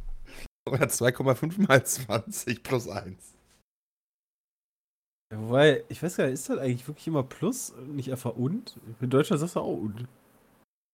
Oder 0.67 0.85
2,5 0.85 1.67
mal 1.67 1.83
20 1.83 2.63
plus 2.63 2.87
1. 2.87 3.33
Ja, 5.31 5.39
Wobei, 5.39 5.83
ich 5.87 6.03
weiß 6.03 6.17
gar 6.17 6.25
nicht, 6.25 6.33
ist 6.33 6.49
das 6.49 6.57
eigentlich 6.59 6.87
wirklich 6.87 7.07
immer 7.07 7.23
Plus, 7.23 7.73
nicht 7.87 8.11
einfach 8.11 8.35
und? 8.35 8.77
In 8.99 9.09
Deutschland 9.09 9.39
sagst 9.39 9.55
du 9.55 9.61
auch 9.61 9.77
und. 9.77 10.07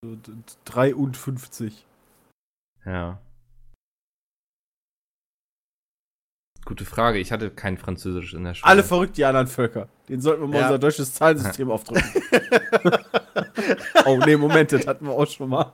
So, 0.04 0.16
d- 0.16 0.32
d- 0.32 0.54
3 0.66 0.94
und 0.96 1.18
50. 1.18 1.86
Ja. 2.86 3.20
Gute 6.66 6.86
Frage. 6.86 7.18
Ich 7.18 7.32
hatte 7.32 7.50
kein 7.50 7.78
Französisch 7.78 8.34
in 8.34 8.44
der 8.44 8.54
Schule. 8.54 8.70
Alle 8.70 8.84
verrückt, 8.84 9.18
die 9.18 9.26
anderen 9.26 9.48
Völker. 9.48 9.88
Den 10.10 10.22
sollten 10.22 10.42
wir 10.42 10.48
mal 10.50 10.60
Ja. 10.60 10.66
unser 10.68 10.80
deutsches 10.80 11.14
Zahlensystem 11.14 11.72
aufdrücken. 11.72 12.04
oh, 14.06 14.18
nee, 14.26 14.36
Moment, 14.36 14.72
das 14.74 14.86
hatten 14.86 15.06
wir 15.06 15.14
auch 15.14 15.28
schon 15.28 15.50
mal. 15.50 15.72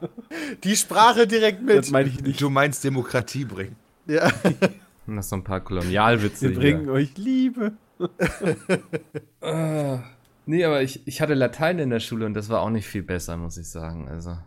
Die 0.63 0.75
Sprache 0.75 1.25
direkt 1.27 1.67
Das 1.67 1.87
mit. 1.87 1.91
meine 1.91 2.09
ich 2.09 2.21
nicht. 2.21 2.39
Du 2.39 2.49
meinst 2.49 2.83
Demokratie 2.83 3.43
bringen. 3.45 3.75
Ja. 4.05 4.31
Und 5.07 5.15
das 5.17 5.29
so 5.29 5.35
ein 5.35 5.43
paar 5.43 5.61
Kolonialwitze 5.61 6.49
Wir 6.49 6.55
bringen 6.59 6.89
euch 6.89 7.17
Liebe. 7.17 7.73
Äh, 9.41 9.97
nee, 10.45 10.63
aber 10.63 10.81
ich, 10.81 11.05
ich 11.07 11.21
hatte 11.21 11.33
Latein 11.33 11.79
in 11.79 11.89
der 11.89 11.99
Schule 11.99 12.25
und 12.25 12.33
das 12.33 12.49
war 12.49 12.61
auch 12.61 12.69
nicht 12.69 12.87
viel 12.87 13.03
besser, 13.03 13.37
muss 13.37 13.57
ich 13.57 13.69
sagen. 13.69 14.07
Also, 14.09 14.37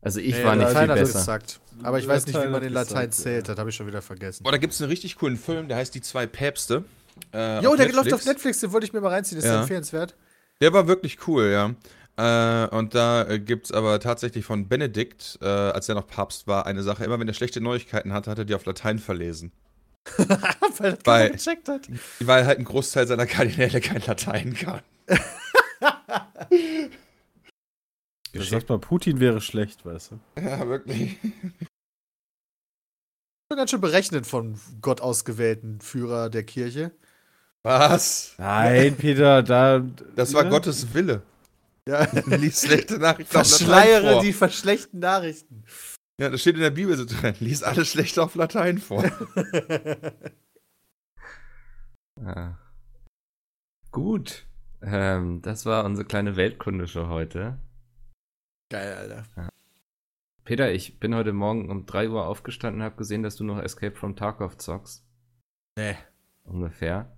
also 0.00 0.20
ich 0.20 0.36
Nee, 0.36 0.44
war 0.44 0.56
nicht 0.56 0.66
Latein 0.68 0.82
viel 0.84 0.90
hat 0.90 0.98
besser. 0.98 1.18
gesagt. 1.18 1.60
Aber 1.82 1.98
ich 1.98 2.06
weiß 2.06 2.26
nicht, 2.26 2.34
wie 2.34 2.38
Latein 2.38 2.52
man 2.52 2.62
den 2.62 2.72
Latein 2.72 2.94
gesagt, 3.10 3.14
zählt. 3.14 3.48
ja. 3.48 3.54
Das 3.54 3.58
habe 3.60 3.70
ich 3.70 3.76
schon 3.76 3.86
wieder 3.86 4.02
vergessen. 4.02 4.42
Boah, 4.44 4.52
da 4.52 4.58
gibt 4.58 4.72
es 4.72 4.80
einen 4.80 4.90
richtig 4.90 5.16
coolen 5.16 5.36
Film, 5.36 5.68
der 5.68 5.76
heißt 5.78 5.94
Die 5.94 6.00
zwei 6.02 6.26
Päpste. 6.26 6.84
Äh, 7.32 7.62
Jo, 7.62 7.76
der 7.76 7.92
läuft 7.92 8.12
auf 8.12 8.24
Netflix, 8.26 8.60
den 8.60 8.72
wollte 8.72 8.86
ich 8.86 8.92
mir 8.92 9.00
mal 9.00 9.08
reinziehen. 9.10 9.38
Ist 9.38 9.44
Ja. 9.44 9.54
ja. 9.54 9.60
empfehlenswert. 9.60 10.16
Der 10.60 10.72
war 10.72 10.86
wirklich 10.88 11.26
cool, 11.26 11.50
ja. 11.50 11.74
Äh, 12.16 12.68
und 12.76 12.94
da 12.94 13.26
äh, 13.28 13.40
gibt 13.40 13.66
es 13.66 13.72
aber 13.72 13.98
tatsächlich 13.98 14.44
von 14.44 14.68
Benedikt, 14.68 15.38
äh, 15.42 15.46
als 15.46 15.88
er 15.88 15.96
noch 15.96 16.06
Papst 16.06 16.46
war, 16.46 16.64
eine 16.66 16.82
Sache. 16.82 17.04
Immer 17.04 17.18
wenn 17.18 17.26
er 17.26 17.34
schlechte 17.34 17.60
Neuigkeiten 17.60 18.12
hatte, 18.12 18.30
hat 18.30 18.38
er 18.38 18.44
die 18.44 18.54
auf 18.54 18.64
Latein 18.66 18.98
verlesen. 19.00 19.50
Weil 20.78 20.92
das 20.92 21.06
Weil- 21.06 21.30
gecheckt 21.30 21.68
hat. 21.68 21.88
Weil 22.20 22.46
halt 22.46 22.58
ein 22.58 22.64
Großteil 22.64 23.06
seiner 23.06 23.26
Kardinäle 23.26 23.80
kein 23.80 24.02
Latein 24.06 24.54
kann. 24.54 24.82
Da 28.32 28.42
sagt 28.42 28.68
man, 28.68 28.80
Putin 28.80 29.20
wäre 29.20 29.40
schlecht, 29.40 29.84
weißt 29.86 30.12
du. 30.12 30.20
Ja, 30.40 30.66
wirklich. 30.68 31.18
Schon 33.50 33.56
ganz 33.56 33.70
schön 33.70 33.80
berechnet 33.80 34.26
von 34.26 34.60
Gott 34.80 35.00
ausgewählten 35.00 35.80
Führer 35.80 36.30
der 36.30 36.42
Kirche. 36.42 36.90
Was? 37.62 38.34
Nein, 38.38 38.96
Peter, 38.98 39.42
da. 39.42 39.80
Das 40.16 40.34
war 40.34 40.44
ne? 40.44 40.50
Gottes 40.50 40.92
Wille. 40.92 41.22
Ja. 41.88 42.08
Lies 42.26 42.62
schlechte 42.62 42.98
Nachrichten 42.98 43.32
Verschleiere 43.32 44.20
die 44.22 44.32
verschlechten 44.32 44.98
Nachrichten. 45.00 45.64
Ja, 46.20 46.30
das 46.30 46.42
steht 46.42 46.54
in 46.54 46.62
der 46.62 46.70
Bibel 46.70 46.96
so 46.96 47.04
drin. 47.04 47.34
Lies 47.40 47.62
alles 47.62 47.90
schlecht 47.90 48.18
auf 48.18 48.34
Latein 48.36 48.78
vor. 48.78 49.04
Ja. 52.20 52.58
Gut. 53.90 54.46
Ähm, 54.82 55.42
das 55.42 55.66
war 55.66 55.84
unsere 55.84 56.06
kleine 56.06 56.36
Weltkunde-Show 56.36 57.08
heute. 57.08 57.58
Geil, 58.70 58.94
Alter. 58.94 59.50
Peter, 60.44 60.70
ich 60.72 61.00
bin 61.00 61.14
heute 61.14 61.32
Morgen 61.32 61.70
um 61.70 61.86
3 61.86 62.10
Uhr 62.10 62.26
aufgestanden 62.26 62.80
und 62.80 62.84
habe 62.84 62.96
gesehen, 62.96 63.22
dass 63.22 63.36
du 63.36 63.44
noch 63.44 63.58
Escape 63.58 63.96
from 63.96 64.14
Tarkov 64.14 64.58
zockst. 64.58 65.06
Nee. 65.76 65.96
Ungefähr. 66.44 67.13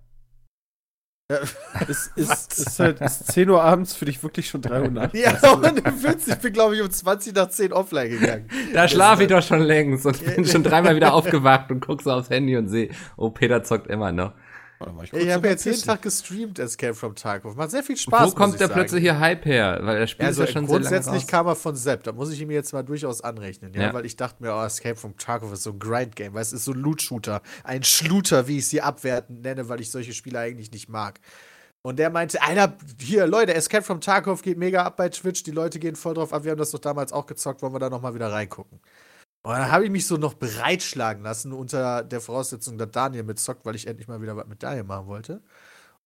Ist, 1.89 2.12
ist, 2.16 2.59
ist 2.59 2.79
halt 2.79 3.01
ist 3.01 3.33
10 3.33 3.51
Uhr 3.51 3.61
abends 3.61 3.95
für 3.95 4.05
dich 4.05 4.22
wirklich 4.22 4.49
schon 4.49 4.62
3 4.62 4.83
Uhr 4.83 4.91
nachts? 4.91 5.18
Ja, 5.18 5.51
und 5.51 5.64
im 5.66 6.03
Witz, 6.05 6.29
ich 6.29 6.37
bin, 6.37 6.53
glaube 6.53 6.77
ich, 6.77 6.83
um 6.83 6.91
20 6.91 7.35
nach 7.35 7.49
10 7.49 7.72
offline 7.72 8.11
gegangen. 8.11 8.49
Da 8.72 8.87
schlafe 8.87 9.24
ich 9.24 9.29
doch 9.29 9.43
schon 9.43 9.61
längst 9.61 10.07
und 10.07 10.24
bin 10.37 10.47
schon 10.47 10.62
dreimal 10.62 10.95
wieder 10.95 11.14
aufgewacht 11.14 11.70
und 11.72 11.81
guck 11.81 12.03
so 12.03 12.12
aufs 12.12 12.31
Handy 12.31 12.57
und 12.57 12.68
sehe, 12.68 12.91
oh, 13.16 13.31
Peter 13.31 13.64
zockt 13.64 13.89
immer 13.89 14.12
noch. 14.12 14.33
Oh, 14.79 14.87
ich 15.03 15.31
habe 15.33 15.49
jetzt 15.49 15.64
jeden. 15.64 15.81
Tag 15.81 16.03
gestreamt, 16.03 16.59
Escape 16.59 16.95
from 16.95 17.14
Tarkov. 17.14 17.57
Macht 17.57 17.70
sehr 17.70 17.83
viel 17.83 17.97
Spaß. 17.97 18.33
Wo 18.33 18.35
kommt 18.35 18.61
der 18.61 18.68
sagen. 18.68 18.79
plötzlich 18.81 19.03
hier 19.03 19.18
Hype 19.18 19.45
her? 19.47 19.79
Weil 19.83 20.01
das 20.01 20.11
Spiel 20.11 20.27
Also 20.27 20.43
ist 20.43 20.49
ja 20.49 20.53
schon 20.53 20.66
sehr 20.66 20.74
lange 20.81 20.89
grundsätzlich 20.89 21.27
kam 21.27 21.47
er 21.47 21.57
von 21.57 21.74
Sepp, 21.77 22.03
da 22.05 22.12
muss 22.12 22.31
ich 22.31 22.41
ihm 22.41 22.51
jetzt 22.51 22.72
mal 22.72 22.83
durchaus 22.83 23.22
anrechnen, 23.22 23.72
ja, 23.72 23.83
Ja. 23.83 23.95
weil 23.95 24.05
ich 24.05 24.16
dachte 24.16 24.43
mir, 24.43 24.55
oh, 24.55 24.62
Escape 24.64 24.97
from 24.97 25.16
Tarkov 25.16 25.53
ist 25.53 25.62
so 25.62 25.70
ein 25.70 25.79
Grind-Game, 25.79 26.35
weil 26.35 26.43
es 26.43 26.53
ist 26.53 26.64
so 26.66 26.72
ein 26.72 26.79
Loot-Shooter, 26.79 27.41
ein 27.64 27.83
Schluter, 27.85 28.49
wie 28.49 28.59
ich 28.59 28.66
sie 28.68 28.83
abwertend 28.83 29.43
nenne, 29.43 29.68
weil 29.68 29.81
ich 29.81 29.91
solche 29.91 30.12
Spiele 30.12 30.39
eigentlich 30.41 30.70
nicht 30.70 30.89
mag. 30.89 31.20
Und 31.83 32.01
der 32.01 32.11
meinte, 32.11 32.43
Alter, 32.43 32.77
hier, 33.01 33.29
Leute, 33.29 33.55
Escape 33.55 33.85
from 33.85 34.01
Tarkov 34.01 34.43
geht 34.43 34.59
mega 34.59 34.83
ab 34.83 34.97
bei 34.97 35.09
Twitch, 35.09 35.45
die 35.45 35.53
Leute 35.53 35.79
gehen 35.79 35.95
voll 35.95 36.14
drauf 36.14 36.33
ab, 36.33 36.43
wir 36.45 36.51
haben 36.51 36.59
das 36.59 36.72
doch 36.72 36.81
damals 36.81 37.12
auch 37.12 37.27
gezockt, 37.27 37.62
wollen 37.62 37.72
wir 37.72 37.79
da 37.79 37.89
nochmal 37.89 38.12
wieder 38.12 38.33
reingucken. 38.33 38.81
Und 39.47 39.53
dann 39.53 39.70
habe 39.70 39.84
ich 39.84 39.90
mich 39.92 40.09
so 40.09 40.16
noch 40.16 40.34
bereitschlagen 40.34 41.22
lassen, 41.22 41.53
unter 41.53 42.03
der 42.03 42.20
Voraussetzung, 42.20 42.78
dass 42.78 42.90
Daniel 42.90 43.22
mitzockt, 43.22 43.64
weil 43.64 43.76
ich 43.76 43.86
endlich 43.86 44.09
mal 44.09 44.20
wieder 44.20 44.36
was 44.36 44.49
mit 44.49 44.61
Daniel 44.61 44.82
machen 44.82 45.07
wollte. 45.07 45.40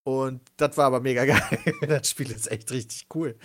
Und 0.03 0.43
das 0.59 0.77
war 0.77 0.85
aber 0.87 1.01
mega 1.01 1.25
geil. 1.27 1.41
das 1.89 2.11
Spiel 2.11 2.31
ist 2.31 2.51
echt 2.51 2.71
richtig 2.71 3.07
cool. 3.15 3.37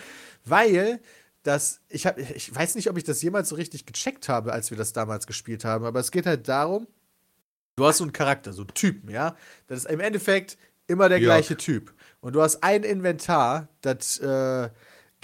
Weil 0.43 0.99
das, 1.43 1.79
ich, 1.87 2.05
hab, 2.05 2.17
ich 2.19 2.53
weiß 2.53 2.75
nicht, 2.75 2.89
ob 2.89 2.97
ich 2.97 3.05
das 3.05 3.21
jemals 3.21 3.47
so 3.47 3.55
richtig 3.55 3.85
gecheckt 3.85 4.27
habe, 4.27 4.51
als 4.51 4.69
wir 4.69 4.77
das 4.77 4.91
damals 4.91 5.27
gespielt 5.27 5.63
haben, 5.63 5.85
aber 5.85 6.01
es 6.01 6.11
geht 6.11 6.25
halt 6.25 6.49
darum, 6.49 6.87
du 7.77 7.85
hast 7.85 7.99
so 7.99 8.03
einen 8.03 8.11
Charakter, 8.11 8.51
so 8.51 8.63
einen 8.63 8.73
Typen, 8.73 9.09
ja. 9.09 9.37
Das 9.67 9.79
ist 9.79 9.85
im 9.91 10.01
Endeffekt 10.01 10.57
immer 10.87 11.07
der 11.07 11.19
Ja. 11.19 11.23
gleiche 11.25 11.55
Typ. 11.55 11.93
Und 12.19 12.33
du 12.33 12.41
hast 12.41 12.63
ein 12.63 12.83
Inventar, 12.83 13.69
das 13.79 14.17
äh, 14.19 14.69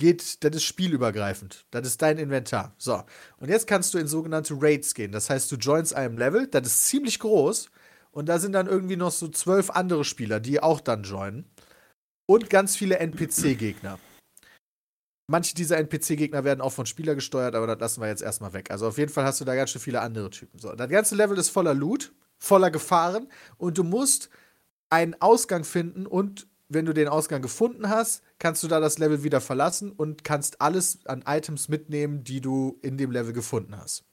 geht, 0.01 0.43
das 0.43 0.55
ist 0.55 0.63
spielübergreifend. 0.63 1.65
Das 1.71 1.87
ist 1.87 2.01
dein 2.01 2.17
Inventar. 2.17 2.73
So. 2.77 3.03
Und 3.37 3.49
jetzt 3.49 3.67
kannst 3.67 3.93
du 3.93 3.99
in 3.99 4.07
sogenannte 4.07 4.55
Raids 4.59 4.93
gehen. 4.93 5.13
Das 5.13 5.29
heißt, 5.29 5.49
du 5.51 5.55
joinst 5.55 5.93
einem 5.95 6.17
Level, 6.17 6.47
das 6.47 6.67
ist 6.67 6.87
ziemlich 6.87 7.19
groß. 7.19 7.69
Und 8.11 8.27
da 8.27 8.39
sind 8.39 8.51
dann 8.51 8.67
irgendwie 8.67 8.97
noch 8.97 9.11
so 9.11 9.29
zwölf 9.29 9.69
andere 9.69 10.03
Spieler, 10.03 10.41
die 10.41 10.61
auch 10.61 10.81
dann 10.81 11.03
joinen. 11.03 11.45
Und 12.25 12.49
ganz 12.49 12.75
viele 12.75 12.97
NPC-Gegner. 12.99 13.99
Manche 15.27 15.55
dieser 15.55 15.77
NPC-Gegner 15.77 16.43
werden 16.43 16.59
auch 16.59 16.73
von 16.73 16.85
Spieler 16.85 17.15
gesteuert, 17.15 17.55
aber 17.55 17.67
das 17.67 17.79
lassen 17.79 18.01
wir 18.01 18.09
jetzt 18.09 18.21
erstmal 18.21 18.51
weg. 18.51 18.69
Also 18.69 18.87
auf 18.87 18.97
jeden 18.97 19.11
Fall 19.11 19.23
hast 19.23 19.39
du 19.39 19.45
da 19.45 19.55
ganz 19.55 19.69
schön 19.69 19.81
viele 19.81 20.01
andere 20.01 20.29
Typen. 20.29 20.59
So, 20.59 20.73
das 20.73 20.89
ganze 20.89 21.15
Level 21.15 21.37
ist 21.37 21.49
voller 21.49 21.73
Loot, 21.73 22.11
voller 22.37 22.69
Gefahren 22.69 23.29
und 23.57 23.77
du 23.77 23.83
musst 23.85 24.29
einen 24.89 25.15
Ausgang 25.21 25.63
finden 25.63 26.05
und 26.05 26.47
wenn 26.73 26.85
du 26.85 26.93
den 26.93 27.07
Ausgang 27.07 27.41
gefunden 27.41 27.89
hast, 27.89 28.23
kannst 28.39 28.63
du 28.63 28.67
da 28.67 28.79
das 28.79 28.97
Level 28.97 29.23
wieder 29.23 29.41
verlassen 29.41 29.91
und 29.91 30.23
kannst 30.23 30.61
alles 30.61 30.99
an 31.05 31.23
Items 31.25 31.69
mitnehmen, 31.69 32.23
die 32.23 32.41
du 32.41 32.77
in 32.81 32.97
dem 32.97 33.11
Level 33.11 33.33
gefunden 33.33 33.77
hast. 33.77 34.03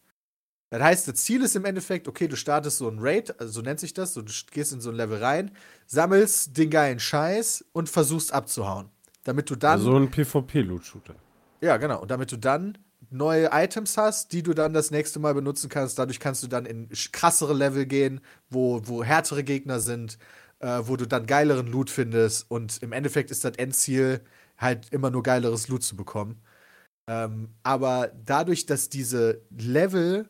Das 0.70 0.82
heißt, 0.82 1.08
das 1.08 1.14
Ziel 1.16 1.42
ist 1.42 1.56
im 1.56 1.64
Endeffekt, 1.64 2.08
okay, 2.08 2.28
du 2.28 2.36
startest 2.36 2.78
so 2.78 2.88
ein 2.88 2.98
Raid, 2.98 3.40
also 3.40 3.52
so 3.52 3.62
nennt 3.62 3.80
sich 3.80 3.94
das, 3.94 4.12
so, 4.12 4.20
du 4.20 4.32
gehst 4.50 4.72
in 4.72 4.80
so 4.80 4.90
ein 4.90 4.96
Level 4.96 5.22
rein, 5.22 5.50
sammelst 5.86 6.58
den 6.58 6.68
geilen 6.68 6.98
Scheiß 7.00 7.64
und 7.72 7.88
versuchst 7.88 8.32
abzuhauen. 8.32 8.90
Damit 9.24 9.48
du 9.48 9.56
dann 9.56 9.80
So 9.80 9.96
ein 9.96 10.10
PvP-Loot-Shooter. 10.10 11.14
ja, 11.60 11.76
genau. 11.78 12.02
Und 12.02 12.10
damit 12.10 12.32
du 12.32 12.36
dann 12.36 12.76
neue 13.10 13.48
Items 13.52 13.96
hast, 13.96 14.32
die 14.32 14.42
du 14.42 14.52
dann 14.54 14.74
das 14.74 14.90
nächste 14.90 15.18
Mal 15.18 15.34
benutzen 15.34 15.68
kannst. 15.68 15.98
Dadurch 15.98 16.20
kannst 16.20 16.42
du 16.42 16.46
dann 16.46 16.66
in 16.66 16.88
krassere 17.12 17.54
Level 17.54 17.86
gehen, 17.86 18.20
wo, 18.50 18.82
wo 18.84 19.02
härtere 19.02 19.44
Gegner 19.44 19.80
sind, 19.80 20.18
äh, 20.60 20.80
wo 20.84 20.96
du 20.96 21.06
dann 21.06 21.26
geileren 21.26 21.66
Loot 21.66 21.90
findest. 21.90 22.50
Und 22.50 22.82
im 22.82 22.92
Endeffekt 22.92 23.30
ist 23.30 23.44
das 23.44 23.56
Endziel 23.56 24.20
halt 24.56 24.88
immer 24.92 25.10
nur 25.10 25.22
geileres 25.22 25.68
Loot 25.68 25.82
zu 25.82 25.96
bekommen. 25.96 26.40
Ähm, 27.08 27.50
aber 27.62 28.12
dadurch, 28.24 28.66
dass 28.66 28.88
diese 28.88 29.40
Level 29.50 30.28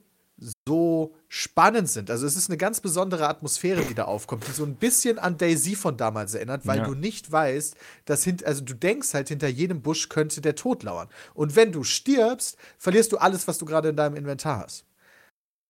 so 0.68 1.16
spannend 1.26 1.88
sind, 1.90 2.10
also 2.10 2.24
es 2.24 2.36
ist 2.36 2.48
eine 2.48 2.56
ganz 2.56 2.80
besondere 2.80 3.28
Atmosphäre, 3.28 3.82
die 3.82 3.94
da 3.94 4.04
aufkommt, 4.04 4.46
die 4.46 4.52
so 4.52 4.64
ein 4.64 4.76
bisschen 4.76 5.18
an 5.18 5.36
Daisy 5.36 5.74
von 5.74 5.96
damals 5.96 6.34
erinnert, 6.34 6.64
weil 6.66 6.78
Ja. 6.78 6.84
du 6.84 6.94
nicht 6.94 7.32
weißt, 7.32 7.74
dass 8.04 8.22
hint, 8.22 8.44
also 8.44 8.62
du 8.62 8.74
denkst 8.74 9.14
halt, 9.14 9.28
hinter 9.28 9.48
jedem 9.48 9.82
Busch 9.82 10.08
könnte 10.08 10.40
der 10.40 10.54
Tod 10.54 10.84
lauern. 10.84 11.08
Und 11.34 11.56
wenn 11.56 11.72
du 11.72 11.82
stirbst, 11.82 12.56
verlierst 12.78 13.10
du 13.10 13.16
alles, 13.18 13.48
was 13.48 13.58
du 13.58 13.64
gerade 13.64 13.88
in 13.88 13.96
deinem 13.96 14.14
Inventar 14.14 14.60
hast. 14.60 14.84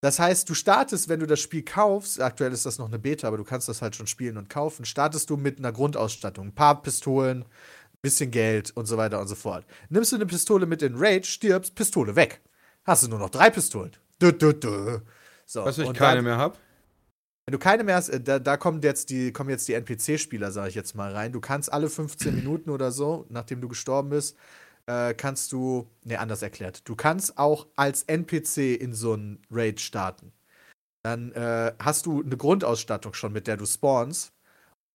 Das 0.00 0.18
heißt, 0.20 0.48
du 0.48 0.54
startest, 0.54 1.08
wenn 1.08 1.18
du 1.20 1.26
das 1.26 1.40
Spiel 1.40 1.64
kaufst, 1.64 2.20
aktuell 2.20 2.52
ist 2.52 2.64
das 2.66 2.78
noch 2.78 2.86
eine 2.86 2.98
Beta, 3.00 3.26
aber 3.26 3.36
du 3.36 3.44
kannst 3.44 3.68
das 3.68 3.82
halt 3.82 3.96
schon 3.96 4.06
spielen 4.06 4.36
und 4.36 4.48
kaufen, 4.48 4.84
startest 4.84 5.28
du 5.30 5.36
mit 5.36 5.58
einer 5.58 5.72
Grundausstattung, 5.72 6.48
ein 6.48 6.54
paar 6.54 6.80
Pistolen, 6.82 7.44
bisschen 8.00 8.30
Geld 8.30 8.70
und 8.76 8.86
so 8.86 8.96
weiter 8.96 9.20
und 9.20 9.26
so 9.26 9.34
fort. 9.34 9.66
Nimmst 9.88 10.12
du 10.12 10.16
eine 10.16 10.26
Pistole 10.26 10.66
mit 10.66 10.82
in 10.82 10.94
Raid, 10.96 11.26
stirbst, 11.26 11.74
Pistole 11.74 12.14
weg. 12.14 12.40
Hast 12.84 13.02
du 13.02 13.08
nur 13.08 13.18
noch 13.18 13.30
drei 13.30 13.50
Pistolen. 13.50 13.90
Du, 14.20 14.32
du, 14.32 14.52
du. 14.52 15.02
So, 15.44 15.64
Was, 15.64 15.78
wenn 15.78 15.86
ich 15.86 15.94
keine 15.94 16.16
dann- 16.16 16.24
mehr 16.24 16.36
habe? 16.36 16.56
wenn 17.46 17.52
du 17.52 17.58
keine 17.58 17.82
mehr 17.82 17.96
hast, 17.96 18.10
äh, 18.10 18.20
da, 18.20 18.38
da 18.38 18.56
kommen 18.58 18.82
jetzt 18.82 19.08
die, 19.08 19.32
kommen 19.32 19.48
jetzt 19.50 19.66
die 19.68 19.72
NPC-Spieler, 19.72 20.52
sage 20.52 20.68
ich 20.68 20.74
jetzt 20.74 20.94
mal 20.94 21.12
rein. 21.12 21.32
Du 21.32 21.40
kannst 21.40 21.72
alle 21.72 21.88
15 21.88 22.34
Minuten 22.36 22.68
oder 22.70 22.92
so, 22.92 23.24
nachdem 23.30 23.62
du 23.62 23.68
gestorben 23.68 24.10
bist, 24.10 24.36
äh, 24.88 25.12
kannst 25.14 25.52
du, 25.52 25.86
ne, 26.04 26.18
anders 26.18 26.42
erklärt, 26.42 26.88
du 26.88 26.96
kannst 26.96 27.36
auch 27.36 27.66
als 27.76 28.02
NPC 28.04 28.80
in 28.80 28.94
so 28.94 29.12
einen 29.12 29.42
Raid 29.50 29.80
starten. 29.80 30.32
Dann 31.04 31.30
äh, 31.32 31.74
hast 31.78 32.06
du 32.06 32.22
eine 32.22 32.36
Grundausstattung 32.36 33.12
schon, 33.12 33.32
mit 33.32 33.46
der 33.46 33.58
du 33.58 33.66
spawnst 33.66 34.32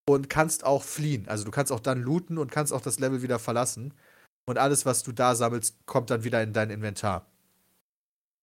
und 0.09 0.29
kannst 0.29 0.65
auch 0.65 0.83
fliehen. 0.83 1.27
Also 1.29 1.45
du 1.45 1.51
kannst 1.51 1.71
auch 1.71 1.79
dann 1.79 2.01
looten 2.01 2.37
und 2.37 2.51
kannst 2.51 2.73
auch 2.73 2.81
das 2.81 2.99
Level 2.99 3.21
wieder 3.21 3.39
verlassen. 3.39 3.93
Und 4.45 4.57
alles, 4.57 4.85
was 4.85 5.03
du 5.03 5.11
da 5.13 5.35
sammelst, 5.35 5.85
kommt 5.85 6.09
dann 6.09 6.23
wieder 6.23 6.41
in 6.43 6.53
dein 6.53 6.71
Inventar. 6.71 7.27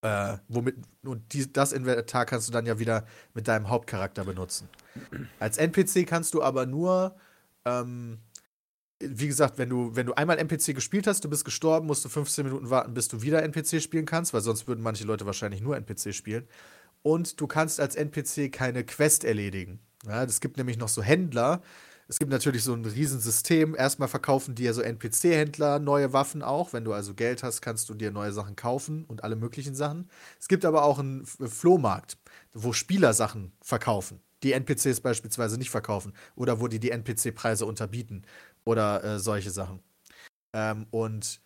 Äh, 0.02 0.38
womit, 0.48 0.76
und 1.02 1.32
die, 1.34 1.52
das 1.52 1.72
Inventar 1.72 2.24
kannst 2.24 2.48
du 2.48 2.52
dann 2.52 2.64
ja 2.64 2.78
wieder 2.78 3.04
mit 3.34 3.48
deinem 3.48 3.68
Hauptcharakter 3.68 4.24
benutzen. 4.24 4.68
Als 5.40 5.58
NPC 5.58 6.06
kannst 6.06 6.32
du 6.32 6.42
aber 6.42 6.64
nur, 6.64 7.16
ähm, 7.66 8.18
wie 9.02 9.26
gesagt, 9.28 9.58
wenn 9.58 9.70
du, 9.70 9.94
wenn 9.96 10.06
du 10.06 10.14
einmal 10.14 10.38
NPC 10.38 10.74
gespielt 10.74 11.06
hast, 11.06 11.24
du 11.24 11.30
bist 11.30 11.44
gestorben, 11.44 11.86
musst 11.86 12.04
du 12.04 12.08
15 12.08 12.44
Minuten 12.44 12.70
warten, 12.70 12.94
bis 12.94 13.08
du 13.08 13.22
wieder 13.22 13.42
NPC 13.42 13.80
spielen 13.82 14.06
kannst, 14.06 14.34
weil 14.34 14.42
sonst 14.42 14.68
würden 14.68 14.82
manche 14.82 15.04
Leute 15.04 15.26
wahrscheinlich 15.26 15.60
nur 15.62 15.76
NPC 15.76 16.14
spielen. 16.14 16.46
Und 17.02 17.40
du 17.40 17.46
kannst 17.46 17.80
als 17.80 17.96
NPC 17.96 18.52
keine 18.52 18.84
Quest 18.84 19.24
erledigen. 19.24 19.80
Ja, 20.06 20.22
es 20.24 20.40
gibt 20.40 20.58
nämlich 20.58 20.76
noch 20.76 20.88
so 20.88 21.02
Händler. 21.02 21.62
Es 22.08 22.18
gibt 22.18 22.30
natürlich 22.32 22.64
so 22.64 22.74
ein 22.74 22.84
Riesensystem. 22.84 23.74
Erstmal 23.74 24.08
verkaufen 24.08 24.54
dir 24.54 24.74
so 24.74 24.82
NPC-Händler 24.82 25.78
neue 25.78 26.12
Waffen 26.12 26.42
auch. 26.42 26.72
Wenn 26.72 26.84
du 26.84 26.92
also 26.92 27.14
Geld 27.14 27.42
hast, 27.42 27.62
kannst 27.62 27.88
du 27.88 27.94
dir 27.94 28.10
neue 28.10 28.32
Sachen 28.32 28.56
kaufen 28.56 29.04
und 29.04 29.24
alle 29.24 29.36
möglichen 29.36 29.74
Sachen. 29.74 30.10
Es 30.38 30.48
gibt 30.48 30.64
aber 30.64 30.82
auch 30.84 30.98
einen 30.98 31.22
F- 31.22 31.38
Flohmarkt, 31.46 32.18
wo 32.52 32.72
Spieler 32.72 33.12
Sachen 33.14 33.52
verkaufen, 33.62 34.20
die 34.42 34.52
NPCs 34.52 35.00
beispielsweise 35.00 35.56
nicht 35.56 35.70
verkaufen 35.70 36.12
oder 36.34 36.60
wo 36.60 36.66
die 36.66 36.80
die 36.80 36.90
NPC-Preise 36.90 37.64
unterbieten 37.64 38.22
oder 38.64 39.02
äh, 39.04 39.18
solche 39.18 39.50
Sachen. 39.50 39.80
Ähm, 40.52 40.86
und 40.90 41.40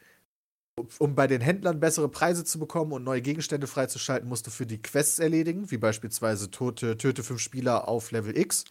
um 0.99 1.15
bei 1.15 1.27
den 1.27 1.41
Händlern 1.41 1.79
bessere 1.79 2.09
Preise 2.09 2.45
zu 2.45 2.59
bekommen 2.59 2.93
und 2.93 3.05
neue 3.05 3.23
Gegenstände 3.23 3.67
freizuschalten, 3.67 4.29
musst 4.29 4.47
du 4.47 4.51
für 4.51 4.67
die 4.67 4.83
Quests 4.83 5.19
erledigen, 5.19 5.71
wie 5.71 5.79
beispielsweise 5.79 6.51
tote, 6.51 6.97
töte 6.97 7.23
fünf 7.23 7.41
Spieler 7.41 7.89
auf 7.89 8.11
Level 8.11 8.37
X. 8.37 8.65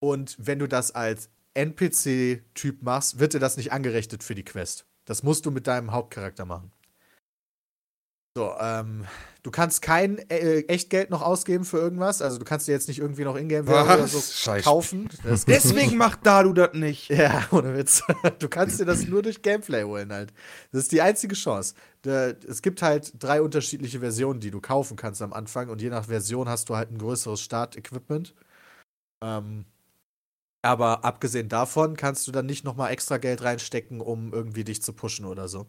Und 0.00 0.36
wenn 0.38 0.60
du 0.60 0.68
das 0.68 0.92
als 0.92 1.28
NPC-Typ 1.54 2.82
machst, 2.82 3.18
wird 3.18 3.34
dir 3.34 3.40
das 3.40 3.56
nicht 3.56 3.72
angerechnet 3.72 4.22
für 4.22 4.36
die 4.36 4.44
Quest. 4.44 4.86
Das 5.06 5.22
musst 5.22 5.44
du 5.44 5.50
mit 5.50 5.66
deinem 5.66 5.90
Hauptcharakter 5.90 6.44
machen. 6.44 6.70
So, 8.38 8.54
ähm, 8.60 9.04
du 9.42 9.50
kannst 9.50 9.82
kein 9.82 10.18
äh, 10.30 10.60
Echtgeld 10.68 11.10
noch 11.10 11.22
ausgeben 11.22 11.64
für 11.64 11.78
irgendwas. 11.78 12.22
Also 12.22 12.38
du 12.38 12.44
kannst 12.44 12.68
dir 12.68 12.72
jetzt 12.72 12.86
nicht 12.86 13.00
irgendwie 13.00 13.24
noch 13.24 13.34
Ingame-Währung 13.34 13.88
oder 13.88 14.06
so 14.06 14.20
Scheiße. 14.20 14.62
kaufen. 14.62 15.08
Deswegen 15.48 15.96
macht 15.96 16.24
Dalu 16.24 16.52
das 16.52 16.72
nicht. 16.74 17.08
ja, 17.08 17.48
ohne 17.50 17.76
Witz. 17.76 18.04
Du 18.38 18.48
kannst 18.48 18.78
dir 18.78 18.84
das 18.84 19.08
nur 19.08 19.22
durch 19.22 19.42
Gameplay 19.42 19.82
holen 19.82 20.12
halt. 20.12 20.32
Das 20.70 20.82
ist 20.82 20.92
die 20.92 21.02
einzige 21.02 21.34
Chance. 21.34 21.74
Da- 22.02 22.28
Es 22.46 22.62
gibt 22.62 22.80
halt 22.80 23.12
drei 23.20 23.42
unterschiedliche 23.42 23.98
Versionen, 23.98 24.38
die 24.38 24.52
du 24.52 24.60
kaufen 24.60 24.96
kannst 24.96 25.20
am 25.20 25.32
Anfang 25.32 25.68
und 25.68 25.82
je 25.82 25.90
nach 25.90 26.04
Version 26.04 26.48
hast 26.48 26.68
du 26.68 26.76
halt 26.76 26.92
ein 26.92 26.98
größeres 26.98 27.40
Start-Equipment. 27.40 28.36
Ähm, 29.20 29.64
aber 30.62 31.04
abgesehen 31.04 31.48
davon 31.48 31.96
kannst 31.96 32.28
du 32.28 32.30
dann 32.32 32.46
nicht 32.46 32.64
nochmal 32.64 32.92
extra 32.92 33.16
Geld 33.16 33.42
reinstecken, 33.42 34.00
um 34.00 34.32
irgendwie 34.32 34.62
dich 34.62 34.80
zu 34.80 34.92
pushen 34.92 35.24
oder 35.24 35.48
so. 35.48 35.66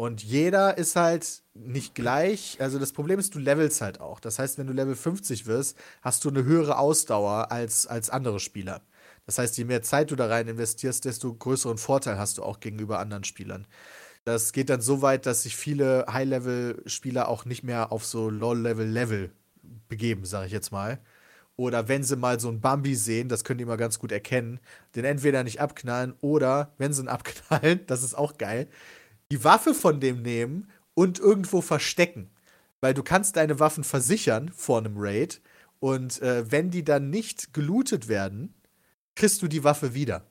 Und 0.00 0.22
jeder 0.22 0.78
ist 0.78 0.94
halt 0.94 1.42
nicht 1.54 1.94
gleich. 1.96 2.56
Also 2.60 2.78
das 2.78 2.92
Problem 2.92 3.18
ist, 3.18 3.34
du 3.34 3.40
levelst 3.40 3.80
halt 3.80 4.00
auch. 4.00 4.20
Das 4.20 4.38
heißt, 4.38 4.56
wenn 4.56 4.68
du 4.68 4.72
Level 4.72 4.94
50 4.94 5.46
wirst, 5.46 5.76
hast 6.02 6.24
du 6.24 6.28
eine 6.28 6.44
höhere 6.44 6.78
Ausdauer 6.78 7.50
als, 7.50 7.86
als 7.88 8.08
andere 8.08 8.38
Spieler. 8.38 8.80
Das 9.26 9.38
heißt, 9.38 9.58
je 9.58 9.64
mehr 9.64 9.82
Zeit 9.82 10.12
du 10.12 10.16
da 10.16 10.26
rein 10.28 10.46
investierst, 10.48 11.04
desto 11.04 11.34
größeren 11.34 11.78
Vorteil 11.78 12.16
hast 12.18 12.38
du 12.38 12.44
auch 12.44 12.60
gegenüber 12.60 13.00
anderen 13.00 13.24
Spielern. 13.24 13.66
Das 14.24 14.52
geht 14.52 14.70
dann 14.70 14.82
so 14.82 15.02
weit, 15.02 15.26
dass 15.26 15.42
sich 15.44 15.56
viele 15.56 16.06
High-Level-Spieler 16.12 17.28
auch 17.28 17.44
nicht 17.46 17.64
mehr 17.64 17.92
auf 17.92 18.04
so 18.06 18.30
Low-Level-Level 18.30 19.32
begeben, 19.88 20.26
sage 20.26 20.46
ich 20.46 20.52
jetzt 20.52 20.72
mal. 20.72 21.00
oder 21.56 21.88
wenn 21.88 22.04
sie 22.04 22.16
mal 22.16 22.40
so 22.40 22.48
einen 22.48 22.60
Bambi 22.60 22.94
sehen, 22.96 23.28
das 23.28 23.44
können 23.44 23.58
die 23.58 23.64
mal 23.64 23.76
ganz 23.76 23.98
gut 23.98 24.12
erkennen, 24.12 24.60
den 24.94 25.04
entweder 25.04 25.44
nicht 25.44 25.60
abknallen 25.60 26.14
oder, 26.20 26.72
wenn 26.78 26.92
sie 26.92 27.02
ihn 27.02 27.08
abknallen, 27.08 27.80
das 27.88 28.02
ist 28.04 28.14
auch 28.16 28.38
geil, 28.38 28.68
die 29.30 29.44
Waffe 29.44 29.74
von 29.74 30.00
dem 30.00 30.22
nehmen 30.22 30.70
und 30.94 31.18
irgendwo 31.18 31.60
verstecken. 31.60 32.30
Weil 32.80 32.94
du 32.94 33.02
kannst 33.02 33.36
deine 33.36 33.60
Waffen 33.60 33.84
versichern 33.84 34.50
vor 34.54 34.78
einem 34.78 34.94
Raid 34.96 35.40
und 35.80 36.20
äh, 36.22 36.50
wenn 36.50 36.70
die 36.70 36.84
dann 36.84 37.10
nicht 37.10 37.52
gelootet 37.52 38.08
werden, 38.08 38.54
kriegst 39.14 39.42
du 39.42 39.48
die 39.48 39.64
Waffe 39.64 39.94
wieder. 39.94 40.26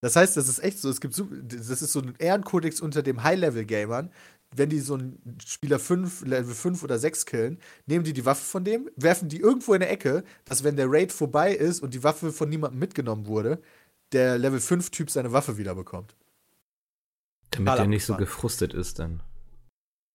Das 0.00 0.16
heißt, 0.16 0.36
das 0.36 0.48
ist 0.48 0.60
echt 0.60 0.78
so, 0.78 0.88
es 0.88 1.00
gibt 1.00 1.14
so, 1.14 1.28
das 1.42 1.82
ist 1.82 1.92
so 1.92 2.00
ein 2.00 2.14
Ehrenkodex 2.18 2.80
unter 2.80 3.02
dem 3.02 3.22
High-Level-Gamern. 3.22 4.10
Wenn 4.56 4.70
die 4.70 4.80
so 4.80 4.94
einen 4.94 5.38
Spieler 5.46 5.78
5, 5.78 6.22
Level 6.22 6.54
5 6.54 6.82
oder 6.82 6.98
6 6.98 7.26
killen, 7.26 7.58
nehmen 7.86 8.04
die 8.04 8.14
die 8.14 8.24
Waffe 8.24 8.44
von 8.44 8.64
dem, 8.64 8.90
werfen 8.96 9.28
die 9.28 9.38
irgendwo 9.38 9.74
in 9.74 9.80
der 9.80 9.90
Ecke, 9.90 10.24
dass 10.44 10.64
wenn 10.64 10.76
der 10.76 10.90
Raid 10.90 11.12
vorbei 11.12 11.54
ist 11.54 11.82
und 11.82 11.94
die 11.94 12.02
Waffe 12.02 12.32
von 12.32 12.48
niemandem 12.48 12.80
mitgenommen 12.80 13.26
wurde, 13.26 13.60
der 14.12 14.38
Level 14.38 14.58
5-Typ 14.58 15.10
seine 15.10 15.32
Waffe 15.32 15.56
wieder 15.56 15.74
bekommt. 15.74 16.16
Damit 17.50 17.78
der 17.78 17.86
nicht 17.86 18.04
so 18.04 18.16
gefrustet 18.16 18.74
ist 18.74 18.98
dann. 18.98 19.22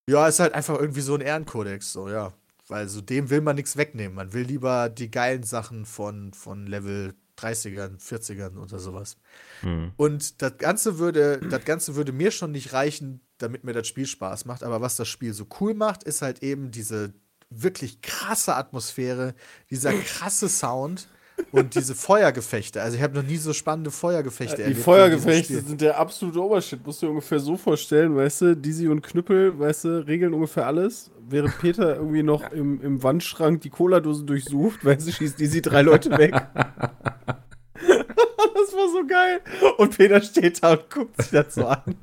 Ja, 0.10 0.28
ist 0.28 0.40
halt 0.40 0.54
einfach 0.54 0.80
irgendwie 0.80 1.02
so 1.02 1.16
ein 1.16 1.22
Ehrenkodex, 1.22 1.92
so, 1.92 2.10
ja. 2.10 2.34
Weil 2.68 2.88
so 2.88 3.02
dem 3.02 3.30
will 3.30 3.42
man 3.42 3.56
nichts 3.56 3.78
wegnehmen. 3.78 4.16
Man 4.16 4.34
will 4.34 4.44
lieber 4.44 4.90
die 4.90 5.12
geilen 5.12 5.44
Sachen 5.44 5.86
von, 5.86 6.34
von 6.34 6.66
Level 6.66 7.14
30ern, 7.38 8.00
40ern 8.00 8.58
oder 8.58 8.80
sowas. 8.80 9.18
Hm. 9.62 9.92
Und 9.98 10.42
das 10.42 10.58
Ganze 10.58 10.98
würde, 10.98 11.40
das 11.40 11.66
Ganze 11.66 11.96
würde 11.96 12.12
mir 12.12 12.32
schon 12.32 12.52
nicht 12.52 12.74
reichen, 12.74 13.22
damit 13.38 13.64
mir 13.64 13.74
das 13.74 13.88
Spiel 13.88 14.08
Spaß 14.08 14.46
macht. 14.46 14.64
Aber 14.64 14.82
was 14.82 14.96
das 14.96 15.08
Spiel 15.08 15.34
so 15.34 15.46
cool 15.60 15.74
macht, 15.74 16.04
ist 16.04 16.22
halt 16.22 16.42
eben 16.42 16.72
diese 16.72 17.14
wirklich 17.50 18.02
krasse 18.02 18.56
Atmosphäre, 18.56 19.36
dieser 19.70 19.94
krasse 19.94 20.50
Sound 20.50 21.08
und 21.52 21.76
diese 21.76 21.96
Feuergefechte. 21.96 22.82
Also 22.82 22.98
ich 22.98 23.04
habe 23.04 23.16
noch 23.16 23.24
nie 23.24 23.38
so 23.38 23.54
spannende 23.54 23.92
Feuergefechte 23.92 24.58
Die 24.58 24.62
erlebt. 24.64 24.78
diesem 24.78 24.86
Feuergefechte 24.86 25.62
sind 25.62 25.82
der 25.82 26.00
absolute 26.00 26.42
Obershit. 26.42 26.86
Musst 26.86 27.02
du 27.02 27.08
dir 27.08 27.12
ungefähr 27.12 27.40
so 27.40 27.58
vorstellen, 27.58 28.16
weißt 28.16 28.42
du, 28.42 28.58
Dizzy 28.58 28.88
und 28.88 29.02
Knüppel, 29.02 29.58
weißt 29.58 29.86
du, 29.86 30.08
regeln 30.08 30.34
ungefähr 30.34 30.68
alles. 30.68 31.12
Während 31.28 31.58
Peter 31.60 31.96
irgendwie 31.96 32.24
noch 32.24 32.52
im, 32.52 32.82
im 32.82 33.04
Wandschrank 33.04 33.62
die 33.62 33.70
Cola-Dose 33.70 34.24
durchsucht, 34.24 34.86
weißt 34.86 35.08
du, 35.08 35.12
schießt 35.12 35.40
Dizzy 35.40 35.62
drei 35.62 35.82
Leute 35.82 36.12
weg. 36.12 36.32
das 36.54 38.74
war 38.74 38.90
so 38.92 39.06
geil. 39.08 39.42
Und 39.78 39.98
Peter 39.98 40.22
steht 40.22 40.64
da 40.64 40.74
und 40.74 40.90
guckt 40.90 41.22
sich 41.22 41.32
das 41.32 41.56
so 41.56 41.68
an. 41.68 41.82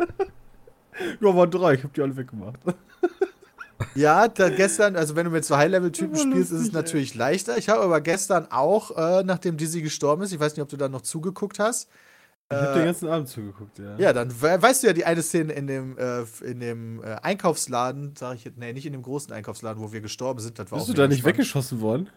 ja, 1.21 1.35
waren 1.35 1.51
drei, 1.51 1.75
ich 1.75 1.85
hab 1.85 1.95
die 1.95 2.03
alle 2.03 2.17
weggemacht. 2.17 2.61
Ja, 3.95 4.27
gestern, 4.29 4.97
also 4.97 5.17
wenn 5.17 5.25
du 5.25 5.31
mit 5.31 5.45
so 5.45 5.57
High-Level-Typen 5.57 6.17
spielst, 6.17 6.53
ist 6.53 6.61
es 6.61 6.73
natürlich 6.73 7.15
leichter. 7.15 7.57
Ich 7.59 7.69
habe 7.69 7.81
aber 7.83 8.01
gestern 8.01 8.47
auch, 8.51 8.97
äh, 8.97 9.23
nachdem 9.25 9.57
Dizzy 9.57 9.83
gestorben 9.83 10.23
ist, 10.23 10.33
ich 10.33 10.41
weiß 10.41 10.55
nicht, 10.57 10.63
ob 10.63 10.69
du 10.69 10.77
da 10.77 10.89
noch 10.89 11.03
zugeguckt 11.03 11.59
hast. 11.59 11.89
Ich 12.51 12.57
hab 12.59 12.71
Äh, 12.71 12.75
den 12.81 12.85
ganzen 12.87 13.09
Abend 13.09 13.29
zugeguckt, 13.29 13.79
ja. 13.79 13.97
Ja, 13.97 14.13
dann 14.13 14.31
we 14.43 14.61
weißt 14.61 14.83
du 14.83 14.89
ja 14.89 14.93
die 14.93 15.05
eine 15.07 15.23
Szene 15.23 15.53
in 15.55 15.67
dem, 15.67 15.97
äh, 15.97 16.23
in 16.45 16.61
dem 16.61 17.03
äh, 17.03 17.17
Einkaufsladen, 17.23 18.15
sag 18.19 18.35
ich 18.37 18.45
jetzt, 18.45 18.59
nee, 18.59 18.73
nicht 18.73 18.85
in 18.87 18.93
dem 18.93 19.03
großen 19.03 19.33
Einkaufsladen, 19.33 19.83
wo 19.83 19.93
wir 19.93 20.01
gestorben 20.03 20.41
sind. 20.41 20.59
Das 20.59 20.71
war 20.71 20.79
Bist 20.79 20.91
auch 20.91 20.95
du 20.95 21.01
da 21.01 21.09
nicht 21.09 21.21
spannend. 21.21 21.39
weggeschossen 21.39 21.81
worden? 21.81 22.11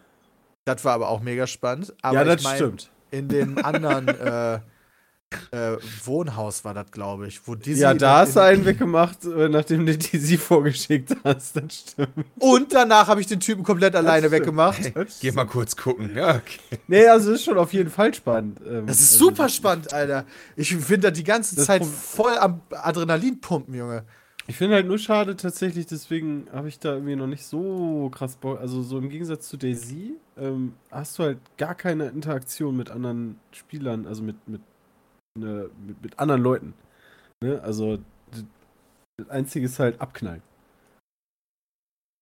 Das 0.66 0.84
war 0.84 0.92
aber 0.94 1.08
auch 1.08 1.20
mega 1.20 1.46
spannend. 1.46 1.94
Aber 2.02 2.16
ja, 2.16 2.24
das 2.24 2.36
ich 2.36 2.44
mein, 2.44 2.56
stimmt. 2.56 2.90
In 3.10 3.28
dem 3.28 3.56
anderen 3.64 4.08
äh, 5.50 5.76
Wohnhaus 6.04 6.64
war 6.64 6.74
das, 6.74 6.90
glaube 6.90 7.26
ich, 7.26 7.40
wo 7.46 7.54
Dizzy 7.54 7.80
Ja, 7.80 7.94
da 7.94 8.18
hast 8.20 8.36
du 8.36 8.40
einen 8.40 8.64
weggemacht, 8.64 9.24
äh, 9.24 9.48
nachdem 9.48 9.86
du 9.86 9.96
Dizzy 9.96 10.36
vorgeschickt 10.38 11.16
hast, 11.24 11.56
das 11.56 11.74
stimmt. 11.74 12.10
Und 12.38 12.72
danach 12.72 13.08
habe 13.08 13.20
ich 13.20 13.26
den 13.26 13.40
Typen 13.40 13.62
komplett 13.64 13.94
alleine 13.94 14.28
stimmt. 14.28 14.32
weggemacht. 14.42 14.92
Geh 15.20 15.32
mal 15.32 15.46
kurz 15.46 15.76
gucken. 15.76 16.10
Ja, 16.14 16.36
okay. 16.36 16.78
Nee, 16.86 17.06
also 17.06 17.32
ist 17.32 17.44
schon 17.44 17.58
auf 17.58 17.72
jeden 17.72 17.90
Fall 17.90 18.12
spannend. 18.14 18.60
Ähm, 18.66 18.86
Das 18.86 19.00
ist 19.00 19.12
also, 19.14 19.26
super 19.26 19.48
spannend, 19.48 19.92
Alter. 19.92 20.24
Ich 20.56 20.74
finde 20.74 21.00
da 21.08 21.10
die 21.10 21.24
ganze 21.24 21.56
Zeit 21.56 21.82
Pro- 21.82 21.88
voll 21.88 22.36
am 22.38 22.60
Adrenalin 22.70 23.40
pumpen, 23.40 23.74
Junge. 23.74 24.04
Ich 24.48 24.54
finde 24.56 24.76
halt 24.76 24.86
nur 24.86 24.98
schade 24.98 25.34
tatsächlich, 25.36 25.86
deswegen 25.86 26.46
habe 26.52 26.68
ich 26.68 26.78
da 26.78 26.92
irgendwie 26.94 27.16
noch 27.16 27.26
nicht 27.26 27.44
so 27.44 28.08
krass 28.14 28.36
Bock. 28.36 28.60
Also 28.60 28.80
so 28.80 28.96
im 28.98 29.08
Gegensatz 29.08 29.48
zu 29.48 29.56
Daisy 29.56 30.12
ähm, 30.38 30.74
hast 30.92 31.18
du 31.18 31.24
halt 31.24 31.38
gar 31.58 31.74
keine 31.74 32.06
Interaktion 32.06 32.76
mit 32.76 32.88
anderen 32.88 33.40
Spielern, 33.50 34.06
also 34.06 34.22
mit, 34.22 34.36
mit, 34.46 34.60
ne, 35.36 35.70
mit, 35.86 36.02
mit 36.02 36.18
anderen 36.18 36.42
Leuten. 36.42 36.74
Ne? 37.42 37.60
Also 37.62 37.98
das 39.18 39.28
Einzige 39.30 39.66
ist 39.66 39.78
halt 39.78 40.00
abknallen. 40.00 40.42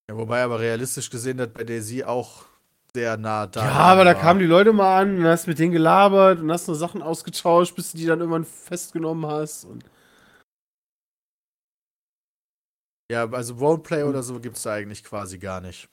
Ja, 0.09 0.17
wobei 0.17 0.43
aber 0.43 0.59
realistisch 0.59 1.09
gesehen 1.09 1.37
das 1.37 1.49
bei 1.49 1.63
Daisy 1.63 2.03
auch 2.03 2.45
sehr 2.93 3.17
nah 3.17 3.47
da 3.47 3.65
ja, 3.65 3.71
aber 3.71 4.05
da 4.05 4.13
war. 4.13 4.21
kamen 4.21 4.39
die 4.39 4.45
Leute 4.45 4.71
mal 4.71 5.01
an 5.01 5.17
und 5.17 5.25
hast 5.25 5.47
mit 5.47 5.59
denen 5.59 5.73
gelabert 5.73 6.39
und 6.39 6.51
hast 6.51 6.67
nur 6.67 6.77
Sachen 6.77 7.01
ausgetauscht, 7.01 7.75
bis 7.75 7.91
du 7.91 7.97
die 7.97 8.05
dann 8.05 8.19
irgendwann 8.19 8.45
festgenommen 8.45 9.25
hast. 9.29 9.65
Und 9.65 9.83
Ja, 13.11 13.29
also 13.29 13.55
Roleplay 13.55 14.03
oder 14.03 14.23
so 14.23 14.39
gibt 14.39 14.57
es 14.57 14.63
da 14.63 14.73
eigentlich 14.73 15.03
quasi 15.03 15.37
gar 15.37 15.61
nicht. 15.61 15.89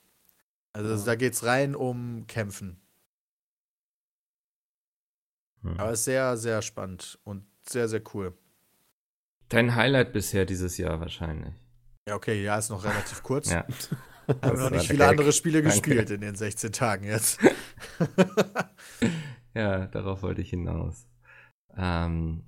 Also 0.74 0.94
Ja. 0.94 1.04
da 1.04 1.14
geht's 1.16 1.44
rein 1.44 1.74
um 1.74 2.24
Kämpfen. 2.26 2.80
Hm. 5.62 5.78
Aber 5.78 5.92
ist 5.92 6.04
sehr, 6.04 6.36
sehr 6.36 6.62
spannend 6.62 7.18
und 7.24 7.44
sehr, 7.68 7.88
sehr 7.88 8.02
cool. 8.14 8.36
Dein 9.48 9.74
Highlight 9.74 10.12
bisher 10.12 10.44
dieses 10.44 10.78
Jahr 10.78 11.00
wahrscheinlich. 11.00 11.54
Ja, 12.08 12.16
okay, 12.16 12.42
ja, 12.42 12.58
ist 12.58 12.70
noch 12.70 12.84
relativ 12.84 13.22
kurz. 13.22 13.50
Ja. 13.50 13.66
Wir 14.26 14.36
haben 14.42 14.58
noch 14.58 14.70
nicht 14.70 14.88
viele 14.88 15.06
andere 15.06 15.32
Spiele 15.32 15.62
Danke. 15.62 15.80
gespielt 15.80 16.10
in 16.10 16.20
den 16.20 16.34
16 16.34 16.72
Tagen 16.72 17.04
jetzt. 17.04 17.40
Ja, 19.54 19.86
darauf 19.86 20.22
wollte 20.22 20.40
ich 20.40 20.50
hinaus. 20.50 21.08
Ähm, 21.76 22.44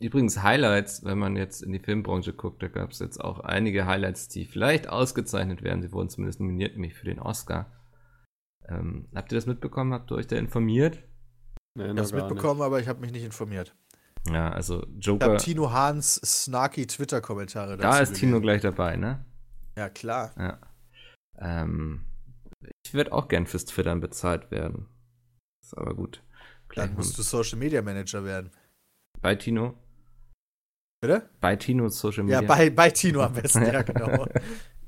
übrigens, 0.00 0.42
Highlights, 0.42 1.04
wenn 1.04 1.18
man 1.18 1.36
jetzt 1.36 1.62
in 1.62 1.72
die 1.72 1.78
Filmbranche 1.78 2.32
guckt, 2.32 2.62
da 2.62 2.68
gab 2.68 2.90
es 2.90 2.98
jetzt 2.98 3.18
auch 3.18 3.40
einige 3.40 3.86
Highlights, 3.86 4.28
die 4.28 4.46
vielleicht 4.46 4.88
ausgezeichnet 4.88 5.62
werden. 5.62 5.82
Sie 5.82 5.92
wurden 5.92 6.08
zumindest 6.08 6.40
nominiert, 6.40 6.72
nämlich 6.72 6.94
für 6.94 7.06
den 7.06 7.20
Oscar. 7.20 7.72
Ähm, 8.68 9.08
habt 9.14 9.32
ihr 9.32 9.36
das 9.36 9.46
mitbekommen? 9.46 9.92
Habt 9.92 10.10
ihr 10.10 10.16
euch 10.16 10.26
da 10.26 10.36
informiert? 10.36 11.02
Nee, 11.74 11.84
Ich 11.84 11.90
es 11.90 12.10
gar 12.12 12.18
nicht. 12.18 12.28
mitbekommen, 12.30 12.62
aber 12.62 12.80
ich 12.80 12.88
habe 12.88 13.00
mich 13.00 13.12
nicht 13.12 13.24
informiert. 13.24 13.74
Ja, 14.30 14.50
also 14.52 14.84
Ich 14.98 15.06
Joker. 15.06 15.26
habe 15.26 15.36
Tino 15.38 15.70
Hahns 15.72 16.14
snarky 16.16 16.86
Twitter-Kommentare 16.86 17.76
dazu 17.76 17.82
Da 17.82 17.98
ist 18.00 18.14
Tino 18.14 18.32
gelesen. 18.40 18.42
gleich 18.42 18.60
dabei, 18.62 18.96
ne? 18.96 19.24
Ja, 19.76 19.88
klar. 19.88 20.32
Ja. 20.38 20.58
Ähm, 21.38 22.04
ich 22.84 22.92
würde 22.92 23.12
auch 23.12 23.28
gern 23.28 23.46
fürs 23.46 23.64
Twittern 23.64 24.00
bezahlt 24.00 24.50
werden. 24.50 24.88
Ist 25.62 25.76
aber 25.78 25.94
gut. 25.94 26.22
Gleich 26.68 26.86
Dann 26.88 26.96
musst 26.96 27.16
du 27.18 27.22
Social 27.22 27.58
Media 27.58 27.80
Manager 27.82 28.24
werden. 28.24 28.50
bei 29.22 29.34
Tino. 29.34 29.74
Bitte? 31.02 31.30
Bei 31.40 31.56
Tino 31.56 31.88
Social 31.88 32.24
Media. 32.24 32.42
Ja, 32.42 32.46
bei, 32.46 32.68
bei 32.68 32.90
Tino 32.90 33.22
am 33.22 33.32
besten, 33.34 33.64
ja, 33.64 33.82
genau. 33.82 34.26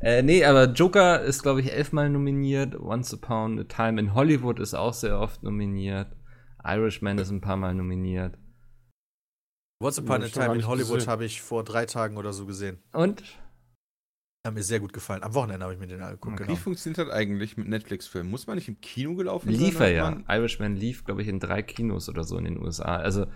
Äh, 0.00 0.22
nee, 0.22 0.44
aber 0.44 0.64
Joker 0.72 1.22
ist, 1.22 1.42
glaube 1.42 1.60
ich, 1.60 1.72
elfmal 1.72 2.08
nominiert. 2.10 2.78
Once 2.78 3.12
Upon 3.14 3.58
a 3.58 3.64
Time 3.64 4.00
in 4.00 4.14
Hollywood 4.14 4.60
ist 4.60 4.74
auch 4.74 4.94
sehr 4.94 5.18
oft 5.18 5.42
nominiert. 5.42 6.08
Irishman 6.64 7.18
ist 7.18 7.30
ein 7.30 7.40
paar 7.40 7.56
Mal 7.56 7.74
nominiert. 7.74 8.36
Once 9.82 9.98
Upon 9.98 10.22
a 10.22 10.28
Time 10.28 10.54
in 10.54 10.66
Hollywood 10.66 11.06
habe 11.06 11.24
ich 11.24 11.40
vor 11.42 11.64
drei 11.64 11.86
Tagen 11.86 12.16
oder 12.16 12.32
so 12.32 12.46
gesehen. 12.46 12.78
Und? 12.92 13.22
Hat 14.46 14.54
mir 14.54 14.62
sehr 14.62 14.80
gut 14.80 14.92
gefallen. 14.92 15.22
Am 15.22 15.34
Wochenende 15.34 15.64
habe 15.64 15.74
ich 15.74 15.80
mir 15.80 15.86
den 15.88 16.00
angeguckt, 16.00 16.34
Okay. 16.34 16.44
Wie 16.44 16.46
genau. 16.48 16.58
funktioniert 16.58 16.98
das 16.98 17.10
eigentlich 17.10 17.56
mit 17.56 17.68
Netflix-Filmen? 17.68 18.30
Muss 18.30 18.46
man 18.46 18.56
nicht 18.56 18.68
im 18.68 18.80
Kino 18.80 19.14
gelaufen 19.14 19.50
sein? 19.52 19.60
Lief 19.60 19.80
er 19.80 19.90
ja. 19.90 20.10
man- 20.10 20.24
Irishman 20.28 20.74
lief, 20.76 21.04
glaube 21.04 21.22
ich, 21.22 21.28
in 21.28 21.38
drei 21.40 21.62
Kinos 21.62 22.08
oder 22.08 22.24
so 22.24 22.38
in 22.38 22.44
den 22.44 22.58
USA. 22.58 22.96
Also, 22.96 23.26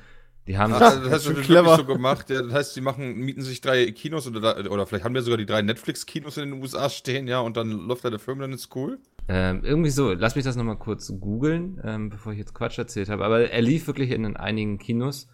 die 0.46 0.58
haben. 0.58 0.72
Ach, 0.74 0.80
also 0.80 1.04
das 1.04 1.12
hast 1.12 1.26
du 1.26 1.34
clever. 1.34 1.76
so 1.76 1.84
gemacht. 1.84 2.30
Ja, 2.30 2.42
das 2.42 2.52
heißt, 2.52 2.74
sie 2.74 2.80
machen, 2.80 3.14
mieten 3.14 3.42
sich 3.42 3.60
drei 3.60 3.90
Kinos 3.92 4.26
oder, 4.26 4.70
oder 4.70 4.86
vielleicht 4.86 5.04
haben 5.04 5.14
wir 5.14 5.22
sogar 5.22 5.38
die 5.38 5.46
drei 5.46 5.62
Netflix-Kinos 5.62 6.36
in 6.36 6.50
den 6.50 6.60
USA 6.60 6.88
stehen, 6.88 7.28
ja, 7.28 7.40
und 7.40 7.56
dann 7.56 7.70
läuft 7.70 8.04
da 8.04 8.10
der 8.10 8.18
Film, 8.18 8.40
dann 8.40 8.52
ist 8.52 8.74
cool. 8.74 8.98
Ähm, 9.28 9.62
irgendwie 9.64 9.90
so, 9.90 10.12
lass 10.12 10.34
mich 10.34 10.44
das 10.44 10.56
nochmal 10.56 10.78
kurz 10.78 11.12
googeln, 11.20 11.80
ähm, 11.84 12.10
bevor 12.10 12.32
ich 12.32 12.38
jetzt 12.38 12.54
Quatsch 12.54 12.78
erzählt 12.78 13.08
habe. 13.08 13.24
Aber 13.24 13.50
er 13.50 13.62
lief 13.62 13.86
wirklich 13.86 14.10
in 14.10 14.36
einigen 14.36 14.78
Kinos. 14.78 15.28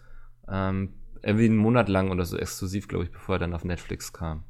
Ähm, 0.47 0.93
irgendwie 1.21 1.45
einen 1.45 1.57
Monat 1.57 1.89
lang 1.89 2.11
oder 2.11 2.25
so 2.25 2.37
exklusiv, 2.37 2.87
glaube 2.87 3.05
ich, 3.05 3.11
bevor 3.11 3.35
er 3.35 3.39
dann 3.39 3.53
auf 3.53 3.63
Netflix 3.63 4.13
kam. 4.13 4.43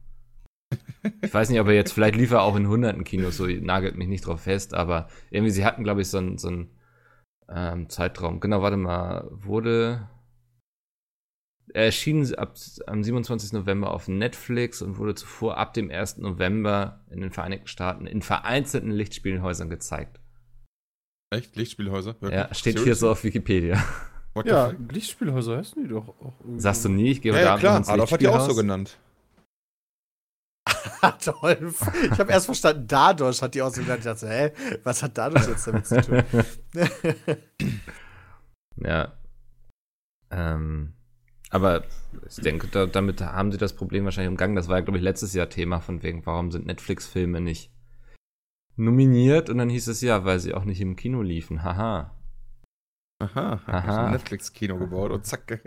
Ich 1.21 1.33
weiß 1.33 1.49
nicht, 1.49 1.61
ob 1.61 1.67
er 1.67 1.73
jetzt, 1.73 1.93
vielleicht 1.93 2.15
lief 2.15 2.31
er 2.31 2.41
auch 2.41 2.57
in 2.57 2.67
hunderten 2.67 3.05
Kinos, 3.05 3.37
so 3.37 3.45
nagelt 3.47 3.95
mich 3.95 4.09
nicht 4.09 4.25
drauf 4.25 4.41
fest, 4.41 4.73
aber 4.73 5.07
irgendwie, 5.29 5.51
sie 5.51 5.63
hatten, 5.63 5.83
glaube 5.83 6.01
ich, 6.01 6.09
so 6.09 6.17
einen 6.17 6.37
so 6.37 6.49
einen, 6.49 6.69
ähm, 7.49 7.89
Zeitraum. 7.89 8.39
Genau, 8.39 8.61
warte 8.61 8.77
mal, 8.77 9.27
wurde. 9.31 10.09
Er 11.73 11.85
erschien 11.85 12.33
ab, 12.35 12.55
am 12.87 13.03
27. 13.03 13.53
November 13.53 13.91
auf 13.91 14.07
Netflix 14.07 14.81
und 14.81 14.97
wurde 14.97 15.15
zuvor 15.15 15.57
ab 15.57 15.73
dem 15.73 15.91
1. 15.91 16.17
November 16.17 17.01
in 17.11 17.21
den 17.21 17.31
Vereinigten 17.31 17.67
Staaten 17.67 18.07
in 18.07 18.21
vereinzelten 18.21 18.91
Lichtspielhäusern 18.91 19.69
gezeigt. 19.69 20.19
Echt? 21.31 21.55
Lichtspielhäuser? 21.55 22.15
Wirklich? 22.21 22.39
Ja, 22.39 22.53
steht 22.53 22.79
hier 22.79 22.95
so 22.95 23.11
auf 23.11 23.23
Wikipedia. 23.23 23.83
Ja? 24.45 24.73
Lichtspielhäuser 24.91 25.57
heißen 25.57 25.83
die 25.83 25.89
doch 25.89 26.07
auch 26.07 26.33
irgendwie. 26.39 26.59
Sagst 26.61 26.85
du 26.85 26.89
nie, 26.89 27.11
ich 27.11 27.21
gehe 27.21 27.31
Ja, 27.33 27.37
heute 27.37 27.45
ja 27.45 27.51
Abend 27.51 27.61
klar. 27.61 27.77
ins 27.77 27.89
Adolf 27.89 28.11
hat 28.11 28.21
die 28.21 28.27
auch 28.27 28.47
so 28.47 28.55
genannt. 28.55 28.97
Adolf. 31.01 31.81
Ich 32.11 32.19
habe 32.19 32.31
erst 32.31 32.45
verstanden, 32.45 32.87
Dadosch 32.87 33.41
hat 33.41 33.53
die 33.53 33.61
ausgedacht. 33.61 33.99
Ich 33.99 34.05
dachte, 34.05 34.29
hä, 34.29 34.51
was 34.83 35.03
hat 35.03 35.17
Dadosch 35.17 35.47
jetzt 35.47 35.67
damit 35.67 35.85
zu 35.85 36.01
tun? 36.01 36.23
Ja. 38.81 39.11
Ähm, 40.31 40.93
aber 41.49 41.83
ich 42.27 42.35
denke, 42.37 42.67
da, 42.67 42.85
damit 42.85 43.21
haben 43.21 43.51
sie 43.51 43.57
das 43.57 43.73
Problem 43.73 44.05
wahrscheinlich 44.05 44.29
umgangen. 44.31 44.55
Das 44.55 44.67
war 44.67 44.77
ja, 44.77 44.83
glaube 44.83 44.97
ich, 44.97 45.03
letztes 45.03 45.33
Jahr 45.33 45.49
Thema 45.49 45.79
von 45.79 46.03
wegen, 46.03 46.25
warum 46.25 46.51
sind 46.51 46.65
Netflix-Filme 46.65 47.41
nicht 47.41 47.71
nominiert? 48.75 49.49
Und 49.49 49.57
dann 49.57 49.69
hieß 49.69 49.87
es 49.87 50.01
ja, 50.01 50.25
weil 50.25 50.39
sie 50.39 50.53
auch 50.53 50.65
nicht 50.65 50.81
im 50.81 50.95
Kino 50.95 51.21
liefen. 51.21 51.63
Haha. 51.63 52.15
Aha, 53.21 53.59
Aha. 53.65 54.05
Ein 54.05 54.11
Netflix-Kino 54.13 54.77
gebaut 54.77 55.11
und 55.11 55.25
zack. 55.25 55.61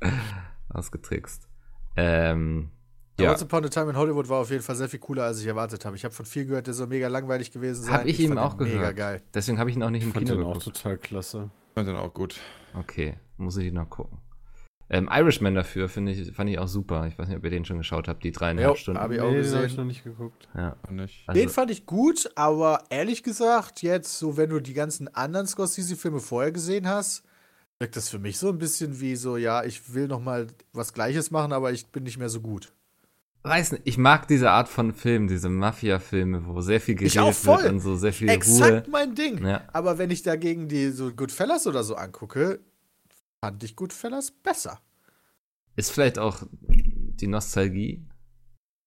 Ausgetrickst. 0.68 1.48
Ähm, 1.96 2.70
Ja. 3.18 3.30
Once 3.30 3.42
Upon 3.42 3.64
a 3.64 3.68
Time 3.68 3.90
in 3.90 3.96
Hollywood 3.96 4.28
war 4.28 4.40
auf 4.40 4.50
jeden 4.50 4.62
Fall 4.62 4.76
sehr 4.76 4.88
viel 4.88 4.98
cooler, 4.98 5.24
als 5.24 5.40
ich 5.40 5.46
erwartet 5.46 5.84
habe. 5.84 5.96
Ich 5.96 6.04
habe 6.04 6.12
von 6.14 6.26
viel 6.26 6.44
gehört, 6.46 6.66
der 6.66 6.74
soll 6.74 6.86
mega 6.88 7.08
langweilig 7.08 7.50
gewesen 7.52 7.84
sein. 7.84 7.94
Hab 7.94 8.06
ich 8.06 8.18
ihm 8.20 8.28
fand 8.30 8.40
auch 8.40 8.54
den 8.54 8.66
Mega 8.66 8.78
gehört. 8.80 8.96
geil. 8.96 9.22
Deswegen 9.32 9.58
habe 9.58 9.70
ich 9.70 9.76
ihn 9.76 9.82
auch 9.82 9.90
nicht 9.90 10.02
im 10.02 10.08
Ich 10.08 10.14
fand 10.14 10.26
Kino 10.26 10.38
den 10.38 10.46
auch 10.46 10.58
geguckt. 10.58 10.76
total 10.76 10.98
klasse. 10.98 11.50
Fand 11.74 11.88
den 11.88 11.96
auch 11.96 12.12
gut. 12.12 12.40
Okay, 12.74 13.14
muss 13.38 13.56
ich 13.56 13.72
noch 13.72 13.88
gucken. 13.88 14.18
Ähm, 14.88 15.08
Irishman 15.12 15.54
dafür 15.56 15.88
finde 15.88 16.12
ich, 16.12 16.32
fand 16.32 16.48
ich 16.48 16.58
auch 16.60 16.68
super. 16.68 17.06
Ich 17.08 17.18
weiß 17.18 17.26
nicht, 17.28 17.36
ob 17.36 17.44
ihr 17.44 17.50
den 17.50 17.64
schon 17.64 17.78
geschaut 17.78 18.06
habt, 18.06 18.22
die 18.22 18.30
dreieinhalb 18.30 18.68
Jo, 18.68 18.74
Stunden. 18.76 19.00
hab 19.00 19.10
ich 19.10 19.20
auch 19.20 19.30
Nee, 19.30 19.42
den 19.42 19.44
hab 19.46 19.52
gesehen. 19.52 19.64
ich 19.66 19.76
noch 19.76 19.84
nicht 19.84 20.04
geguckt. 20.04 20.48
Ja. 20.54 20.76
Nicht. 20.90 21.24
Also, 21.26 21.40
Den 21.40 21.48
fand 21.48 21.70
ich 21.72 21.86
gut, 21.86 22.30
aber 22.36 22.84
ehrlich 22.90 23.22
gesagt, 23.24 23.82
jetzt, 23.82 24.16
so 24.18 24.36
wenn 24.36 24.50
du 24.50 24.60
die 24.60 24.74
ganzen 24.74 25.12
anderen 25.12 25.46
Scorsese-Filme 25.48 26.20
vorher 26.20 26.52
gesehen 26.52 26.86
hast, 26.88 27.24
wirkt 27.80 27.96
das 27.96 28.08
für 28.08 28.20
mich 28.20 28.38
so 28.38 28.48
ein 28.48 28.58
bisschen 28.58 29.00
wie 29.00 29.16
so, 29.16 29.36
ja, 29.36 29.64
ich 29.64 29.92
will 29.92 30.06
noch 30.06 30.20
mal 30.20 30.46
was 30.72 30.92
Gleiches 30.92 31.30
machen, 31.32 31.52
aber 31.52 31.72
ich 31.72 31.86
bin 31.88 32.04
nicht 32.04 32.18
mehr 32.18 32.28
so 32.28 32.40
gut. 32.40 32.72
weiß 33.42 33.72
nicht, 33.72 33.82
ich 33.86 33.98
mag 33.98 34.28
diese 34.28 34.50
Art 34.52 34.68
von 34.68 34.92
Film, 34.94 35.26
diese 35.26 35.48
Mafia-Filme, 35.48 36.46
wo 36.46 36.60
sehr 36.60 36.80
viel 36.80 36.94
geredet 36.94 37.44
wird 37.44 37.64
und 37.70 37.80
so 37.80 37.96
sehr 37.96 38.12
viel 38.12 38.28
Exakt 38.28 38.86
Ruhe. 38.86 38.90
mein 38.92 39.14
Ding. 39.16 39.44
Ja. 39.44 39.62
Aber 39.72 39.98
wenn 39.98 40.10
ich 40.10 40.22
dagegen 40.22 40.68
die 40.68 40.90
so 40.90 41.12
Goodfellas 41.12 41.66
oder 41.66 41.82
so 41.84 41.96
angucke, 41.96 42.60
fand 43.46 43.62
ich 43.62 43.76
Goodfellas 43.76 44.32
besser. 44.32 44.80
Ist 45.76 45.92
vielleicht 45.92 46.18
auch 46.18 46.42
die 46.50 47.28
Nostalgie. 47.28 48.04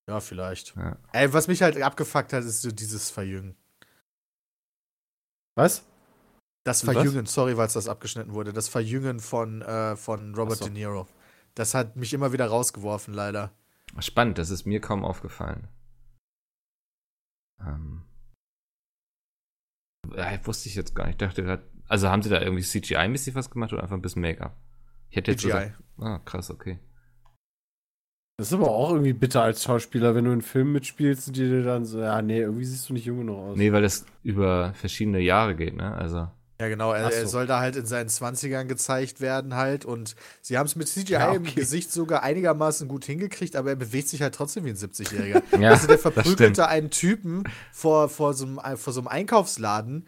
Ja, 0.10 0.20
vielleicht. 0.20 0.76
Ja. 0.76 0.98
Ey, 1.14 1.32
was 1.32 1.48
mich 1.48 1.62
halt 1.62 1.82
abgefuckt 1.82 2.34
hat, 2.34 2.44
ist 2.44 2.62
so 2.62 2.72
dieses 2.72 3.10
Verjüngen. 3.10 3.56
Was? 5.56 5.86
Das 6.66 6.86
Was? 6.86 6.94
Verjüngen, 6.94 7.26
sorry, 7.26 7.56
weil 7.56 7.68
es 7.68 7.74
das 7.74 7.88
abgeschnitten 7.88 8.34
wurde. 8.34 8.52
Das 8.52 8.68
Verjüngen 8.68 9.22
von, 9.22 9.62
äh, 9.62 9.96
von 9.96 10.36
Robert 10.36 10.58
so. 10.58 10.66
De 10.66 10.74
Niro. 10.74 11.08
Das 11.56 11.74
hat 11.74 11.96
mich 11.96 12.14
immer 12.14 12.34
wieder 12.34 12.48
rausgeworfen, 12.48 13.14
leider. 13.14 13.54
Spannend, 14.00 14.40
das 14.40 14.50
ist 14.50 14.66
mir 14.66 14.82
kaum 14.82 15.06
aufgefallen. 15.06 15.70
Ähm. 17.62 18.04
Ja, 20.14 20.46
wusste 20.46 20.68
ich 20.68 20.76
jetzt 20.76 20.96
gar 20.96 21.06
nicht. 21.06 21.22
Ich 21.22 21.28
dachte 21.28 21.44
gerade, 21.44 21.64
also 21.90 22.10
haben 22.10 22.22
sie 22.22 22.30
da 22.30 22.40
irgendwie 22.40 22.64
CGI-mäßig 22.64 23.36
was 23.36 23.50
gemacht 23.50 23.74
oder 23.74 23.84
einfach 23.84 23.96
ein 23.96 24.02
bisschen 24.02 24.22
Make-up? 24.22 24.56
Ich 25.10 25.18
hätte 25.18 25.32
jetzt 25.32 25.42
CGI. 25.42 25.52
gesagt, 25.52 25.74
ah, 26.00 26.20
krass, 26.24 26.50
okay. 26.52 26.80
Das 28.38 28.48
ist 28.48 28.54
aber 28.54 28.70
auch 28.70 28.92
irgendwie 28.92 29.12
bitter 29.12 29.42
als 29.42 29.64
Schauspieler, 29.64 30.16
wenn 30.16 30.24
du 30.24 30.32
einen 30.32 30.42
Film 30.42 30.72
mitspielst 30.72 31.28
und 31.28 31.36
die 31.36 31.50
dir 31.50 31.64
dann 31.64 31.84
so, 31.84 32.00
ja, 32.00 32.22
nee, 32.22 32.40
irgendwie 32.40 32.64
siehst 32.64 32.88
du 32.88 32.94
nicht 32.94 33.06
jung 33.06 33.18
genug 33.18 33.38
aus. 33.38 33.58
Nee, 33.58 33.74
weil 33.74 33.82
das 33.82 34.06
über 34.24 34.74
verschiedene 34.76 35.20
Jahre 35.20 35.56
geht, 35.56 35.76
ne? 35.76 35.94
Also. 35.94 36.30
Ja, 36.62 36.68
genau. 36.68 36.94
Er, 36.94 37.12
so. 37.12 37.18
er 37.18 37.28
soll 37.28 37.48
da 37.48 37.60
halt 37.60 37.76
in 37.76 37.86
seinen 37.86 38.08
20ern 38.08 38.66
gezeigt 38.66 39.20
werden 39.20 39.56
halt. 39.56 39.84
Und 39.84 40.16
sie 40.42 40.58
haben 40.58 40.68
es 40.68 40.76
mit 40.76 40.88
CGI 40.88 41.14
Ja, 41.14 41.34
im 41.34 41.42
okay. 41.42 41.56
Gesicht 41.56 41.92
sogar 41.92 42.24
einigermaßen 42.24 42.88
gut 42.88 43.04
hingekriegt, 43.04 43.58
aber 43.58 43.72
er 43.72 43.76
bewegt 43.76 44.08
sich 44.08 44.22
halt 44.22 44.36
trotzdem 44.36 44.64
wie 44.64 44.70
ein 44.70 44.76
70-Jähriger. 44.76 45.42
Ja, 45.60 45.72
also 45.72 45.88
der 45.88 46.00
verprügelte 46.00 46.68
einen 46.68 46.92
Typen 46.92 47.44
vor, 47.74 48.08
vor, 48.08 48.34
so 48.34 48.46
einem, 48.46 48.78
vor 48.78 48.94
so 48.94 49.02
einem 49.02 49.08
Einkaufsladen 49.08 50.06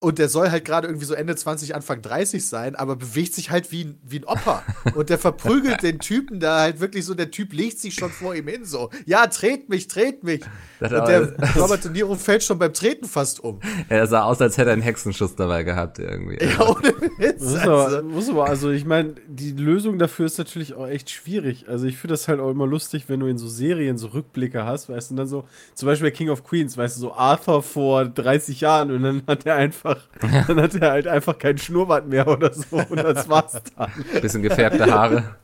und 0.00 0.18
der 0.18 0.28
soll 0.28 0.50
halt 0.50 0.64
gerade 0.64 0.86
irgendwie 0.86 1.06
so 1.06 1.14
Ende 1.14 1.34
20, 1.34 1.74
Anfang 1.74 2.02
30 2.02 2.46
sein, 2.46 2.76
aber 2.76 2.94
bewegt 2.94 3.34
sich 3.34 3.50
halt 3.50 3.72
wie 3.72 3.84
ein, 3.84 3.98
wie 4.04 4.20
ein 4.20 4.24
Opa. 4.24 4.62
Und 4.94 5.10
der 5.10 5.18
verprügelt 5.18 5.82
den 5.82 5.98
Typen 5.98 6.38
da 6.38 6.60
halt 6.60 6.78
wirklich 6.78 7.04
so, 7.04 7.14
der 7.14 7.32
Typ 7.32 7.52
legt 7.52 7.80
sich 7.80 7.94
schon 7.94 8.10
vor 8.10 8.34
ihm 8.34 8.46
hin 8.46 8.64
so. 8.64 8.90
Ja, 9.06 9.26
tret 9.26 9.68
mich, 9.68 9.88
tret 9.88 10.22
mich. 10.22 10.42
Das 10.78 10.92
Und 10.92 11.08
der 11.08 11.32
Robert 11.56 11.84
De 11.84 11.90
Niro 11.90 12.14
fällt 12.14 12.44
schon 12.44 12.60
beim 12.60 12.72
Treten 12.72 13.06
fast 13.06 13.40
um. 13.40 13.58
Er 13.88 14.06
sah 14.06 14.22
aus, 14.22 14.40
als 14.40 14.56
hätte 14.56 14.70
er 14.70 14.74
einen 14.74 14.82
Hexenschuss 14.82 15.34
dabei 15.34 15.64
gehabt, 15.64 15.98
irgendwie. 15.98 16.38
Ja, 16.44 16.68
ohne 16.68 16.94
Witz. 17.18 17.40
Muss 17.40 17.54
Also. 17.56 17.70
aber, 17.70 18.02
muss 18.02 18.30
aber, 18.30 18.44
also 18.46 18.70
ich 18.70 18.84
meine, 18.84 19.16
die 19.26 19.50
Lösung 19.50 19.98
dafür 19.98 20.26
ist 20.26 20.38
natürlich 20.38 20.74
auch 20.74 20.86
echt 20.86 21.10
schwierig. 21.10 21.68
Also 21.68 21.86
ich 21.86 21.96
finde 21.96 22.14
das 22.14 22.28
halt 22.28 22.38
auch 22.38 22.50
immer 22.50 22.68
lustig, 22.68 23.08
wenn 23.08 23.18
du 23.18 23.26
in 23.26 23.38
so 23.38 23.48
Serien 23.48 23.98
so 23.98 24.08
Rückblicke 24.08 24.64
hast, 24.64 24.88
weißt 24.88 25.10
du, 25.10 25.14
und 25.14 25.16
dann 25.16 25.26
so, 25.26 25.48
zum 25.74 25.86
Beispiel 25.86 26.10
bei 26.10 26.16
King 26.16 26.28
of 26.28 26.44
Queens, 26.44 26.76
weißt 26.76 26.96
du, 26.96 27.00
so 27.00 27.14
Arthur 27.14 27.64
vor 27.64 28.04
30 28.04 28.60
Jahren 28.60 28.92
und 28.92 29.02
dann 29.02 29.22
hat 29.26 29.44
er 29.44 29.56
einfach, 29.56 29.87
dann 30.20 30.60
hat 30.60 30.74
er 30.74 30.90
halt 30.90 31.06
einfach 31.06 31.38
keinen 31.38 31.58
Schnurrbart 31.58 32.06
mehr 32.06 32.26
oder 32.28 32.52
so 32.52 32.76
und 32.76 32.96
das 32.96 33.28
war's 33.28 33.60
dann. 33.76 33.92
Bisschen 34.20 34.42
gefärbte 34.42 34.90
Haare. 34.90 35.36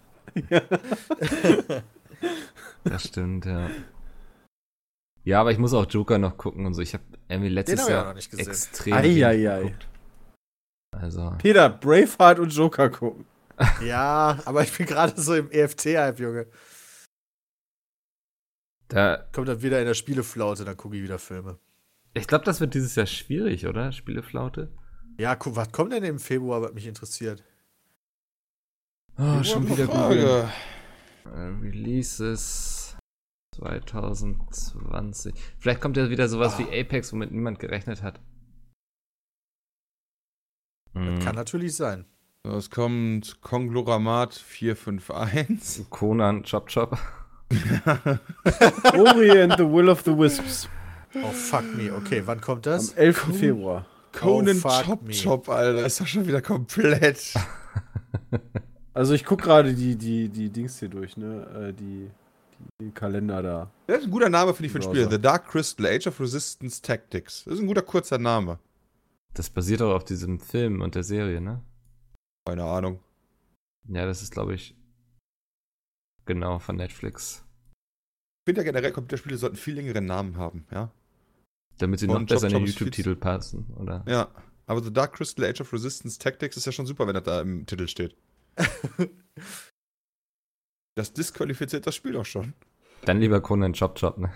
Das 2.84 3.04
stimmt, 3.04 3.46
ja. 3.46 3.70
Ja, 5.24 5.40
aber 5.40 5.52
ich 5.52 5.58
muss 5.58 5.72
auch 5.72 5.86
Joker 5.88 6.18
noch 6.18 6.36
gucken 6.36 6.66
und 6.66 6.74
so. 6.74 6.82
Ich 6.82 6.92
habe 6.92 7.04
irgendwie 7.28 7.48
letztes 7.48 7.82
hab 7.82 7.88
Jahr 7.88 8.04
noch 8.06 8.14
nicht 8.14 8.30
gesehen. 8.30 8.48
extrem 8.48 8.94
wenig 9.02 9.24
Eieiei. 9.24 9.62
geguckt. 9.62 9.88
Also, 10.92 11.34
Peter, 11.38 11.68
Braveheart 11.70 12.38
und 12.38 12.50
Joker 12.54 12.90
gucken. 12.90 13.26
Ja, 13.84 14.38
aber 14.46 14.62
ich 14.62 14.76
bin 14.76 14.84
gerade 14.86 15.18
so 15.20 15.34
im 15.34 15.48
EFT-Hype, 15.50 16.18
Junge. 16.18 16.46
da, 18.88 19.24
Kommt 19.32 19.48
dann 19.48 19.62
wieder 19.62 19.78
in 19.78 19.86
der 19.86 19.94
Spieleflaute, 19.94 20.64
dann 20.64 20.76
gucke 20.76 20.96
ich 20.96 21.02
wieder 21.04 21.20
Filme. 21.20 21.58
Ich 22.14 22.26
glaube, 22.26 22.44
das 22.44 22.60
wird 22.60 22.74
dieses 22.74 22.94
Jahr 22.94 23.06
schwierig, 23.06 23.66
oder? 23.66 23.92
Spieleflaute? 23.92 24.72
Ja, 25.18 25.34
guck, 25.36 25.56
was 25.56 25.70
kommt 25.72 25.92
denn 25.92 26.04
im 26.04 26.18
Februar, 26.18 26.62
was 26.62 26.72
mich 26.72 26.86
interessiert? 26.86 27.42
Oh, 29.18 29.42
schon 29.42 29.68
wieder 29.68 29.86
googeln. 29.86 30.26
Frage. 30.26 30.52
Äh, 31.26 31.52
Releases 31.62 32.96
2020. 33.56 35.34
Vielleicht 35.58 35.80
kommt 35.80 35.96
ja 35.96 36.10
wieder 36.10 36.28
sowas 36.28 36.58
wie 36.58 36.64
Apex, 36.64 37.12
womit 37.12 37.30
niemand 37.30 37.58
gerechnet 37.58 38.02
hat. 38.02 38.20
Mhm. 40.94 41.18
Kann 41.20 41.36
natürlich 41.36 41.76
sein. 41.76 42.06
So, 42.44 42.56
es 42.56 42.70
kommt 42.70 43.40
Kongloramat 43.40 44.34
451. 44.34 45.88
Conan, 45.90 46.42
Chop 46.42 46.68
Chop. 46.68 46.98
Ori 48.94 49.42
and 49.42 49.56
the 49.56 49.64
Will 49.64 49.88
of 49.88 50.02
the 50.02 50.16
Wisps. 50.16 50.68
Oh, 51.22 51.30
fuck 51.30 51.64
me. 51.76 51.92
Okay, 51.92 52.22
wann 52.24 52.40
kommt 52.40 52.66
Am 52.66 52.72
das? 52.72 52.92
11. 52.92 53.36
Februar. 53.38 53.86
Conan 54.12 54.56
Oh, 54.56 54.60
fuck 54.68 54.84
Chop 54.84 55.02
me. 55.02 55.12
Chop, 55.12 55.48
Alter. 55.48 55.86
Ist 55.86 56.00
doch 56.00 56.06
schon 56.06 56.26
wieder 56.26 56.42
komplett. 56.42 57.34
Also 58.96 59.12
ich 59.12 59.24
gucke 59.24 59.42
gerade 59.42 59.74
die, 59.74 59.96
die, 59.96 60.28
die 60.28 60.50
Dings 60.50 60.78
hier 60.78 60.88
durch, 60.88 61.16
ne? 61.16 61.70
Äh, 61.70 61.72
Die, 61.72 62.08
die 62.80 62.92
Kalender 62.92 63.42
da. 63.42 63.70
Das 63.88 63.98
ist 63.98 64.04
ein 64.04 64.10
guter 64.12 64.28
Name, 64.28 64.54
finde 64.54 64.66
ich, 64.66 64.72
für 64.72 64.78
ein 64.78 64.82
Spiel. 64.82 65.10
The 65.10 65.20
Dark 65.20 65.48
Crystal, 65.48 65.84
Age 65.86 66.06
of 66.06 66.20
Resistance 66.20 66.80
Tactics. 66.80 67.42
Das 67.42 67.54
ist 67.54 67.60
ein 67.60 67.66
guter, 67.66 67.82
kurzer 67.82 68.18
Name. 68.18 68.60
Das 69.34 69.50
basiert 69.50 69.82
auch 69.82 69.96
auf 69.96 70.04
diesem 70.04 70.38
Film 70.38 70.80
und 70.80 70.94
der 70.94 71.02
Serie, 71.02 71.40
ne? 71.40 71.60
Keine 72.46 72.62
Ahnung. 72.62 73.00
Ja, 73.88 74.06
das 74.06 74.22
ist, 74.22 74.30
glaube 74.32 74.54
ich, 74.54 74.76
genau 76.24 76.60
von 76.60 76.76
Netflix. 76.76 77.44
Ich 77.72 78.50
finde 78.50 78.60
ja 78.60 78.64
generell, 78.64 78.92
Computerspiele 78.92 79.36
sollten 79.38 79.56
viel 79.56 79.74
längere 79.74 80.00
Namen 80.02 80.36
haben, 80.38 80.68
ja? 80.70 80.92
Damit 81.78 82.00
sie 82.00 82.06
Und 82.06 82.12
noch 82.12 82.20
Chop 82.20 82.28
besser 82.28 82.46
in 82.48 82.54
den 82.54 82.66
YouTube-Titel 82.66 83.16
passen, 83.16 83.66
oder? 83.78 84.04
Ja. 84.08 84.28
Aber 84.66 84.82
The 84.82 84.92
Dark 84.92 85.14
Crystal, 85.14 85.44
Age 85.44 85.60
of 85.60 85.72
Resistance 85.72 86.18
Tactics 86.18 86.56
ist 86.56 86.64
ja 86.66 86.72
schon 86.72 86.86
super, 86.86 87.06
wenn 87.06 87.14
das 87.14 87.24
da 87.24 87.40
im 87.40 87.66
Titel 87.66 87.88
steht. 87.88 88.16
Das 90.96 91.12
disqualifiziert 91.12 91.86
das 91.86 91.94
Spiel 91.96 92.12
doch 92.12 92.24
schon. 92.24 92.54
Dann 93.04 93.18
lieber 93.18 93.40
Conan 93.40 93.72
Chop 93.72 93.98
Chop, 93.98 94.16
ne? 94.18 94.30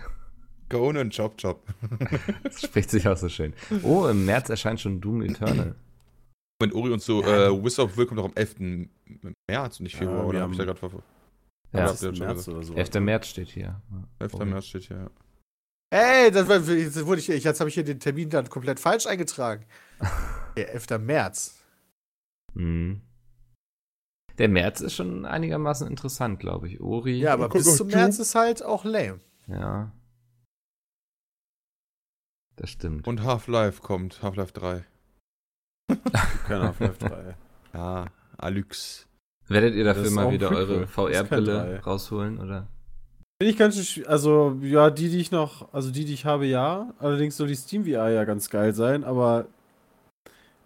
Conan 0.68 1.11
Chop 1.11 1.41
Chop. 1.41 1.62
Das 2.43 2.61
spricht 2.62 2.91
sich 2.91 3.07
auch 3.09 3.16
so 3.16 3.28
schön. 3.28 3.55
Oh, 3.82 4.07
im 4.09 4.26
März 4.26 4.49
erscheint 4.51 4.80
schon 4.80 5.01
Doom 5.01 5.22
Eternal. 5.22 5.76
Wenn 6.61 6.72
Ori 6.72 6.91
und 6.93 7.01
so, 7.01 7.22
Ja. 7.22 7.47
äh, 7.47 7.64
Wizard 7.64 7.86
of 7.91 7.97
Will 7.97 8.07
kommt 8.07 8.18
doch 8.18 8.24
am 8.24 8.34
11. 8.34 8.57
März 9.49 9.78
und 9.78 9.84
nicht 9.84 9.95
Februar, 9.97 10.18
Ja, 10.18 10.24
oder? 10.24 10.41
Hab 10.43 10.51
ich 10.51 10.59
da 10.59 10.64
gerade 10.64 10.78
ver... 10.80 10.91
Ja, 11.72 11.78
Ja, 11.80 11.86
Das 11.86 11.95
ist 11.95 12.03
ja, 12.03 12.09
im 12.09 12.14
schon 12.16 12.26
März 12.26 12.39
gesagt. 12.39 12.57
oder 12.57 12.66
so. 12.66 12.74
11. 12.74 12.95
März 13.01 13.26
steht 13.28 13.49
hier. 13.51 13.80
11. 14.18 14.34
Oh. 14.34 14.45
März 14.45 14.66
steht 14.66 14.82
hier, 14.89 14.97
ja. 14.97 15.11
Ey, 15.91 16.30
das, 16.30 16.49
war, 16.49 16.59
jetzt 16.61 17.07
wurde 17.07 17.20
ich, 17.20 17.28
jetzt 17.28 17.61
habe 17.61 17.68
ich 17.68 17.74
hier 17.74 17.84
den 17.84 18.01
Termin 18.01 18.28
dann 18.28 18.49
komplett 18.49 18.78
falsch 18.78 19.07
eingetragen. 19.07 19.64
Der 20.57 20.74
11. 20.74 20.99
März. 20.99 21.64
Mhm. 22.55 23.01
Der 24.39 24.49
März 24.49 24.80
ist 24.80 24.95
schon 24.95 25.24
einigermaßen 25.24 25.86
interessant, 25.89 26.39
glaube 26.41 26.68
ich. 26.68 26.80
Ori. 26.80 27.18
Ja, 27.18 27.32
aber 27.32 27.49
bis 27.49 27.76
zum 27.76 27.89
März 27.89 28.18
ist 28.18 28.34
halt 28.34 28.62
auch 28.62 28.84
lame. 28.84 29.20
Ja. 29.47 29.93
Das 32.57 32.70
stimmt. 32.70 33.07
Und 33.07 33.22
Half-Life 33.22 33.82
kommt, 33.82 34.22
Half-Life 34.22 34.53
3. 34.53 34.84
Kein 36.47 36.62
Half-Life 36.62 36.99
3. 36.99 37.36
Ja, 37.74 38.07
Alyx. 38.36 39.09
Werdet 39.49 39.74
ihr 39.74 39.84
Das 39.84 39.97
dafür 39.97 40.11
mal 40.12 40.32
wieder 40.32 40.51
eure 40.51 40.80
Das 40.80 40.91
VR-Brille 40.91 41.80
rausholen, 41.82 42.39
oder? 42.39 42.68
Finde 43.41 43.53
ich 43.53 43.57
ganz 43.59 43.86
schön 43.86 44.05
Also, 44.09 44.59
ja, 44.62 44.91
die, 44.91 45.09
die 45.11 45.20
ich 45.20 45.30
noch, 45.30 45.72
also 45.72 45.93
die, 45.93 46.05
die 46.05 46.14
ich 46.14 46.24
habe, 46.24 46.47
ja. 46.47 46.93
Allerdings 46.99 47.36
soll 47.36 47.47
die 47.47 47.55
Steam 47.55 47.84
VR 47.84 48.11
ja 48.11 48.24
ganz 48.24 48.51
geil 48.51 48.74
sein, 48.74 49.05
aber 49.05 49.47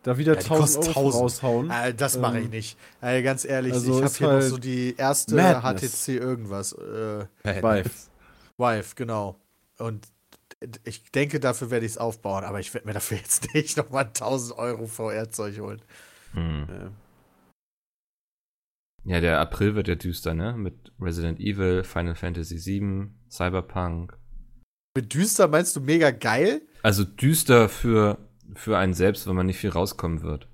da 0.02 0.16
wieder 0.16 0.32
Ja, 0.34 0.40
die 0.40 0.46
1000 0.46 0.58
kostet 0.86 0.96
Euro 0.96 1.08
1000. 1.08 1.22
raushauen. 1.22 1.70
Äh, 1.70 1.94
das 1.94 2.16
mache 2.18 2.38
ich 2.38 2.46
Ähm, 2.46 2.50
nicht. 2.50 2.78
Äh, 3.02 3.22
ganz 3.22 3.44
ehrlich, 3.44 3.74
also 3.74 3.98
ich 3.98 4.04
habe 4.04 4.14
hier 4.14 4.26
noch 4.26 4.32
halt 4.34 4.44
so 4.44 4.56
die 4.56 4.96
erste 4.96 5.34
Madness. 5.34 6.06
HTC 6.06 6.08
irgendwas. 6.16 6.72
Äh, 6.72 7.26
Vive. 7.44 7.90
Vive, 8.56 8.94
genau. 8.96 9.36
Und 9.78 10.08
ich 10.84 11.02
denke, 11.10 11.40
dafür 11.40 11.70
werde 11.70 11.84
ich 11.84 11.92
es 11.92 11.98
aufbauen, 11.98 12.44
aber 12.44 12.58
ich 12.58 12.72
werde 12.72 12.86
mir 12.86 12.94
dafür 12.94 13.18
jetzt 13.18 13.46
nicht 13.54 13.76
nochmal 13.76 14.04
1000 14.04 14.58
Euro 14.58 14.86
VR-Zeug 14.86 15.58
holen. 15.60 15.82
Hm. 16.32 16.66
Ja. 16.70 16.90
Ja, 19.04 19.20
der 19.20 19.40
April 19.40 19.74
wird 19.74 19.88
ja 19.88 19.96
düster, 19.96 20.34
ne? 20.34 20.54
Mit 20.56 20.92
Resident 21.00 21.40
Evil, 21.40 21.82
Final 21.82 22.14
Fantasy 22.14 22.56
VII, 22.64 23.08
Cyberpunk. 23.28 24.16
Mit 24.96 25.12
düster 25.14 25.48
meinst 25.48 25.74
du 25.74 25.80
mega 25.80 26.10
geil? 26.10 26.62
Also 26.82 27.04
düster 27.04 27.68
für, 27.68 28.18
für 28.54 28.78
einen 28.78 28.94
selbst, 28.94 29.26
wenn 29.26 29.34
man 29.34 29.46
nicht 29.46 29.58
viel 29.58 29.70
rauskommen 29.70 30.22
wird. 30.22 30.48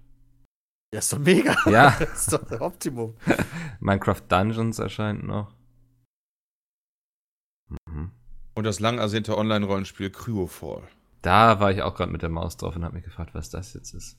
Ja, 0.92 1.00
ist 1.00 1.12
doch 1.12 1.18
mega. 1.18 1.54
Ja, 1.70 1.90
Das 1.98 2.20
ist 2.20 2.32
doch 2.32 2.44
das 2.44 2.60
Optimum. 2.60 3.16
Minecraft 3.80 4.22
Dungeons 4.28 4.78
erscheint 4.78 5.24
noch. 5.24 5.54
Mhm. 7.86 8.12
Und 8.54 8.64
das 8.64 8.80
lang 8.80 8.98
ersehnte 8.98 9.36
Online-Rollenspiel 9.36 10.10
Cryofall. 10.10 10.88
Da 11.20 11.60
war 11.60 11.70
ich 11.70 11.82
auch 11.82 11.94
gerade 11.94 12.12
mit 12.12 12.22
der 12.22 12.30
Maus 12.30 12.56
drauf 12.56 12.76
und 12.76 12.84
habe 12.84 12.94
mich 12.94 13.04
gefragt, 13.04 13.34
was 13.34 13.50
das 13.50 13.74
jetzt 13.74 13.92
ist. 13.92 14.18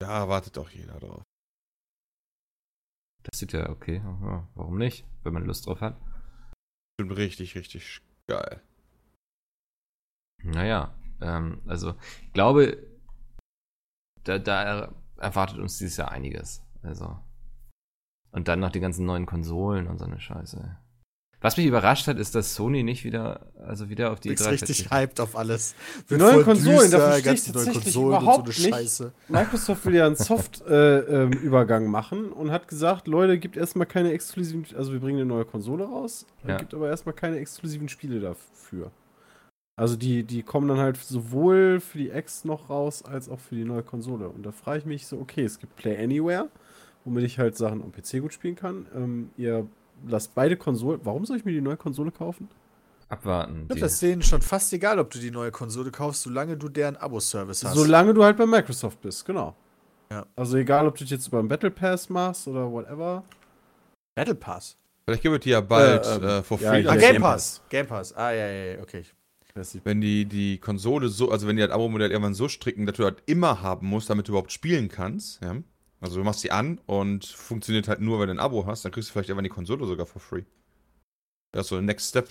Da 0.00 0.28
wartet 0.28 0.56
doch 0.56 0.70
jeder 0.70 0.98
drauf. 0.98 1.22
Das 3.28 3.38
sieht 3.40 3.52
ja 3.52 3.68
okay. 3.70 4.00
Warum 4.54 4.78
nicht, 4.78 5.04
wenn 5.22 5.32
man 5.32 5.44
Lust 5.44 5.66
drauf 5.66 5.80
hat? 5.80 5.96
Stimmt 6.94 7.16
richtig, 7.16 7.54
richtig 7.56 8.00
geil. 8.28 8.62
Naja, 10.42 10.94
ähm, 11.20 11.60
also 11.66 11.94
ich 12.22 12.32
glaube, 12.32 12.86
da, 14.24 14.38
da 14.38 14.62
er- 14.62 14.94
erwartet 15.16 15.58
uns 15.58 15.78
dieses 15.78 15.96
Jahr 15.96 16.10
einiges. 16.10 16.62
Also. 16.82 17.18
Und 18.30 18.48
dann 18.48 18.60
noch 18.60 18.70
die 18.70 18.80
ganzen 18.80 19.06
neuen 19.06 19.26
Konsolen 19.26 19.86
und 19.86 19.98
so 19.98 20.04
eine 20.04 20.20
Scheiße. 20.20 20.78
Was 21.42 21.56
mich 21.58 21.66
überrascht 21.66 22.06
hat, 22.08 22.18
ist, 22.18 22.34
dass 22.34 22.54
Sony 22.54 22.82
nicht 22.82 23.04
wieder, 23.04 23.40
also 23.64 23.90
wieder 23.90 24.10
auf 24.10 24.20
die 24.20 24.30
Ich 24.32 24.40
E3 24.40 24.52
richtig 24.52 24.90
hyped 24.90 25.20
auf 25.20 25.36
alles. 25.36 25.74
Die 26.08 26.16
neuen 26.16 26.42
Konsolen, 26.42 26.90
da 26.90 26.98
verstehe 26.98 27.18
ich 27.18 27.24
ganze 27.24 27.52
neue 27.52 27.72
Konsolen 27.74 28.06
und 28.16 28.22
überhaupt 28.22 28.52
so 28.54 28.62
eine 28.62 28.66
nicht. 28.66 28.74
Scheiße. 28.74 29.12
Microsoft 29.28 29.84
will 29.86 29.94
ja 29.94 30.06
einen 30.06 30.16
Soft-Übergang 30.16 31.86
machen 31.86 32.32
und 32.32 32.50
hat 32.50 32.68
gesagt, 32.68 33.06
Leute, 33.06 33.38
gibt 33.38 33.56
erstmal 33.56 33.86
keine 33.86 34.12
exklusiven, 34.12 34.64
also 34.76 34.92
wir 34.92 35.00
bringen 35.00 35.18
eine 35.20 35.26
neue 35.26 35.44
Konsole 35.44 35.84
raus, 35.84 36.26
Ja. 36.46 36.56
gibt 36.56 36.74
aber 36.74 36.88
erstmal 36.88 37.14
keine 37.14 37.38
exklusiven 37.38 37.88
Spiele 37.88 38.20
dafür. 38.20 38.90
Also 39.78 39.96
die, 39.96 40.22
die 40.24 40.42
kommen 40.42 40.68
dann 40.68 40.78
halt 40.78 40.96
sowohl 40.96 41.80
für 41.80 41.98
die 41.98 42.08
X 42.08 42.46
noch 42.46 42.70
raus, 42.70 43.04
als 43.04 43.28
auch 43.28 43.38
für 43.40 43.54
die 43.56 43.64
neue 43.64 43.82
Konsole. 43.82 44.28
Und 44.30 44.44
da 44.46 44.52
frage 44.52 44.78
ich 44.78 44.84
mich 44.86 45.06
so, 45.06 45.18
okay, 45.18 45.44
es 45.44 45.58
gibt 45.58 45.76
Play 45.76 46.02
Anywhere, 46.02 46.48
womit 47.04 47.24
ich 47.24 47.38
halt 47.38 47.58
Sachen 47.58 47.82
am 47.82 47.92
PC 47.92 48.22
gut 48.22 48.32
spielen 48.32 48.56
kann. 48.56 48.86
Ähm, 48.94 49.30
ihr 49.36 49.66
lasst 50.06 50.34
beide 50.34 50.56
Konsolen, 50.56 51.00
warum 51.04 51.24
soll 51.24 51.36
ich 51.36 51.44
mir 51.44 51.52
die 51.52 51.60
neue 51.60 51.76
Konsole 51.76 52.10
kaufen? 52.10 52.48
Abwarten. 53.08 53.52
Ich 53.52 53.58
glaube, 53.68 53.74
Die, 53.76 53.80
das 53.80 53.92
ist 53.94 54.02
denen 54.02 54.22
schon 54.22 54.42
fast 54.42 54.72
egal, 54.72 54.98
ob 54.98 55.10
du 55.10 55.18
die 55.20 55.30
neue 55.30 55.52
Konsole 55.52 55.90
kaufst, 55.92 56.22
solange 56.22 56.56
du 56.56 56.68
deren 56.68 56.96
Abo-Service 56.96 57.64
hast. 57.64 57.74
Solange 57.74 58.12
du 58.14 58.24
halt 58.24 58.36
bei 58.36 58.46
Microsoft 58.46 59.00
bist, 59.00 59.24
genau. 59.24 59.54
Ja. 60.10 60.26
Also 60.34 60.56
egal, 60.56 60.86
ob 60.88 60.96
du 60.96 61.04
das 61.04 61.10
jetzt 61.10 61.28
über 61.28 61.38
einen 61.38 61.48
Battle 61.48 61.70
Pass 61.70 62.08
machst 62.08 62.48
oder 62.48 62.70
whatever. 62.70 63.22
Battle 64.16 64.34
Pass. 64.34 64.76
Vielleicht 65.04 65.22
gibt 65.22 65.34
es 65.36 65.40
die 65.42 65.50
ja 65.50 65.60
bald 65.60 66.04
Äh, 66.04 66.38
äh, 66.38 66.42
for 66.42 66.58
ja, 66.60 66.70
free. 66.70 66.80
ja, 66.80 66.90
Ah, 66.90 66.96
Game 66.96 67.12
Game 67.12 67.22
Pass. 67.22 67.62
Game 67.68 67.86
Pass. 67.86 68.12
Ah, 68.16 68.32
ja, 68.32 68.46
ja, 68.48 68.64
ja, 68.74 68.82
okay. 68.82 69.04
Wenn 69.84 70.00
die 70.02 70.26
die 70.26 70.58
Konsole 70.58 71.08
so, 71.08 71.30
also 71.30 71.46
wenn 71.46 71.56
die 71.56 71.62
das 71.62 71.70
Abo-Modell 71.70 72.10
irgendwann 72.10 72.34
so 72.34 72.46
stricken, 72.48 72.84
dass 72.86 72.96
du 72.96 73.04
das 73.04 73.14
immer 73.24 73.62
haben 73.62 73.86
musst, 73.86 74.10
damit 74.10 74.28
du 74.28 74.32
überhaupt 74.32 74.52
spielen 74.52 74.88
kannst, 74.88 75.42
ja. 75.42 75.54
Also 76.00 76.16
du 76.16 76.24
machst 76.24 76.44
die 76.44 76.52
an 76.52 76.78
und 76.86 77.24
funktioniert 77.24 77.88
halt 77.88 78.00
nur, 78.00 78.20
wenn 78.20 78.28
du 78.28 78.34
ein 78.34 78.38
Abo 78.38 78.66
hast, 78.66 78.84
dann 78.84 78.92
kriegst 78.92 79.08
du 79.08 79.12
vielleicht 79.12 79.28
irgendwann 79.28 79.44
die 79.44 79.50
Konsole 79.50 79.86
sogar 79.86 80.06
for 80.06 80.20
free. 80.20 80.44
Das 81.52 81.66
ist 81.66 81.68
so 81.70 81.76
ein 81.76 81.84
Next 81.84 82.10
Step. 82.10 82.28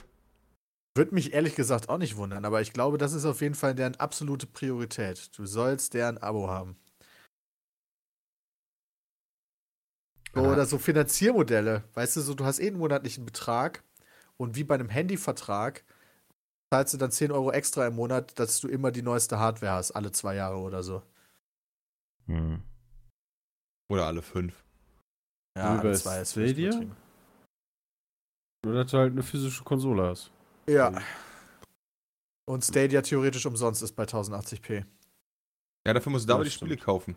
Würde 0.95 1.13
mich 1.13 1.33
ehrlich 1.33 1.55
gesagt 1.55 1.89
auch 1.89 1.97
nicht 1.97 2.15
wundern, 2.15 2.45
aber 2.45 2.61
ich 2.61 2.71
glaube, 2.71 2.97
das 2.97 3.13
ist 3.13 3.25
auf 3.25 3.41
jeden 3.41 3.55
Fall 3.55 3.75
deren 3.75 3.95
absolute 3.95 4.47
Priorität. 4.47 5.37
Du 5.37 5.45
sollst 5.45 5.93
deren 5.93 6.17
Abo 6.19 6.47
haben. 6.47 6.77
Oder 10.35 10.65
so 10.65 10.77
Finanziermodelle. 10.77 11.83
Weißt 11.93 12.17
du, 12.17 12.21
so, 12.21 12.33
du 12.33 12.45
hast 12.45 12.59
eh 12.59 12.67
einen 12.67 12.77
monatlichen 12.77 13.25
Betrag 13.25 13.83
und 14.37 14.55
wie 14.55 14.63
bei 14.63 14.75
einem 14.75 14.89
Handyvertrag 14.89 15.83
zahlst 16.69 16.93
du 16.93 16.97
dann 16.97 17.11
10 17.11 17.31
Euro 17.31 17.51
extra 17.51 17.87
im 17.87 17.95
Monat, 17.95 18.37
dass 18.37 18.59
du 18.59 18.67
immer 18.67 18.91
die 18.91 19.01
neueste 19.01 19.39
Hardware 19.39 19.73
hast, 19.73 19.91
alle 19.91 20.11
zwei 20.11 20.35
Jahre 20.35 20.57
oder 20.57 20.83
so. 20.83 21.01
hm. 22.27 22.63
Oder 23.89 24.07
alle 24.07 24.21
fünf. 24.21 24.63
Ja, 25.57 25.79
alle 25.79 25.93
zwei 25.93 26.21
ist 26.21 26.35
übertrieben. 26.35 26.95
Nur, 28.65 28.73
dass 28.73 28.91
du 28.91 28.97
halt 28.97 29.11
eine 29.11 29.23
physische 29.23 29.63
Konsole 29.63 30.03
hast. 30.07 30.31
Ja. 30.67 30.91
Und 32.49 32.63
Stadia 32.63 33.01
theoretisch 33.01 33.45
umsonst 33.45 33.83
ist 33.83 33.93
bei 33.93 34.03
1080p. 34.03 34.83
Ja, 35.87 35.93
dafür 35.93 36.11
musst 36.11 36.27
du 36.27 36.31
Ja, 36.31 36.35
aber 36.35 36.43
die 36.43 36.49
stimmt. 36.49 36.71
Spiele 36.71 36.83
kaufen. 36.83 37.15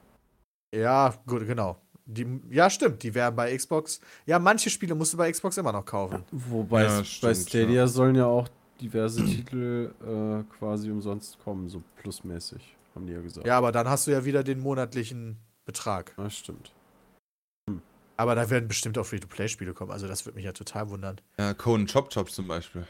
Ja, 0.74 1.14
gut, 1.26 1.46
genau. 1.46 1.80
Die, 2.04 2.40
ja, 2.50 2.68
stimmt, 2.70 3.02
die 3.02 3.14
wären 3.14 3.34
bei 3.34 3.54
Xbox. 3.56 4.00
Ja, 4.26 4.38
manche 4.38 4.70
Spiele 4.70 4.94
musst 4.94 5.12
du 5.14 5.16
bei 5.18 5.30
Xbox 5.30 5.56
immer 5.58 5.72
noch 5.72 5.84
kaufen. 5.84 6.24
Wobei 6.30 6.84
Ja, 6.84 7.04
stimmt, 7.04 7.30
bei 7.30 7.34
Stadia 7.34 7.74
ja. 7.74 7.86
sollen 7.86 8.14
ja 8.14 8.26
auch 8.26 8.48
diverse 8.80 9.24
Titel 9.26 9.92
äh, 10.02 10.56
quasi 10.58 10.90
umsonst 10.90 11.38
kommen, 11.40 11.68
so 11.68 11.82
plusmäßig, 11.96 12.76
haben 12.94 13.06
die 13.06 13.12
ja 13.14 13.20
gesagt. 13.20 13.46
Ja, 13.46 13.56
aber 13.58 13.72
dann 13.72 13.88
hast 13.88 14.06
du 14.06 14.10
ja 14.10 14.24
wieder 14.24 14.42
den 14.42 14.60
monatlichen 14.60 15.38
Betrag. 15.68 16.14
Das 16.16 16.34
stimmt. 16.34 16.72
Aber 18.16 18.34
da 18.34 18.50
werden 18.50 18.66
bestimmt 18.66 18.98
auch 18.98 19.04
Free-to-Play-Spiele 19.04 19.74
kommen. 19.74 19.92
Also 19.92 20.08
das 20.08 20.24
würde 20.26 20.36
mich 20.36 20.44
ja 20.46 20.52
total 20.52 20.88
wundern. 20.90 21.20
Ja, 21.38 21.54
Conan 21.54 21.86
Chop 21.86 22.10
Chop 22.12 22.30
zum 22.30 22.48
Beispiel. 22.48 22.84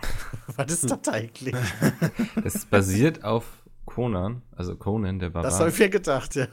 Was 0.56 0.72
ist 0.72 0.90
das 0.90 1.06
eigentlich? 1.14 1.54
Es 2.44 2.64
basiert 2.64 3.22
auf 3.22 3.44
Conan, 3.84 4.40
also 4.56 4.74
Conan, 4.74 5.18
der 5.18 5.30
Das 5.30 5.44
habe 5.44 5.50
Barbar. 5.50 5.68
ich 5.68 5.78
mir 5.78 5.90
gedacht, 5.90 6.34
ja. 6.34 6.46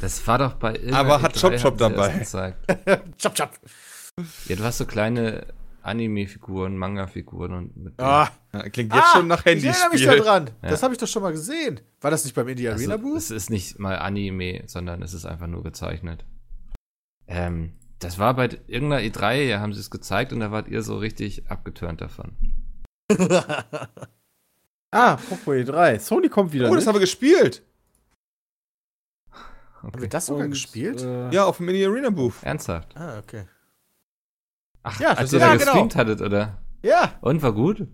Das 0.00 0.26
war 0.26 0.38
doch 0.38 0.54
bei 0.54 0.78
Aber 0.92 1.22
hat 1.22 1.36
E3 1.36 1.40
Chop 1.40 1.58
Chop 1.62 1.78
dabei. 1.78 2.26
chop, 3.18 3.34
chop. 3.36 3.50
Ja, 4.46 4.56
du 4.56 4.64
hast 4.64 4.78
so 4.78 4.84
kleine 4.84 5.46
Anime-Figuren, 5.82 6.76
Manga-Figuren 6.76 7.52
und 7.52 7.76
mit 7.76 8.00
Ah, 8.00 8.30
klingt 8.70 8.94
jetzt 8.94 9.04
ah, 9.04 9.12
schon 9.16 9.26
nach 9.28 9.40
Ich 9.40 9.46
erinnere 9.46 9.68
mich 9.90 10.06
Handyspiel. 10.06 10.16
da 10.18 10.22
dran. 10.24 10.50
Ja. 10.62 10.70
Das 10.70 10.82
habe 10.82 10.94
ich 10.94 10.98
doch 11.00 11.06
schon 11.08 11.22
mal 11.22 11.32
gesehen. 11.32 11.80
War 12.00 12.10
das 12.10 12.24
nicht 12.24 12.34
beim 12.34 12.48
Indie 12.48 12.68
Arena 12.68 12.94
Also, 12.94 13.04
Booth? 13.04 13.16
es 13.18 13.30
ist 13.30 13.50
nicht 13.50 13.78
mal 13.78 13.96
Anime, 13.98 14.62
sondern 14.66 15.02
es 15.02 15.12
ist 15.14 15.24
einfach 15.26 15.46
nur 15.48 15.62
gezeichnet. 15.62 16.24
Ähm, 17.26 17.72
das 17.98 18.18
war 18.18 18.34
bei 18.34 18.48
irgendeiner 18.66 19.02
E3, 19.02 19.42
ja, 19.44 19.60
haben 19.60 19.72
sie 19.72 19.80
es 19.80 19.90
gezeigt 19.90 20.32
und 20.32 20.40
da 20.40 20.50
wart 20.50 20.68
ihr 20.68 20.82
so 20.82 20.96
richtig 20.98 21.48
abgeturnt 21.50 22.00
davon. 22.00 22.32
Ah, 24.94 25.16
Popo 25.16 25.54
3. 25.54 25.98
Sony 25.98 26.28
kommt 26.28 26.52
wieder. 26.52 26.66
Oh, 26.68 26.74
das 26.74 26.80
nicht? 26.80 26.86
haben 26.88 26.96
wir 26.96 27.00
gespielt. 27.00 27.62
Haben 29.82 30.00
wir 30.02 30.08
das 30.08 30.26
sogar 30.26 30.44
Und, 30.44 30.50
gespielt? 30.50 31.00
Äh, 31.02 31.30
Ja, 31.30 31.46
auf 31.46 31.56
dem 31.56 31.66
Mini 31.66 31.82
Arena 31.86 32.10
Booth. 32.10 32.34
Ernsthaft? 32.42 32.94
Ah, 32.94 33.18
okay. 33.18 33.44
Ach, 34.84 35.00
Ja, 35.00 35.10
als 35.10 35.30
das 35.30 35.32
ihr 35.34 35.38
da 35.40 35.46
ja, 35.46 35.52
genau. 35.56 35.64
gestreamt 35.64 35.96
hattet, 35.96 36.20
oder? 36.20 36.62
Ja, 36.82 37.16
Und, 37.20 37.42
war 37.42 37.52
gut? 37.52 37.86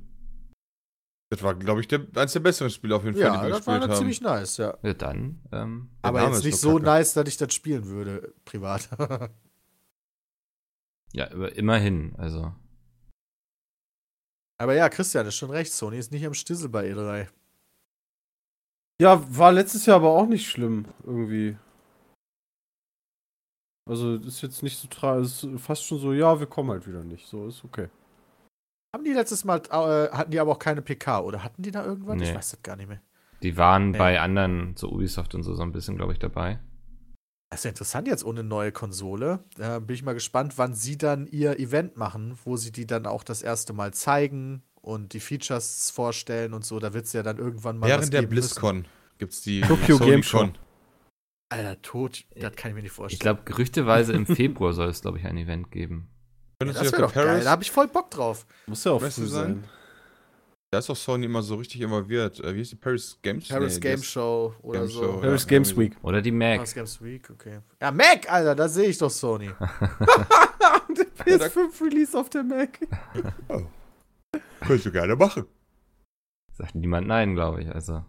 Das 1.30 1.43
war, 1.43 1.55
glaube 1.55 1.82
ich, 1.82 1.89
der, 1.89 2.07
eins 2.16 2.32
der 2.32 2.41
besseren 2.41 2.70
Spiele 2.70 2.97
auf 2.97 3.05
jeden 3.05 3.14
Fall, 3.16 3.24
ja, 3.26 3.36
die 3.36 3.43
wir 3.43 3.49
das 3.51 3.66
war 3.66 3.74
gespielt 3.74 3.82
dann 3.82 3.91
haben. 3.91 3.99
ziemlich 3.99 4.20
nice, 4.22 4.57
ja. 4.57 4.78
Ja, 4.82 4.95
dann, 4.95 5.41
ähm, 5.53 5.91
Aber 6.01 6.22
jetzt 6.24 6.39
ist 6.39 6.45
nicht 6.45 6.57
so 6.59 6.72
kacke. 6.74 6.84
nice, 6.86 7.12
dass 7.12 7.28
ich 7.28 7.36
das 7.36 7.53
spielen 7.53 7.84
würde, 7.86 8.32
privat. 8.47 8.89
ja, 11.12 11.30
aber 11.30 11.55
immerhin, 11.55 12.14
also. 12.16 12.55
Aber 14.61 14.74
ja, 14.74 14.89
Christian 14.89 15.26
ist 15.26 15.36
schon 15.36 15.51
recht. 15.51 15.72
Sony 15.72 15.99
ist 15.99 16.11
nicht 16.12 16.26
am 16.26 16.34
Stissel 16.34 16.68
bei 16.70 16.89
E 16.89 16.95
E3. 16.95 17.28
Ja, 19.01 19.22
war 19.36 19.53
letztes 19.53 19.86
Jahr 19.86 19.97
aber 19.97 20.11
auch 20.11 20.26
nicht 20.26 20.49
schlimm, 20.51 20.86
irgendwie. 21.05 21.57
Also, 23.89 24.16
ist 24.16 24.43
jetzt 24.43 24.62
nicht 24.62 24.78
so 24.78 24.86
tra 24.89 25.16
es 25.18 25.45
ist 25.45 25.61
fast 25.61 25.84
schon 25.84 25.99
so, 25.99 26.12
ja, 26.12 26.39
wir 26.39 26.47
kommen 26.47 26.70
halt 26.70 26.86
wieder 26.86 27.03
nicht. 27.03 27.26
So, 27.26 27.47
ist 27.49 27.64
okay. 27.64 27.89
Haben 28.95 29.05
die 29.05 29.12
letztes 29.12 29.45
Mal, 29.45 29.61
äh, 29.70 30.11
hatten 30.14 30.30
die 30.30 30.41
aber 30.41 30.53
auch 30.53 30.59
keine 30.59 30.82
PK 30.82 31.20
oder 31.20 31.43
hatten 31.45 31.62
die 31.62 31.70
da 31.70 31.84
irgendwann? 31.84 32.20
Ich 32.20 32.28
Nee. 32.30 32.34
weiß 32.36 32.51
das 32.53 32.62
gar 32.62 32.76
nicht 32.76 32.89
mehr. 32.89 33.01
Die 33.43 33.57
waren 33.57 33.91
Nee. 33.93 33.99
bei 33.99 34.20
anderen, 34.20 34.76
so 34.76 34.91
Ubisoft 34.91 35.34
und 35.34 35.43
so, 35.43 35.55
so 35.55 35.62
ein 35.62 35.72
bisschen, 35.72 35.97
glaube 35.97 36.12
ich, 36.12 36.18
dabei. 36.18 36.59
Das 37.51 37.61
ist 37.61 37.64
ja 37.64 37.70
interessant 37.70 38.09
jetzt 38.09 38.24
ohne 38.24 38.43
neue 38.45 38.72
Konsole. 38.72 39.41
Da 39.57 39.78
bin 39.78 39.95
ich 39.95 40.03
mal 40.03 40.12
gespannt, 40.12 40.55
wann 40.59 40.74
sie 40.74 40.99
dann 40.99 41.26
ihr 41.26 41.59
Event 41.59 41.97
machen, 41.97 42.39
wo 42.45 42.57
sie 42.57 42.72
die 42.72 42.86
dann 42.86 43.07
auch 43.07 43.24
das 43.24 43.43
erste 43.43 43.72
Mal 43.72 43.95
zeigen 43.95 44.62
und 44.74 45.12
die 45.14 45.20
Features 45.20 45.91
vorstellen 45.91 46.53
und 46.53 46.64
so. 46.64 46.78
Da 46.78 46.93
wird 46.93 47.07
es 47.07 47.12
ja 47.14 47.22
dann 47.22 47.39
irgendwann 47.39 47.78
mal. 47.78 47.89
Während 47.89 48.12
der. 48.12 48.22
BlizzCon 48.22 48.86
gibt 49.18 49.32
es 49.32 49.41
die 49.41 49.62
Tokyo 49.62 49.99
Game 49.99 50.22
Show. 50.22 50.39
Con. 50.41 50.59
Alter, 51.51 51.81
tot. 51.83 52.25
Das 52.37 52.55
kann 52.57 52.71
ich 52.71 52.75
mir 52.75 52.83
nicht 52.83 52.93
vorstellen. 52.93 53.17
Ich 53.17 53.21
glaube, 53.21 53.43
gerüchteweise 53.45 54.13
im 54.13 54.27
Februar 54.37 54.73
soll 54.73 54.89
es, 54.89 55.01
glaube 55.01 55.19
ich, 55.19 55.25
ein 55.25 55.37
Event 55.39 55.71
geben. 55.71 56.09
Könntest 56.61 56.81
das 56.83 56.93
wäre 56.93 57.03
doch 57.03 57.13
der 57.13 57.23
geil. 57.23 57.33
Paris, 57.33 57.45
Da 57.45 57.51
habe 57.53 57.63
ich 57.63 57.71
voll 57.71 57.89
Bock 57.89 58.11
drauf. 58.11 58.47
Muss 58.67 58.85
ja 58.85 58.93
auch 58.93 59.01
früh 59.01 59.11
sein? 59.11 59.29
sein. 59.29 59.65
da 60.71 60.79
ist 60.79 60.89
doch 60.89 60.97
Sony 60.97 61.25
immer 61.27 61.41
so 61.43 61.55
richtig 61.55 61.81
involviert. 61.81 62.41
Äh, 62.41 62.55
Wie 62.55 62.61
ist 62.61 62.73
die 62.73 62.77
Paris 62.77 63.19
Games? 63.23 63.49
Paris 63.49 63.75
Nee, 63.77 63.81
Game 63.81 64.03
Show 64.03 64.55
oder 64.61 64.81
Game 64.81 64.89
so. 64.89 65.03
Show, 65.03 65.21
Paris 65.21 65.43
Ja, 65.45 65.49
Games 65.49 65.77
Week. 65.79 65.97
Oder 66.03 66.21
die 66.21 66.33
Mac. 66.33 66.57
Paris 66.57 66.75
Games 66.75 67.03
Week, 67.03 67.31
okay. 67.31 67.61
Ja, 67.81 67.91
Mac, 67.93 68.31
Alter, 68.31 68.55
da 68.55 68.69
sehe 68.69 68.89
ich 68.89 68.99
doch 68.99 69.11
Sony. 69.11 69.49
der 69.59 71.07
PS5 71.41 71.81
Release 71.85 72.19
auf 72.19 72.29
der 72.29 72.43
Mac. 72.43 72.79
Könntest 74.61 74.87
du 74.87 74.93
gerne 74.93 75.17
machen. 75.17 75.47
Sagt 76.53 76.75
niemand 76.75 77.07
nein, 77.07 77.35
glaube 77.35 77.63
ich. 77.63 77.69
Also. 77.73 78.05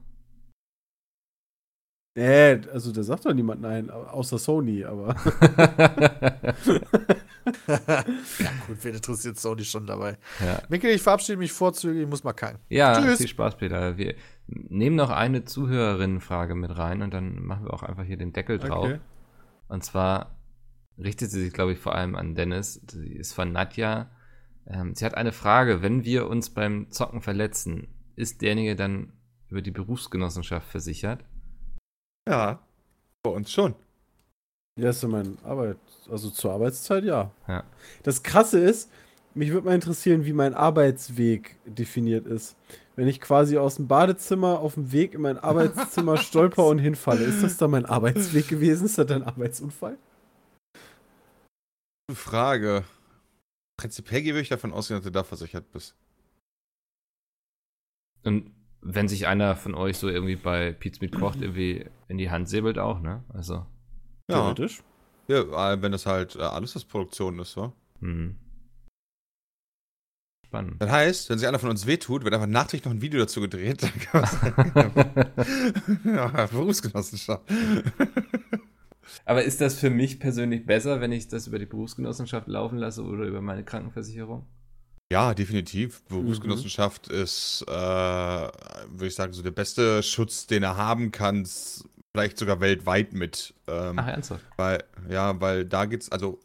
Nee, 2.20 2.60
also 2.74 2.92
da 2.92 3.02
sagt 3.02 3.26
doch 3.26 3.34
niemand 3.34 3.62
nein, 3.62 3.90
au- 3.90 4.04
außer 4.04 4.38
Sony, 4.38 4.84
aber. 4.84 5.16
ja, 7.68 8.04
gut, 8.68 8.84
wen 8.84 8.96
interessiert 8.96 9.38
Sony 9.40 9.64
schon 9.64 9.86
dabei? 9.88 10.18
ja. 10.40 10.62
Mikkel, 10.70 10.92
ich 10.92 11.02
verabschiede 11.02 11.38
mich 11.38 11.52
vorzüglich, 11.52 12.04
ich 12.04 12.10
muss 12.10 12.24
mal 12.24 12.34
kacken. 12.34 12.60
ja, 12.70 13.02
Tschüss. 13.02 13.18
viel 13.20 13.28
Spaß, 13.30 13.58
Peter. 13.58 13.98
Wir 13.98 14.16
nehmen 14.48 14.96
noch 14.96 15.10
eine 15.12 15.46
Zuhörerinnenfrage 15.46 16.56
mit 16.56 16.76
rein 16.78 17.02
und 17.02 17.14
dann 17.14 17.42
machen 17.44 17.66
wir 17.66 17.74
auch 17.74 17.84
einfach 17.84 18.04
hier 18.04 18.18
den 18.18 18.34
Deckel 18.34 18.60
drauf. 18.60 18.86
Okay. 18.86 19.00
Und 19.68 19.84
zwar 19.84 20.36
richtet 20.98 21.32
sie 21.32 21.42
sich, 21.42 21.54
glaube 21.54 21.72
ich, 21.74 21.80
vor 21.80 21.96
allem 21.96 22.16
an 22.16 22.36
Dennis. 22.36 22.82
Sie 22.92 23.14
ist 23.14 23.34
von 23.34 23.52
Nadja. 23.54 24.10
Ähm, 24.68 24.94
sie 24.94 25.06
hat 25.06 25.16
eine 25.16 25.32
Frage. 25.32 25.82
Wenn 25.82 26.04
wir 26.04 26.28
uns 26.28 26.50
beim 26.50 26.92
Zocken 26.92 27.22
verletzen, 27.22 27.88
ist 28.16 28.42
derjenige 28.42 28.76
dann 28.76 29.14
über 29.48 29.62
die 29.62 29.72
Berufsgenossenschaft 29.72 30.68
versichert? 30.68 31.24
Ja. 32.28 32.60
Bei 33.24 33.32
uns 33.32 33.52
schon. 33.52 33.76
Ja, 34.80 34.92
ist 34.92 35.04
ja 35.04 35.10
mein 35.10 35.38
Arbeit, 35.44 35.78
also 36.10 36.30
zur 36.30 36.54
Arbeitszeit, 36.54 37.04
ja. 37.04 37.32
Ja. 37.48 37.66
Das 38.04 38.24
Krasse 38.24 38.60
ist, 38.60 38.90
mich 39.34 39.52
würde 39.52 39.68
mal 39.68 39.76
interessieren, 39.76 40.26
wie 40.26 40.34
mein 40.34 40.54
Arbeitsweg 40.54 41.58
definiert 41.66 42.26
ist. 42.26 42.56
Wenn 42.96 43.08
ich 43.08 43.20
quasi 43.20 43.58
aus 43.58 43.76
dem 43.76 43.88
Badezimmer 43.88 44.60
auf 44.60 44.76
dem 44.76 44.92
Weg 44.92 45.14
in 45.14 45.22
mein 45.22 45.38
Arbeitszimmer 45.38 46.18
stolper 46.18 46.66
und 46.66 46.80
hinfalle, 46.80 47.24
ist 47.24 47.44
das 47.44 47.58
dann 47.58 47.72
mein 47.72 47.86
Arbeitsweg 47.86 48.48
gewesen? 48.48 48.86
Ist 48.86 48.98
das 48.98 49.08
dann 49.08 49.24
ein 49.24 49.28
Arbeitsunfall? 49.28 49.98
Gute 52.08 52.20
Frage. 52.20 52.84
Prinzipiell 53.78 54.22
gehe 54.22 54.40
ich 54.40 54.50
davon 54.50 54.74
ausgehen, 54.74 54.98
dass 54.98 55.06
du 55.06 55.12
da 55.12 55.24
versichert 55.24 55.72
bist. 55.72 55.96
Und 58.24 58.52
wenn 58.82 59.08
sich 59.08 59.28
einer 59.28 59.56
von 59.56 59.76
euch 59.76 59.98
so 59.98 60.10
irgendwie 60.10 60.36
bei 60.36 60.72
Pizza 60.72 61.00
mit 61.02 61.14
kocht, 61.14 61.42
irgendwie 61.42 61.86
in 62.08 62.18
die 62.18 62.30
Hand 62.30 62.50
säbelt 62.50 62.80
auch, 62.80 63.00
ne? 63.00 63.24
Also. 63.30 63.66
Ja. 64.30 64.36
Theoretisch. 64.36 64.82
Ja, 65.28 65.74
äh, 65.74 65.82
wenn 65.82 65.92
das 65.92 66.06
halt 66.06 66.36
äh, 66.36 66.42
alles 66.42 66.76
aus 66.76 66.86
Produktion 66.86 67.40
ist, 67.40 67.52
so. 67.52 67.74
Hm. 68.02 68.36
Spannend. 70.48 70.82
Das 70.82 70.90
heißt, 70.90 71.30
wenn 71.30 71.38
sich 71.38 71.48
einer 71.48 71.60
von 71.60 71.70
uns 71.70 71.86
wehtut, 71.86 72.24
wird 72.24 72.34
einfach 72.34 72.48
nachträglich 72.48 72.86
noch 72.86 72.94
ein 72.94 73.02
Video 73.04 73.20
dazu 73.20 73.40
gedreht. 73.40 73.84
Dann 73.84 73.92
kann 74.00 74.22
man 74.22 74.66
sagen, 74.66 76.06
ja, 76.06 76.46
Berufsgenossenschaft. 76.52 77.44
Aber 79.26 79.44
ist 79.44 79.62
das 79.62 79.78
für 79.78 79.92
mich 79.92 80.20
persönlich 80.20 80.66
besser, 80.66 81.02
wenn 81.02 81.12
ich 81.12 81.28
das 81.28 81.46
über 81.46 81.60
die 81.60 81.68
Berufsgenossenschaft 81.68 82.48
laufen 82.48 82.80
lasse 82.80 83.04
oder 83.04 83.26
über 83.26 83.42
meine 83.42 83.64
Krankenversicherung? 83.64 84.48
Ja, 85.12 85.34
definitiv. 85.34 86.04
Berufsgenossenschaft 86.04 87.08
ist, 87.08 87.64
äh, 87.68 87.72
würde 87.72 89.08
ich 89.08 89.16
sagen, 89.16 89.34
so 89.34 89.42
der 89.42 89.52
beste 89.52 90.04
Schutz, 90.04 90.46
den 90.46 90.62
er 90.62 90.78
haben 90.78 91.12
kann, 91.12 91.48
vielleicht 92.16 92.38
sogar 92.38 92.60
weltweit 92.60 93.14
mit. 93.14 93.54
Ähm, 93.68 93.98
Ach, 93.98 94.08
ernsthaft? 94.08 94.46
Weil, 94.58 94.84
ja, 95.10 95.40
weil 95.42 95.66
da 95.66 95.86
geht's, 95.86 96.12
also, 96.12 96.40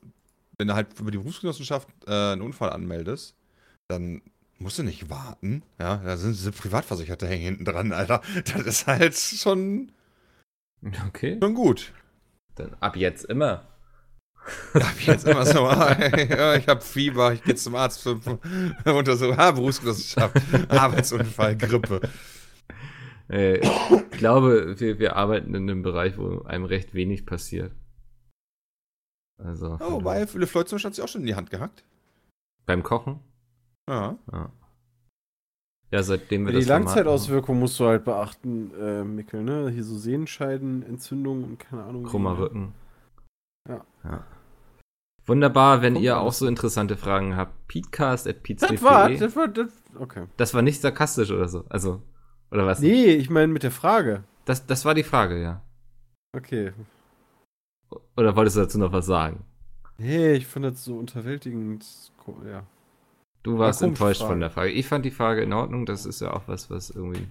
wenn 0.56 0.68
du 0.68 0.74
halt 0.74 0.98
über 0.98 1.10
die 1.10 1.18
Berufsgenossenschaft 1.18 1.88
äh, 2.06 2.32
einen 2.32 2.40
Unfall 2.42 2.70
anmeldest, 2.70 3.34
dann 3.88 4.22
musst 4.58 4.78
du 4.78 4.82
nicht 4.82 5.10
warten. 5.10 5.62
Ja, 5.78 5.98
da 5.98 6.16
sind 6.16 6.32
diese 6.32 6.52
Privatversicherte 6.52 7.26
hängen 7.26 7.44
hinten 7.44 7.64
dran, 7.66 7.92
Alter. 7.92 8.22
Das 8.54 8.62
ist 8.62 8.86
halt 8.86 9.14
schon, 9.14 9.92
Okay. 11.08 11.38
schon 11.42 11.54
gut. 11.54 11.92
Dann 12.54 12.74
ab 12.80 12.96
jetzt 12.96 13.24
immer. 13.26 13.66
Da 14.74 14.88
hab 14.88 14.98
ich 14.98 15.06
jetzt 15.06 15.26
immer 15.26 15.46
so, 15.46 15.60
ja, 15.68 16.56
ich 16.56 16.68
hab 16.68 16.82
Fieber, 16.82 17.32
ich 17.32 17.42
gehe 17.42 17.54
zum 17.54 17.74
Arzt 17.74 18.02
für 18.02 18.18
Untersuchung, 18.84 19.38
ah, 19.38 19.50
Berufsgenossenschaft, 19.52 20.36
Arbeitsunfall, 20.70 21.56
Grippe. 21.56 22.00
Äh, 23.28 23.58
ich 23.58 24.10
glaube, 24.18 24.78
wir, 24.78 24.98
wir 24.98 25.16
arbeiten 25.16 25.54
in 25.54 25.68
einem 25.68 25.82
Bereich, 25.82 26.18
wo 26.18 26.42
einem 26.42 26.64
recht 26.64 26.94
wenig 26.94 27.24
passiert. 27.24 27.72
Also. 29.42 29.78
Oh, 29.80 30.00
Philipp 30.26 30.48
Floyd 30.48 30.68
zum 30.68 30.76
Beispiel 30.76 30.88
hat 30.88 30.94
sich 30.94 31.04
auch 31.04 31.08
schon 31.08 31.22
in 31.22 31.26
die 31.26 31.34
Hand 31.34 31.50
gehackt. 31.50 31.84
Beim 32.66 32.82
Kochen? 32.82 33.20
Ja. 33.88 34.18
Ja. 34.30 34.52
Ja, 35.90 36.02
seitdem 36.02 36.44
wir 36.44 36.52
Die 36.52 36.58
das 36.58 36.66
Format 36.66 36.86
Langzeitauswirkungen 36.86 37.60
musst 37.60 37.78
du 37.78 37.86
halt 37.86 38.04
beachten, 38.04 38.72
äh, 38.80 39.04
Mikkel, 39.04 39.44
ne? 39.44 39.70
Hier 39.70 39.84
so 39.84 39.96
Sehenscheiden, 39.96 40.82
Entzündungen 40.82 41.44
und 41.44 41.58
keine 41.58 41.84
Ahnung. 41.84 42.04
Krummer 42.04 42.36
Rücken. 42.36 42.74
Ja. 43.68 43.84
ja. 44.02 44.26
Wunderbar, 45.26 45.80
wenn 45.80 45.94
Kommt 45.94 46.04
ihr 46.04 46.18
auch 46.18 46.32
so 46.32 46.46
interessante 46.46 46.96
Fragen 46.96 47.36
habt. 47.36 47.66
Peatcast 47.68 48.28
at 48.28 48.36
Das 48.60 48.82
war, 48.82 49.08
das 49.08 49.36
war, 49.36 49.48
das, 49.48 49.68
okay. 49.98 50.26
Das 50.36 50.52
war 50.52 50.62
nicht 50.62 50.80
sarkastisch 50.80 51.30
oder 51.30 51.48
so. 51.48 51.64
Also, 51.68 52.02
oder 52.50 52.66
was? 52.66 52.80
Nee, 52.80 53.12
ich 53.12 53.30
meine 53.30 53.52
mit 53.52 53.62
der 53.62 53.70
Frage. 53.70 54.24
Das, 54.44 54.66
das 54.66 54.84
war 54.84 54.94
die 54.94 55.02
Frage, 55.02 55.40
ja. 55.40 55.62
Okay. 56.36 56.72
Oder 58.16 58.36
wolltest 58.36 58.56
du 58.56 58.60
dazu 58.60 58.78
noch 58.78 58.92
was 58.92 59.06
sagen? 59.06 59.44
Nee, 59.96 60.32
ich 60.32 60.46
fand 60.46 60.66
das 60.66 60.84
so 60.84 60.98
unterwältigend. 60.98 61.86
Ja. 62.46 62.64
Du 63.42 63.58
warst 63.58 63.82
enttäuscht 63.82 64.20
Frage. 64.20 64.32
von 64.32 64.40
der 64.40 64.50
Frage. 64.50 64.70
Ich 64.72 64.86
fand 64.86 65.04
die 65.04 65.10
Frage 65.10 65.42
in 65.42 65.52
Ordnung. 65.52 65.86
Das 65.86 66.04
ist 66.04 66.20
ja 66.20 66.32
auch 66.32 66.48
was, 66.48 66.70
was 66.70 66.90
irgendwie 66.90 67.26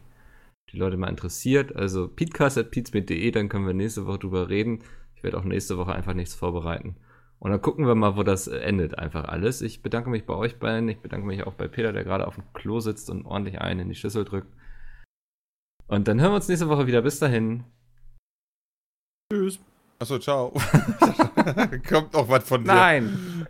die 0.72 0.78
Leute 0.78 0.98
mal 0.98 1.10
interessiert. 1.10 1.76
Also 1.76 2.08
peatcast.peatsmit.de, 2.08 3.32
dann 3.32 3.50
können 3.50 3.68
wir 3.68 3.74
nächste 3.74 4.06
Woche 4.06 4.20
drüber 4.20 4.50
reden. 4.50 4.84
Ich 5.16 5.24
werde 5.24 5.38
auch 5.38 5.44
nächste 5.44 5.78
Woche 5.78 5.94
einfach 5.94 6.14
nichts 6.14 6.36
vorbereiten. 6.36 6.96
Und 7.44 7.52
dann 7.52 7.62
gucken 7.62 7.86
wir 7.86 7.94
mal, 7.94 8.16
wo 8.16 8.24
das 8.24 8.48
äh, 8.48 8.58
endet 8.60 8.98
einfach 8.98 9.26
alles. 9.26 9.62
Ich 9.62 9.82
bedanke 9.82 10.10
mich 10.10 10.26
bei 10.26 10.34
euch 10.34 10.60
beiden. 10.60 10.88
Ich 10.88 11.02
bedanke 11.02 11.28
mich 11.28 11.44
auch 11.44 11.56
bei 11.56 11.68
Peter, 11.68 11.92
der 11.92 12.06
gerade 12.06 12.26
auf 12.26 12.36
dem 12.36 12.46
Klo 12.54 12.80
sitzt 12.80 13.10
und 13.10 13.26
ordentlich 13.26 13.60
einen 13.60 13.82
in 13.82 13.90
die 13.90 13.96
Schüssel 13.96 14.24
drückt. 14.24 14.48
Und 15.88 16.08
dann 16.08 16.22
hören 16.22 16.32
wir 16.32 16.38
uns 16.38 16.48
nächste 16.48 16.70
Woche 16.70 16.88
wieder. 16.88 17.02
Bis 17.02 17.20
dahin. 17.20 17.66
Tschüss. 19.30 19.60
Achso, 20.00 20.20
ciao. 20.20 20.52
Kommt 21.90 22.14
noch 22.14 22.30
was 22.30 22.48
von 22.48 22.64
dir. 22.64 22.74
Nein! 22.74 23.46